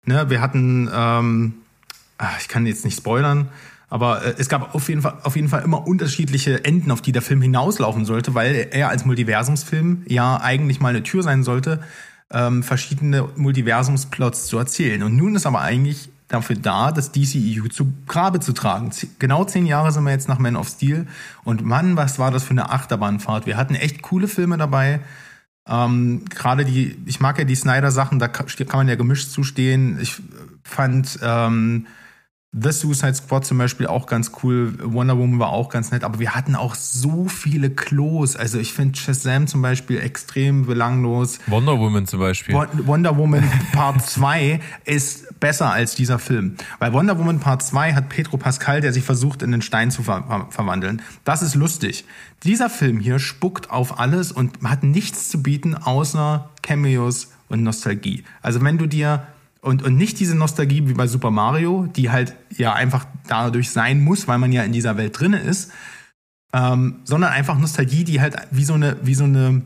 [0.05, 1.55] Ne, wir hatten, ähm,
[2.19, 3.49] ah, ich kann jetzt nicht spoilern,
[3.89, 7.13] aber äh, es gab auf jeden, Fall, auf jeden Fall immer unterschiedliche Enden, auf die
[7.13, 11.81] der Film hinauslaufen sollte, weil er als Multiversumsfilm ja eigentlich mal eine Tür sein sollte,
[12.31, 15.03] ähm, verschiedene Multiversumsplots zu erzählen.
[15.03, 18.91] Und nun ist aber eigentlich dafür da, das DCEU zu Grabe zu tragen.
[19.19, 21.07] Genau zehn Jahre sind wir jetzt nach Man of Steel.
[21.45, 23.47] Und Mann, was war das für eine Achterbahnfahrt.
[23.47, 25.01] Wir hatten echt coole Filme dabei.
[25.67, 29.99] Ähm, Gerade die, ich mag ja die Snyder-Sachen, da ka- kann man ja gemischt zustehen.
[30.01, 30.17] Ich
[30.65, 31.87] fand ähm,
[32.53, 34.73] The Suicide Squad zum Beispiel auch ganz cool.
[34.83, 38.37] Wonder Woman war auch ganz nett, aber wir hatten auch so viele Klos.
[38.37, 41.41] Also ich finde Shazam zum Beispiel extrem belanglos.
[41.47, 42.55] Wonder Woman zum Beispiel.
[42.55, 46.55] Won- Wonder Woman Part 2 ist besser als dieser Film.
[46.79, 50.03] Weil Wonder Woman Part 2 hat Pedro Pascal, der sich versucht, in den Stein zu
[50.03, 51.03] ver verwandeln.
[51.25, 52.07] Das ist lustig.
[52.45, 58.25] Dieser Film hier spuckt auf alles und hat nichts zu bieten, außer Cameos und Nostalgie.
[58.41, 59.27] Also wenn du dir
[59.69, 64.03] und, und nicht diese Nostalgie wie bei Super Mario, die halt ja einfach dadurch sein
[64.03, 65.71] muss, weil man ja in dieser Welt drinne ist,
[66.55, 69.61] ähm, sondern einfach Nostalgie, die halt wie so eine, wie so eine,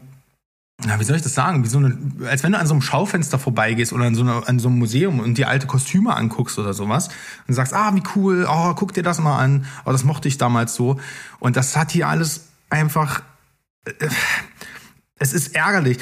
[0.84, 1.62] na, wie soll ich das sagen?
[1.62, 1.96] Wie so eine,
[2.28, 4.80] als wenn du an so einem Schaufenster vorbeigehst oder an so, einer, an so einem
[4.80, 7.08] Museum und dir alte Kostüme anguckst oder sowas
[7.46, 10.36] und sagst, ah, wie cool, oh, guck dir das mal an, oh, das mochte ich
[10.36, 10.98] damals so.
[11.38, 13.22] Und das hat hier alles einfach,
[13.84, 13.92] äh,
[15.20, 15.98] es ist ärgerlich.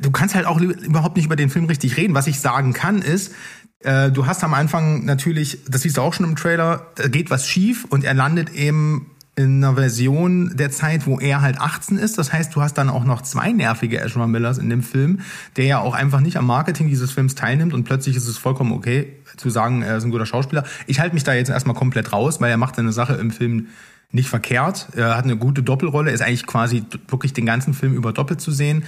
[0.00, 2.14] Du kannst halt auch überhaupt nicht über den Film richtig reden.
[2.14, 3.32] Was ich sagen kann ist,
[3.80, 7.30] äh, du hast am Anfang natürlich, das siehst du auch schon im Trailer, da geht
[7.30, 11.98] was schief und er landet eben in einer Version der Zeit, wo er halt 18
[11.98, 12.16] ist.
[12.16, 15.20] Das heißt, du hast dann auch noch zwei nervige Ezra Millers in dem Film,
[15.56, 18.72] der ja auch einfach nicht am Marketing dieses Films teilnimmt und plötzlich ist es vollkommen
[18.72, 20.64] okay zu sagen, er ist ein guter Schauspieler.
[20.86, 23.66] Ich halte mich da jetzt erstmal komplett raus, weil er macht seine Sache im Film
[24.10, 24.88] nicht verkehrt.
[24.96, 28.52] Er hat eine gute Doppelrolle, ist eigentlich quasi wirklich den ganzen Film über doppelt zu
[28.52, 28.84] sehen.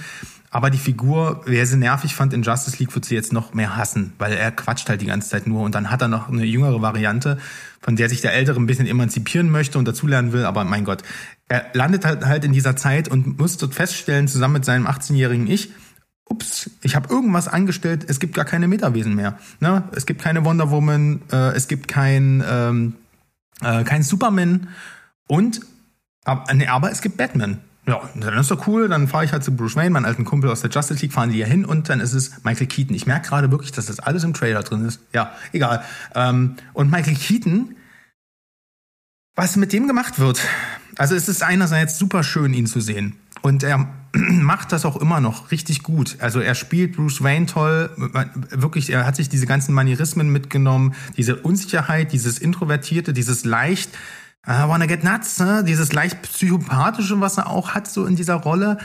[0.51, 3.75] Aber die Figur, wer sie nervig fand in Justice League, wird sie jetzt noch mehr
[3.75, 6.43] hassen, weil er quatscht halt die ganze Zeit nur und dann hat er noch eine
[6.43, 7.37] jüngere Variante,
[7.81, 11.03] von der sich der Ältere ein bisschen emanzipieren möchte und dazulernen will, aber mein Gott,
[11.47, 15.47] er landet halt, halt in dieser Zeit und muss dort feststellen, zusammen mit seinem 18-jährigen
[15.47, 15.71] Ich,
[16.25, 19.37] ups, ich habe irgendwas angestellt, es gibt gar keine Metawesen mehr.
[19.59, 19.83] Ne?
[19.91, 22.95] Es gibt keine Wonder Woman, äh, es gibt kein, ähm,
[23.61, 24.69] äh, kein Superman
[25.27, 25.61] und
[26.25, 27.59] aber, nee, aber es gibt Batman.
[27.89, 30.51] Ja, dann ist doch cool, dann fahre ich halt zu Bruce Wayne, meinen alten Kumpel
[30.51, 32.95] aus der Justice League, fahren die ja hin und dann ist es Michael Keaton.
[32.95, 35.01] Ich merke gerade wirklich, dass das alles im Trailer drin ist.
[35.11, 35.83] Ja, egal.
[36.13, 37.75] Ähm, und Michael Keaton,
[39.35, 40.39] was mit dem gemacht wird,
[40.97, 43.15] also es ist einerseits super schön, ihn zu sehen.
[43.41, 46.17] Und er macht das auch immer noch richtig gut.
[46.19, 47.89] Also er spielt Bruce Wayne toll,
[48.51, 53.89] wirklich, er hat sich diese ganzen Manierismen mitgenommen, diese Unsicherheit, dieses Introvertierte, dieses leicht,
[54.47, 55.63] I wanna get nuts, ne?
[55.63, 58.77] dieses leicht psychopathische, was er auch hat, so in dieser Rolle.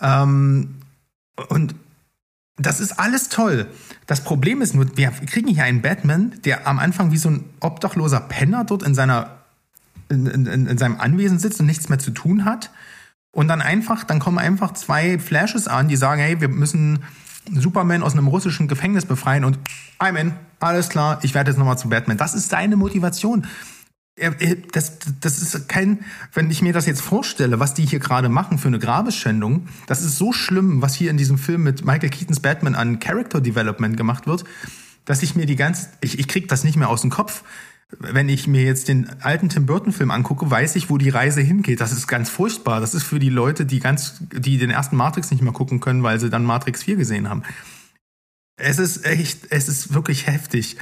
[0.00, 0.76] Ähm,
[1.48, 1.74] und
[2.56, 3.66] das ist alles toll.
[4.06, 7.44] Das Problem ist nur, wir kriegen hier einen Batman, der am Anfang wie so ein
[7.60, 9.36] obdachloser Penner dort in seiner
[10.08, 12.70] in, in, in seinem Anwesen sitzt und nichts mehr zu tun hat.
[13.32, 17.00] Und dann einfach, dann kommen einfach zwei Flashes an, die sagen, hey, wir müssen
[17.52, 19.58] Superman aus einem russischen Gefängnis befreien und
[19.98, 22.16] I'm in, alles klar, ich werde jetzt nochmal zu Batman.
[22.16, 23.46] Das ist seine Motivation.
[24.72, 26.02] Das, das ist kein,
[26.32, 30.00] wenn ich mir das jetzt vorstelle, was die hier gerade machen für eine Grabesschändung, das
[30.02, 33.94] ist so schlimm, was hier in diesem Film mit Michael Keatons Batman an Character Development
[33.94, 34.44] gemacht wird,
[35.04, 37.44] dass ich mir die ganz, ich, ich krieg das nicht mehr aus dem Kopf.
[37.98, 41.42] Wenn ich mir jetzt den alten Tim Burton Film angucke, weiß ich, wo die Reise
[41.42, 41.80] hingeht.
[41.80, 42.80] Das ist ganz furchtbar.
[42.80, 46.02] Das ist für die Leute, die ganz, die den ersten Matrix nicht mehr gucken können,
[46.02, 47.42] weil sie dann Matrix 4 gesehen haben.
[48.56, 50.78] Es ist echt, es ist wirklich heftig.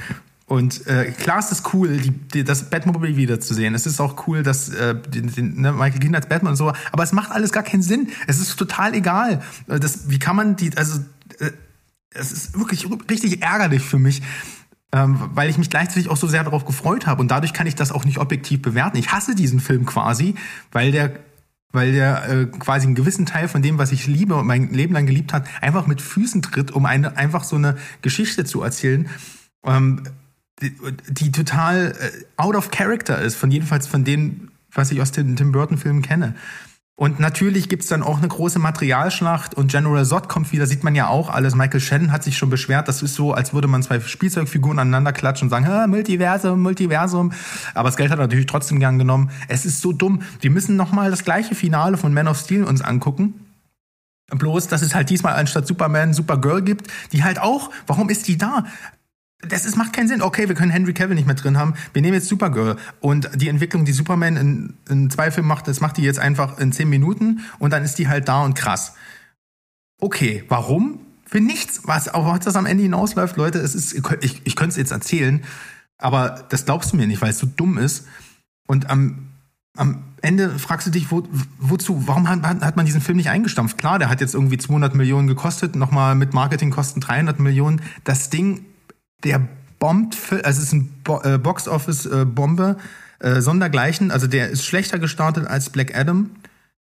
[0.47, 3.73] Und äh, klar ist es cool, die, die, das Batmobile wiederzusehen.
[3.73, 6.71] Es ist auch cool, dass äh, den, den, ne, Michael Keaton als Batman und so,
[6.91, 8.09] aber es macht alles gar keinen Sinn.
[8.27, 9.41] Es ist total egal.
[9.67, 10.99] Äh, Das, wie kann man die, also
[11.39, 11.51] äh,
[12.11, 14.21] es ist wirklich richtig ärgerlich für mich,
[14.91, 17.75] ähm, weil ich mich gleichzeitig auch so sehr darauf gefreut habe und dadurch kann ich
[17.75, 18.97] das auch nicht objektiv bewerten.
[18.97, 20.35] Ich hasse diesen Film quasi,
[20.71, 21.11] weil der
[21.71, 24.93] weil der äh, quasi einen gewissen Teil von dem, was ich liebe und mein Leben
[24.93, 29.09] lang geliebt hat, einfach mit Füßen tritt, um eine, einfach so eine Geschichte zu erzählen,
[29.65, 30.03] ähm,
[30.61, 30.73] die,
[31.09, 35.35] die total äh, out of character ist, von jedenfalls von denen, was ich aus den
[35.35, 36.35] Tim Burton-Filmen kenne.
[36.97, 40.95] Und natürlich gibt's dann auch eine große Materialschlacht und General Zod kommt wieder, sieht man
[40.95, 41.53] ja auch alles.
[41.53, 45.11] Michael Shannon hat sich schon beschwert, das ist so, als würde man zwei Spielzeugfiguren aneinander
[45.11, 47.33] klatschen und sagen, "Ah, Multiversum, Multiversum.
[47.73, 49.29] Aber das Geld hat natürlich trotzdem gern genommen.
[49.49, 50.21] Es ist so dumm.
[50.39, 53.33] Wir müssen nochmal das gleiche Finale von Man of Steel uns angucken.
[54.29, 58.37] Bloß, dass es halt diesmal anstatt Superman Supergirl gibt, die halt auch, warum ist die
[58.37, 58.63] da?
[59.41, 60.21] Das ist, macht keinen Sinn.
[60.21, 61.75] Okay, wir können Henry Cavill nicht mehr drin haben.
[61.93, 62.77] Wir nehmen jetzt Supergirl.
[62.99, 66.57] Und die Entwicklung, die Superman in, in zwei Filmen macht, das macht die jetzt einfach
[66.57, 68.93] in zehn Minuten und dann ist die halt da und krass.
[69.99, 70.99] Okay, warum?
[71.25, 71.81] Für nichts.
[71.85, 75.43] Was, was das am Ende hinausläuft, Leute, es ist, ich, ich könnte es jetzt erzählen,
[75.97, 78.05] aber das glaubst du mir nicht, weil es so dumm ist.
[78.67, 79.27] Und am,
[79.75, 81.27] am Ende fragst du dich, wo,
[81.59, 83.77] wozu, warum hat, hat man diesen Film nicht eingestampft?
[83.77, 87.81] Klar, der hat jetzt irgendwie 200 Millionen gekostet, nochmal mit Marketingkosten 300 Millionen.
[88.03, 88.65] Das Ding,
[89.23, 89.47] der
[89.79, 92.77] bombt, also es ist ein Bo äh, Box-Office-Bombe,
[93.19, 94.11] äh, sondergleichen.
[94.11, 96.31] Also der ist schlechter gestartet als Black Adam.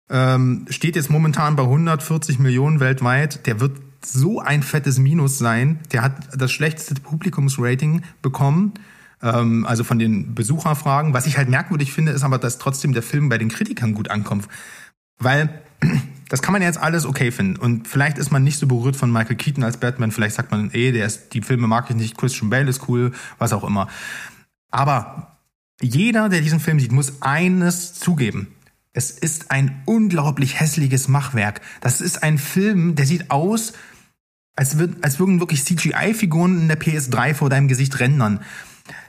[0.10, 3.46] Ähm, steht jetzt momentan bei 140 Millionen weltweit.
[3.46, 5.80] Der wird so ein fettes Minus sein.
[5.92, 8.74] Der hat das schlechteste Publikumsrating bekommen.
[9.22, 11.14] Ähm, also von den Besucherfragen.
[11.14, 14.10] Was ich halt merkwürdig finde, ist aber, dass trotzdem der Film bei den Kritikern gut
[14.10, 14.48] ankommt.
[15.20, 15.62] Weil
[16.30, 17.58] das kann man jetzt alles okay finden.
[17.58, 20.12] Und vielleicht ist man nicht so berührt von Michael Keaton als Batman.
[20.12, 23.12] Vielleicht sagt man, ey, der ist, die Filme mag ich nicht, Christian Bale ist cool,
[23.40, 23.88] was auch immer.
[24.72, 25.40] Aber
[25.82, 28.56] jeder, der diesen Film sieht, muss eines zugeben.
[28.94, 31.62] Es ist ein unglaublich hässliches Machwerk.
[31.82, 33.74] Das ist ein Film, der sieht aus,
[34.56, 38.42] als, würd, als würden wirklich CGI-Figuren in der PS3 vor deinem Gesicht rendern.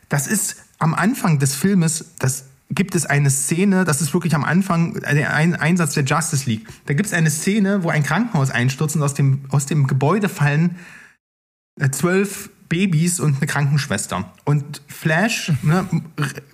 [0.09, 4.45] Das ist am Anfang des Filmes, das gibt es eine Szene, das ist wirklich am
[4.45, 6.67] Anfang der ein Einsatz der Justice League.
[6.87, 10.29] Da gibt es eine Szene, wo ein Krankenhaus einstürzt und aus dem, aus dem Gebäude
[10.29, 10.77] fallen
[11.81, 14.33] äh, zwölf Babys und eine Krankenschwester.
[14.45, 15.87] Und Flash ne,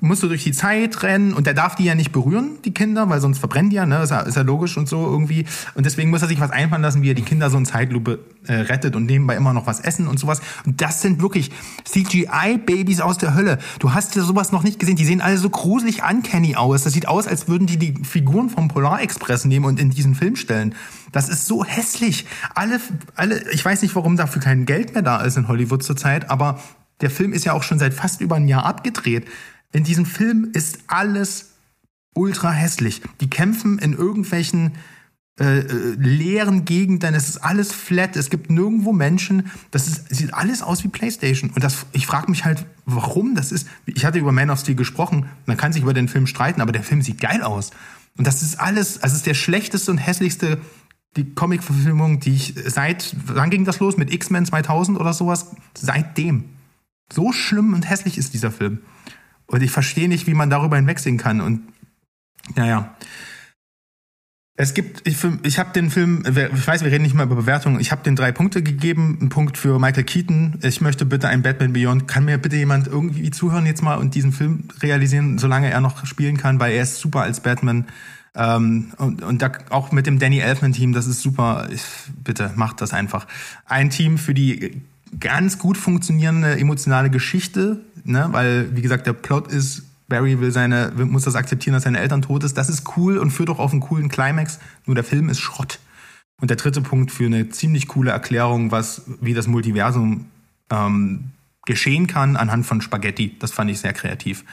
[0.01, 3.09] muss so durch die Zeit rennen und der darf die ja nicht berühren, die Kinder,
[3.11, 4.03] weil sonst verbrennen die ja, ne?
[4.03, 5.45] Ist ja, ist ja logisch und so irgendwie.
[5.75, 8.19] Und deswegen muss er sich was einfallen lassen, wie er die Kinder so in Zeitlupe
[8.47, 10.41] äh, rettet und nebenbei immer noch was essen und sowas.
[10.65, 11.51] Und das sind wirklich
[11.85, 13.59] CGI-Babys aus der Hölle.
[13.79, 14.97] Du hast ja sowas noch nicht gesehen.
[14.97, 16.85] Die sehen alle so gruselig uncanny aus.
[16.85, 20.15] Das sieht aus, als würden die die Figuren vom Polar Express nehmen und in diesen
[20.15, 20.75] Film stellen.
[21.17, 22.27] Das ist so hässlich.
[22.55, 22.79] Alle,
[23.15, 26.63] alle, ich weiß nicht, warum dafür kein Geld mehr da ist in Hollywood zurzeit, aber
[27.01, 29.27] der Film ist ja auch schon seit fast über ein Jahr abgedreht.
[29.73, 31.55] In diesem Film ist alles
[32.13, 33.01] ultra hässlich.
[33.23, 34.73] Die kämpfen in irgendwelchen
[35.41, 40.35] äh, äh, leeren Gegenden, es ist alles flat, es gibt nirgendwo Menschen, das ist, sieht
[40.35, 41.49] alles aus wie Playstation.
[41.49, 43.67] Und das, ich frage mich halt, warum das ist.
[43.87, 46.73] Ich hatte über Man of Steel gesprochen, man kann sich über den Film streiten, aber
[46.73, 47.71] der Film sieht geil aus.
[48.19, 50.59] Und das ist alles, also es ist der schlechteste und hässlichste
[51.17, 53.97] die Comic-Verfilmung, die ich seit, wann ging das los?
[53.97, 55.55] Mit X-Men 2000 oder sowas?
[55.75, 56.45] Seitdem.
[57.13, 58.81] So schlimm und hässlich ist dieser Film.
[59.47, 61.41] Und ich verstehe nicht, wie man darüber hinwegsehen kann.
[61.41, 61.63] Und
[62.55, 62.95] naja.
[64.59, 67.79] Es gibt, ich, ich habe den Film, ich weiß, wir reden nicht mal über Bewertungen,
[67.79, 70.59] ich habe den drei Punkte gegeben, ein Punkt für Michael Keaton.
[70.63, 72.09] Ich möchte bitte ein Batman Beyond.
[72.09, 76.07] Kann mir bitte jemand irgendwie zuhören jetzt mal und diesen Film realisieren, solange er noch
[76.07, 77.85] spielen kann, weil er ist super als Batman.
[78.37, 81.69] Ähm, und, und da, auch mit dem Danny Elfman-Team, das ist super.
[81.73, 81.83] Ich,
[82.23, 83.27] bitte, macht das einfach.
[83.65, 84.83] Ein Team für die
[85.19, 88.29] ganz gut funktionierende emotionale Geschichte, ne?
[88.33, 92.23] weil, wie gesagt, der Plot ist, Barry will seine, muss das akzeptieren, dass seine Eltern
[92.23, 92.57] tot ist.
[92.57, 94.61] Das ist cool und führt auch auf einen coolen Climax.
[94.85, 95.81] Nur der Film ist Schrott.
[96.41, 100.27] Und der dritte Punkt für eine ziemlich coole Erklärung, was, wie das Multiversum
[100.71, 101.31] ähm,
[101.65, 103.37] geschehen kann anhand von Spaghetti.
[103.39, 104.45] Das fand ich sehr kreativ.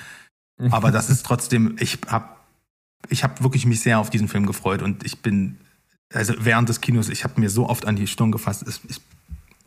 [0.72, 2.26] Aber das ist trotzdem, ich habe
[3.10, 5.58] ich hab wirklich mich sehr auf diesen Film gefreut und ich bin,
[6.14, 9.02] also während des Kinos, ich habe mir so oft an die Stirn gefasst, ich,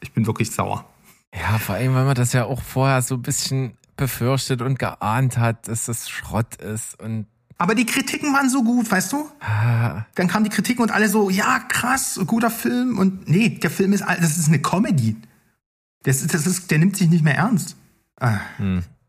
[0.00, 0.88] ich bin wirklich sauer.
[1.34, 5.38] Ja, vor allem, weil man das ja auch vorher so ein bisschen befürchtet und geahnt
[5.38, 7.26] hat, dass das Schrott ist und
[7.58, 9.30] aber die Kritiken waren so gut, weißt du?
[9.40, 10.04] Ah.
[10.14, 12.98] Dann kamen die Kritiken und alle so, ja, krass, guter Film.
[12.98, 15.16] Und nee, der Film ist, das ist eine Comedy.
[16.02, 17.76] Das, das ist, der nimmt sich nicht mehr ernst.
[18.20, 18.40] Ah,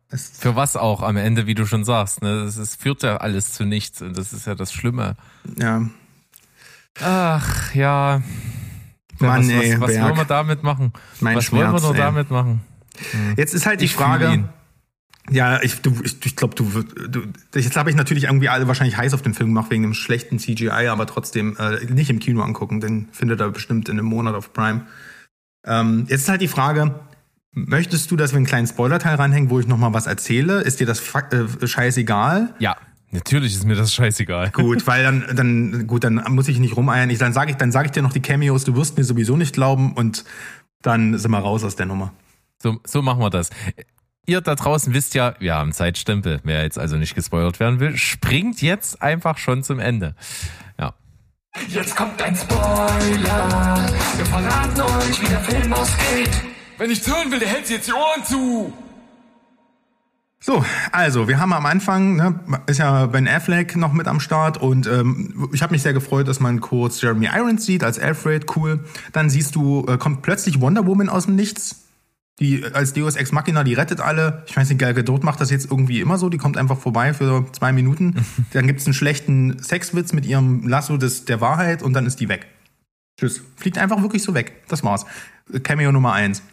[0.09, 2.43] das, für was auch am Ende, wie du schon sagst, ne?
[2.45, 5.15] Das ist, führt ja alles zu nichts und das ist ja das Schlimme.
[5.57, 5.89] ja.
[6.99, 8.23] Ach, ja.
[9.19, 10.03] Mann, was, ey, was, was Berg.
[10.03, 10.93] wollen wir damit machen?
[11.19, 11.97] Mein was wollen wir Schmerz, nur ey.
[11.97, 12.61] damit machen?
[13.35, 14.49] Jetzt ist halt die Ich Frage.
[15.29, 17.21] Ja, ich, du, ich, ich glaube, du, du,
[17.53, 20.39] jetzt habe ich natürlich irgendwie alle wahrscheinlich heiß auf den Film gemacht wegen dem schlechten
[20.39, 24.35] CGI, aber trotzdem äh, nicht im Kino angucken, den findet er bestimmt in einem Monat
[24.35, 24.85] auf Prime.
[25.65, 26.95] Ähm, jetzt ist halt die Frage,
[27.65, 30.61] möchtest du, dass wir einen kleinen Spoilerteil ranhängen, wo ich noch mal was erzähle?
[30.61, 32.53] Ist dir das äh, scheißegal?
[32.59, 32.75] Ja,
[33.11, 34.51] natürlich ist mir das scheißegal.
[34.51, 37.09] Gut, weil dann, dann, gut, dann muss ich nicht rumeiern.
[37.09, 39.35] Ich, dann sage ich, dann sage ich dir noch die Cameos, du wirst mir sowieso
[39.35, 40.23] nicht glauben und
[40.81, 42.13] dann sind wir raus aus der Nummer.
[42.61, 43.49] So, so machen wir das.
[44.25, 46.41] Ihr da draußen wisst ja, wir haben Zeitstempel.
[46.43, 50.15] Wer jetzt also nicht gespoilert werden will, springt jetzt einfach schon zum Ende.
[50.77, 50.93] Ja.
[51.69, 53.85] Jetzt kommt ein Spoiler.
[54.17, 56.56] Wir verraten euch, wie der Film ausgeht.
[56.77, 58.73] Wenn ich's hören will, der hält sich jetzt die Ohren zu.
[60.39, 64.57] So, also wir haben am Anfang, ne, ist ja Ben Affleck noch mit am Start
[64.57, 68.55] und ähm, ich habe mich sehr gefreut, dass man kurz Jeremy Irons sieht als Alfred,
[68.55, 68.85] cool.
[69.13, 71.87] Dann siehst du, äh, kommt plötzlich Wonder Woman aus dem Nichts.
[72.39, 74.43] Die äh, als Deus Ex Machina, die rettet alle.
[74.45, 76.29] Ich weiß nicht, Gal Gadot macht das jetzt irgendwie immer so.
[76.29, 78.23] Die kommt einfach vorbei für zwei Minuten.
[78.53, 82.29] dann gibt's einen schlechten Sexwitz mit ihrem Lasso des, der Wahrheit und dann ist die
[82.29, 82.45] weg.
[83.19, 83.41] Tschüss.
[83.55, 84.61] Fliegt einfach wirklich so weg.
[84.67, 85.07] Das war's.
[85.63, 86.43] Cameo Nummer eins.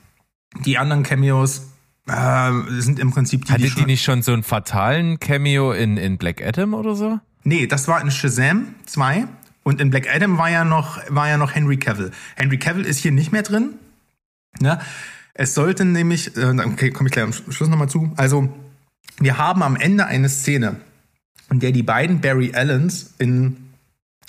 [0.65, 1.71] Die anderen Cameos
[2.07, 5.97] äh, sind im Prinzip die, Hatte die die nicht schon so einen fatalen Cameo in,
[5.97, 7.19] in Black Adam oder so?
[7.45, 9.27] Nee, das war in Shazam 2
[9.63, 12.11] und in Black Adam war ja noch, war ja noch Henry Cavill.
[12.37, 13.75] Henry Cavill ist hier nicht mehr drin.
[14.61, 14.79] Ne?
[15.35, 18.13] Es sollte nämlich, äh, okay, komme ich gleich am Schluss nochmal zu.
[18.17, 18.53] Also,
[19.19, 20.77] wir haben am Ende eine Szene,
[21.51, 23.64] in der die beiden Barry Allens in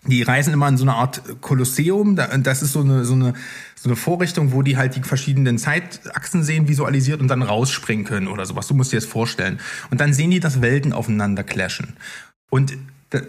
[0.08, 2.16] die reisen immer in so eine Art Kolosseum.
[2.16, 3.34] Da- Das ist so eine, so eine,
[3.76, 8.28] so eine Vorrichtung, wo die halt die verschiedenen Zeitachsen sehen, visualisiert und dann rausspringen können
[8.28, 8.68] oder sowas.
[8.68, 9.60] Du musst dir das vorstellen.
[9.92, 11.94] Und dann sehen die, dass Welten aufeinander clashen.
[12.50, 12.78] Und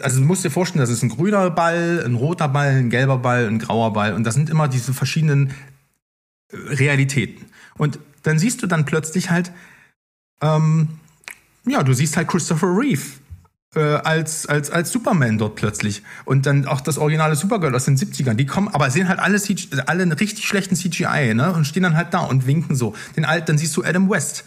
[0.02, 3.18] also du musst dir vorstellen, das ist ein grüner Ball, ein roter Ball, ein gelber
[3.18, 4.14] Ball, ein grauer Ball.
[4.14, 5.50] Und das sind immer diese verschiedenen
[6.50, 7.46] äh, Realitäten.
[7.76, 9.52] Und dann siehst du dann plötzlich halt,
[10.42, 10.88] ähm,
[11.66, 13.02] ja, du siehst halt Christopher Reeve
[13.76, 16.02] äh, als, als, als Superman dort plötzlich.
[16.24, 18.34] Und dann auch das originale Supergirl aus den 70ern.
[18.34, 21.52] Die kommen, aber sehen halt alle, CG, alle einen richtig schlechten CGI, ne?
[21.52, 22.94] Und stehen dann halt da und winken so.
[23.16, 24.44] Den alt, dann siehst du Adam West.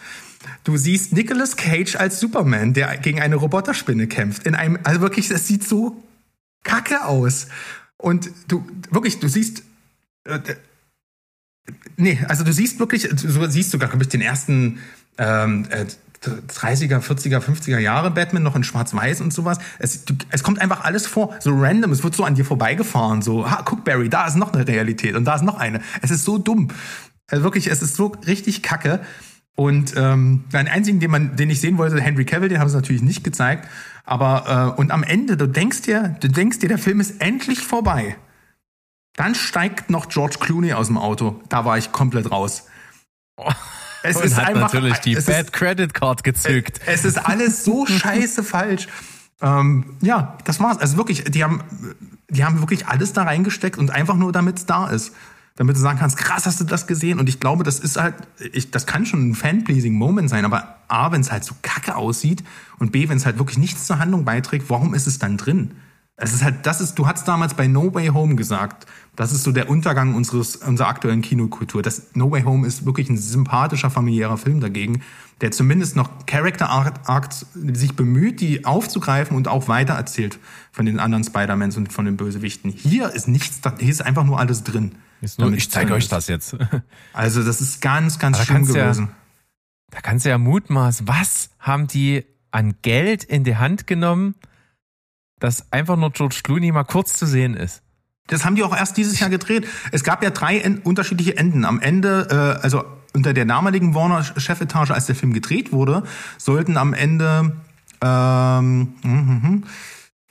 [0.63, 4.45] Du siehst Nicolas Cage als Superman, der gegen eine Roboterspinne kämpft.
[4.45, 6.03] In einem, also wirklich, das sieht so
[6.63, 7.47] kacke aus.
[7.97, 9.63] Und du, wirklich, du siehst,
[10.25, 10.39] äh,
[11.97, 14.79] Nee, also du siehst wirklich, so siehst sogar, glaube ich, den ersten
[15.17, 15.85] ähm, äh,
[16.21, 19.57] 30er, 40er, 50er Jahre Batman noch in Schwarz-Weiß und sowas.
[19.79, 21.91] Es, es kommt einfach alles vor, so random.
[21.91, 23.21] Es wird so an dir vorbeigefahren.
[23.21, 25.81] So, ha, guck, Barry, da ist noch eine Realität und da ist noch eine.
[26.01, 26.69] Es ist so dumm.
[27.27, 28.99] Also wirklich, es ist so richtig kacke.
[29.55, 32.75] Und ähm, den einzigen, den, man, den ich sehen wollte, Henry Cavill, den haben sie
[32.75, 33.67] natürlich nicht gezeigt.
[34.05, 37.59] Aber äh, und am Ende, du denkst dir, du denkst dir, der Film ist endlich
[37.59, 38.15] vorbei.
[39.15, 41.41] Dann steigt noch George Clooney aus dem Auto.
[41.49, 42.67] Da war ich komplett raus.
[44.03, 46.79] Es Und hat natürlich die Bad ist, Credit Card gezückt.
[46.85, 48.87] es ist alles so scheiße falsch.
[49.41, 50.77] Ähm, ja, das war's.
[50.77, 51.61] Also wirklich, die haben,
[52.29, 55.13] die haben wirklich alles da reingesteckt und einfach nur, damit es da ist.
[55.55, 57.19] Damit du sagen kannst, krass, hast du das gesehen?
[57.19, 58.15] Und ich glaube, das ist halt,
[58.53, 61.97] ich, das kann schon ein fan-pleasing Moment sein, aber A, wenn es halt so kacke
[61.97, 62.45] aussieht
[62.77, 65.71] und B, wenn es halt wirklich nichts zur Handlung beiträgt, warum ist es dann drin?
[66.21, 68.85] Es ist halt, das ist, du hast damals bei No Way Home gesagt,
[69.15, 71.81] das ist so der Untergang unseres, unserer aktuellen Kinokultur.
[71.81, 75.01] Das No Way Home ist wirklich ein sympathischer familiärer Film dagegen,
[75.41, 80.39] der zumindest noch Character Arc sich bemüht, die aufzugreifen und auch weitererzählt
[80.71, 82.71] von den anderen Spider-Mans und von den Bösewichten.
[82.71, 84.95] Hier ist nichts, hier ist einfach nur alles drin.
[85.37, 86.55] Nur, ich zeige euch das jetzt.
[87.13, 89.09] Also das ist ganz, ganz schlimm kannst ja- gewesen.
[89.91, 94.35] Da kannst du ja mutmaßen, was haben die an Geld in die Hand genommen,
[95.39, 97.81] dass einfach nur George Clooney mal kurz zu sehen ist.
[98.27, 99.67] Das haben die auch erst dieses Jahr gedreht.
[99.91, 101.65] Es gab ja drei unterschiedliche Enden.
[101.65, 102.83] Am Ende, äh, also
[103.13, 106.03] unter der damaligen Warner-Chefetage, als der Film gedreht wurde,
[106.37, 107.53] sollten am Ende
[108.01, 109.63] ähm, mhm, mhm,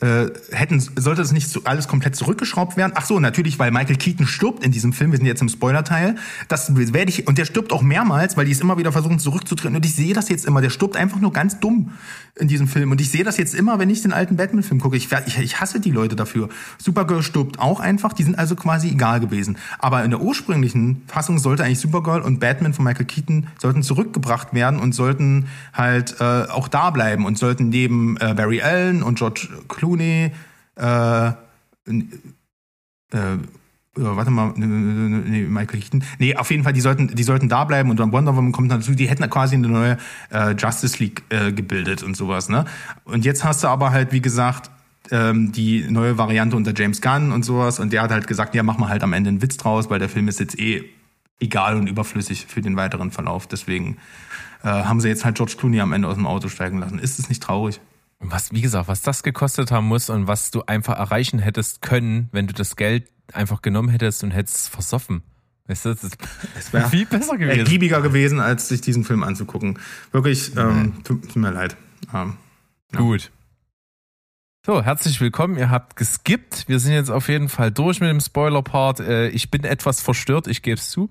[0.01, 2.93] äh, hätten, sollte das nicht alles komplett zurückgeschraubt werden?
[2.95, 5.11] Ach so, natürlich, weil Michael Keaton stirbt in diesem Film.
[5.11, 6.15] Wir sind jetzt im Spoiler-Teil.
[6.47, 9.75] Das werde ich, und der stirbt auch mehrmals, weil die es immer wieder versuchen zurückzutreten.
[9.75, 10.61] Und ich sehe das jetzt immer.
[10.61, 11.91] Der stirbt einfach nur ganz dumm
[12.37, 12.93] in diesem Film.
[12.93, 14.97] Und ich sehe das jetzt immer, wenn ich den alten Batman-Film gucke.
[14.97, 16.49] Ich, ich, ich hasse die Leute dafür.
[16.79, 18.13] Supergirl stirbt auch einfach.
[18.13, 19.59] Die sind also quasi egal gewesen.
[19.81, 24.55] Aber in der ursprünglichen Fassung sollte eigentlich Supergirl und Batman von Michael Keaton sollten zurückgebracht
[24.55, 29.19] werden und sollten halt äh, auch da bleiben und sollten neben äh, Barry Allen und
[29.19, 31.29] George Clooney äh,
[33.13, 33.39] äh,
[33.97, 36.05] ja, warte mal, nee, Michael Keaton.
[36.19, 38.71] Nee, auf jeden Fall, die sollten, die sollten da bleiben und dann Wonder Woman kommt
[38.71, 38.95] dazu.
[38.95, 39.99] Die hätten quasi eine neue
[40.31, 42.65] äh, Justice League äh, gebildet und sowas, ne?
[43.05, 44.71] Und jetzt hast du aber halt, wie gesagt,
[45.11, 47.81] ähm, die neue Variante unter James Gunn und sowas.
[47.81, 49.99] Und der hat halt gesagt, ja, mach mal halt am Ende einen Witz draus, weil
[49.99, 50.85] der Film ist jetzt eh
[51.41, 53.47] egal und überflüssig für den weiteren Verlauf.
[53.47, 53.97] Deswegen
[54.63, 56.99] äh, haben sie jetzt halt George Clooney am Ende aus dem Auto steigen lassen.
[56.99, 57.81] Ist es nicht traurig?
[58.21, 62.29] Was, wie gesagt, was das gekostet haben muss und was du einfach erreichen hättest können,
[62.33, 65.23] wenn du das Geld einfach genommen hättest und hättest es versoffen.
[65.67, 67.61] Weißt du, das ist wär viel besser gewesen.
[67.61, 69.79] Ergiebiger gewesen, als sich diesen Film anzugucken.
[70.13, 71.77] Wirklich, ähm, tut, tut mir leid.
[72.13, 72.39] Ähm,
[72.97, 73.31] Gut.
[74.67, 75.57] So, herzlich willkommen.
[75.57, 76.69] Ihr habt geskippt.
[76.69, 79.01] Wir sind jetzt auf jeden Fall durch mit dem Spoiler-Part.
[79.01, 81.09] Äh, Ich bin etwas verstört, ich gebe es zu.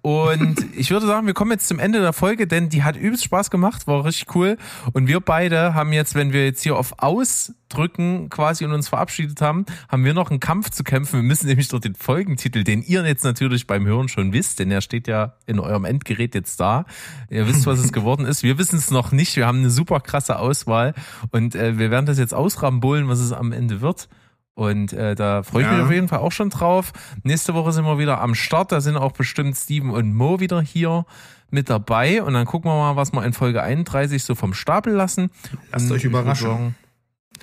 [0.00, 3.24] Und ich würde sagen, wir kommen jetzt zum Ende der Folge, denn die hat übelst
[3.24, 4.56] Spaß gemacht, war richtig cool.
[4.94, 9.42] Und wir beide haben jetzt, wenn wir jetzt hier auf Ausdrücken quasi und uns verabschiedet
[9.42, 11.16] haben, haben wir noch einen Kampf zu kämpfen.
[11.16, 14.70] Wir müssen nämlich durch den Folgentitel, den ihr jetzt natürlich beim Hören schon wisst, denn
[14.70, 16.86] er steht ja in eurem Endgerät jetzt da.
[17.28, 18.44] Ihr wisst, was es geworden ist.
[18.44, 19.36] Wir wissen es noch nicht.
[19.36, 20.94] Wir haben eine super krasse Auswahl
[21.32, 24.08] und äh, wir werden das jetzt ausrambolen, was es am Ende wird.
[24.56, 25.74] Und äh, da freue ich Ja.
[25.74, 26.92] mich auf jeden Fall auch schon drauf.
[27.24, 28.70] Nächste Woche sind wir wieder am Start.
[28.70, 31.06] Da sind auch bestimmt Steven und Mo wieder hier
[31.50, 32.22] mit dabei.
[32.22, 35.30] Und dann gucken wir mal, was wir in Folge 31 so vom Stapel lassen.
[35.72, 36.46] Lasst Und euch würd überraschen.
[36.48, 36.74] sagen,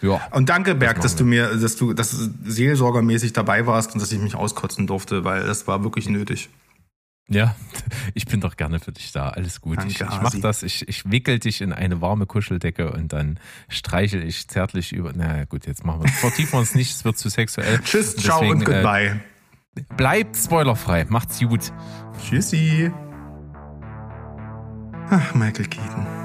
[0.02, 0.22] Ja.
[0.32, 4.02] Und danke, Berg, machen dass du mir, dass du, dass du seelsorgermäßig dabei warst und
[4.02, 6.50] dass ich mich auskotzen durfte, weil das war wirklich nötig.
[7.32, 7.56] Ja,
[8.14, 9.30] ich bin doch gerne für dich da.
[9.30, 9.78] Alles gut.
[9.78, 10.42] Danke, ich ich mach Hasi.
[10.42, 10.64] das.
[10.64, 13.40] Ich, ich wickel dich in eine warme Kuscheldecke und dann
[13.70, 15.14] streichel ich zärtlich über.
[15.16, 16.92] Na gut, jetzt machen wir vertiefen wir uns nicht.
[16.92, 17.80] Es wird zu sexuell.
[17.84, 19.22] Tschüss, ciao Deswegen, und goodbye.
[19.76, 21.06] Äh, bleibt spoilerfrei.
[21.08, 21.72] Macht's gut.
[22.22, 22.92] Tschüssi.
[25.10, 26.21] Ach, Michael Keaton.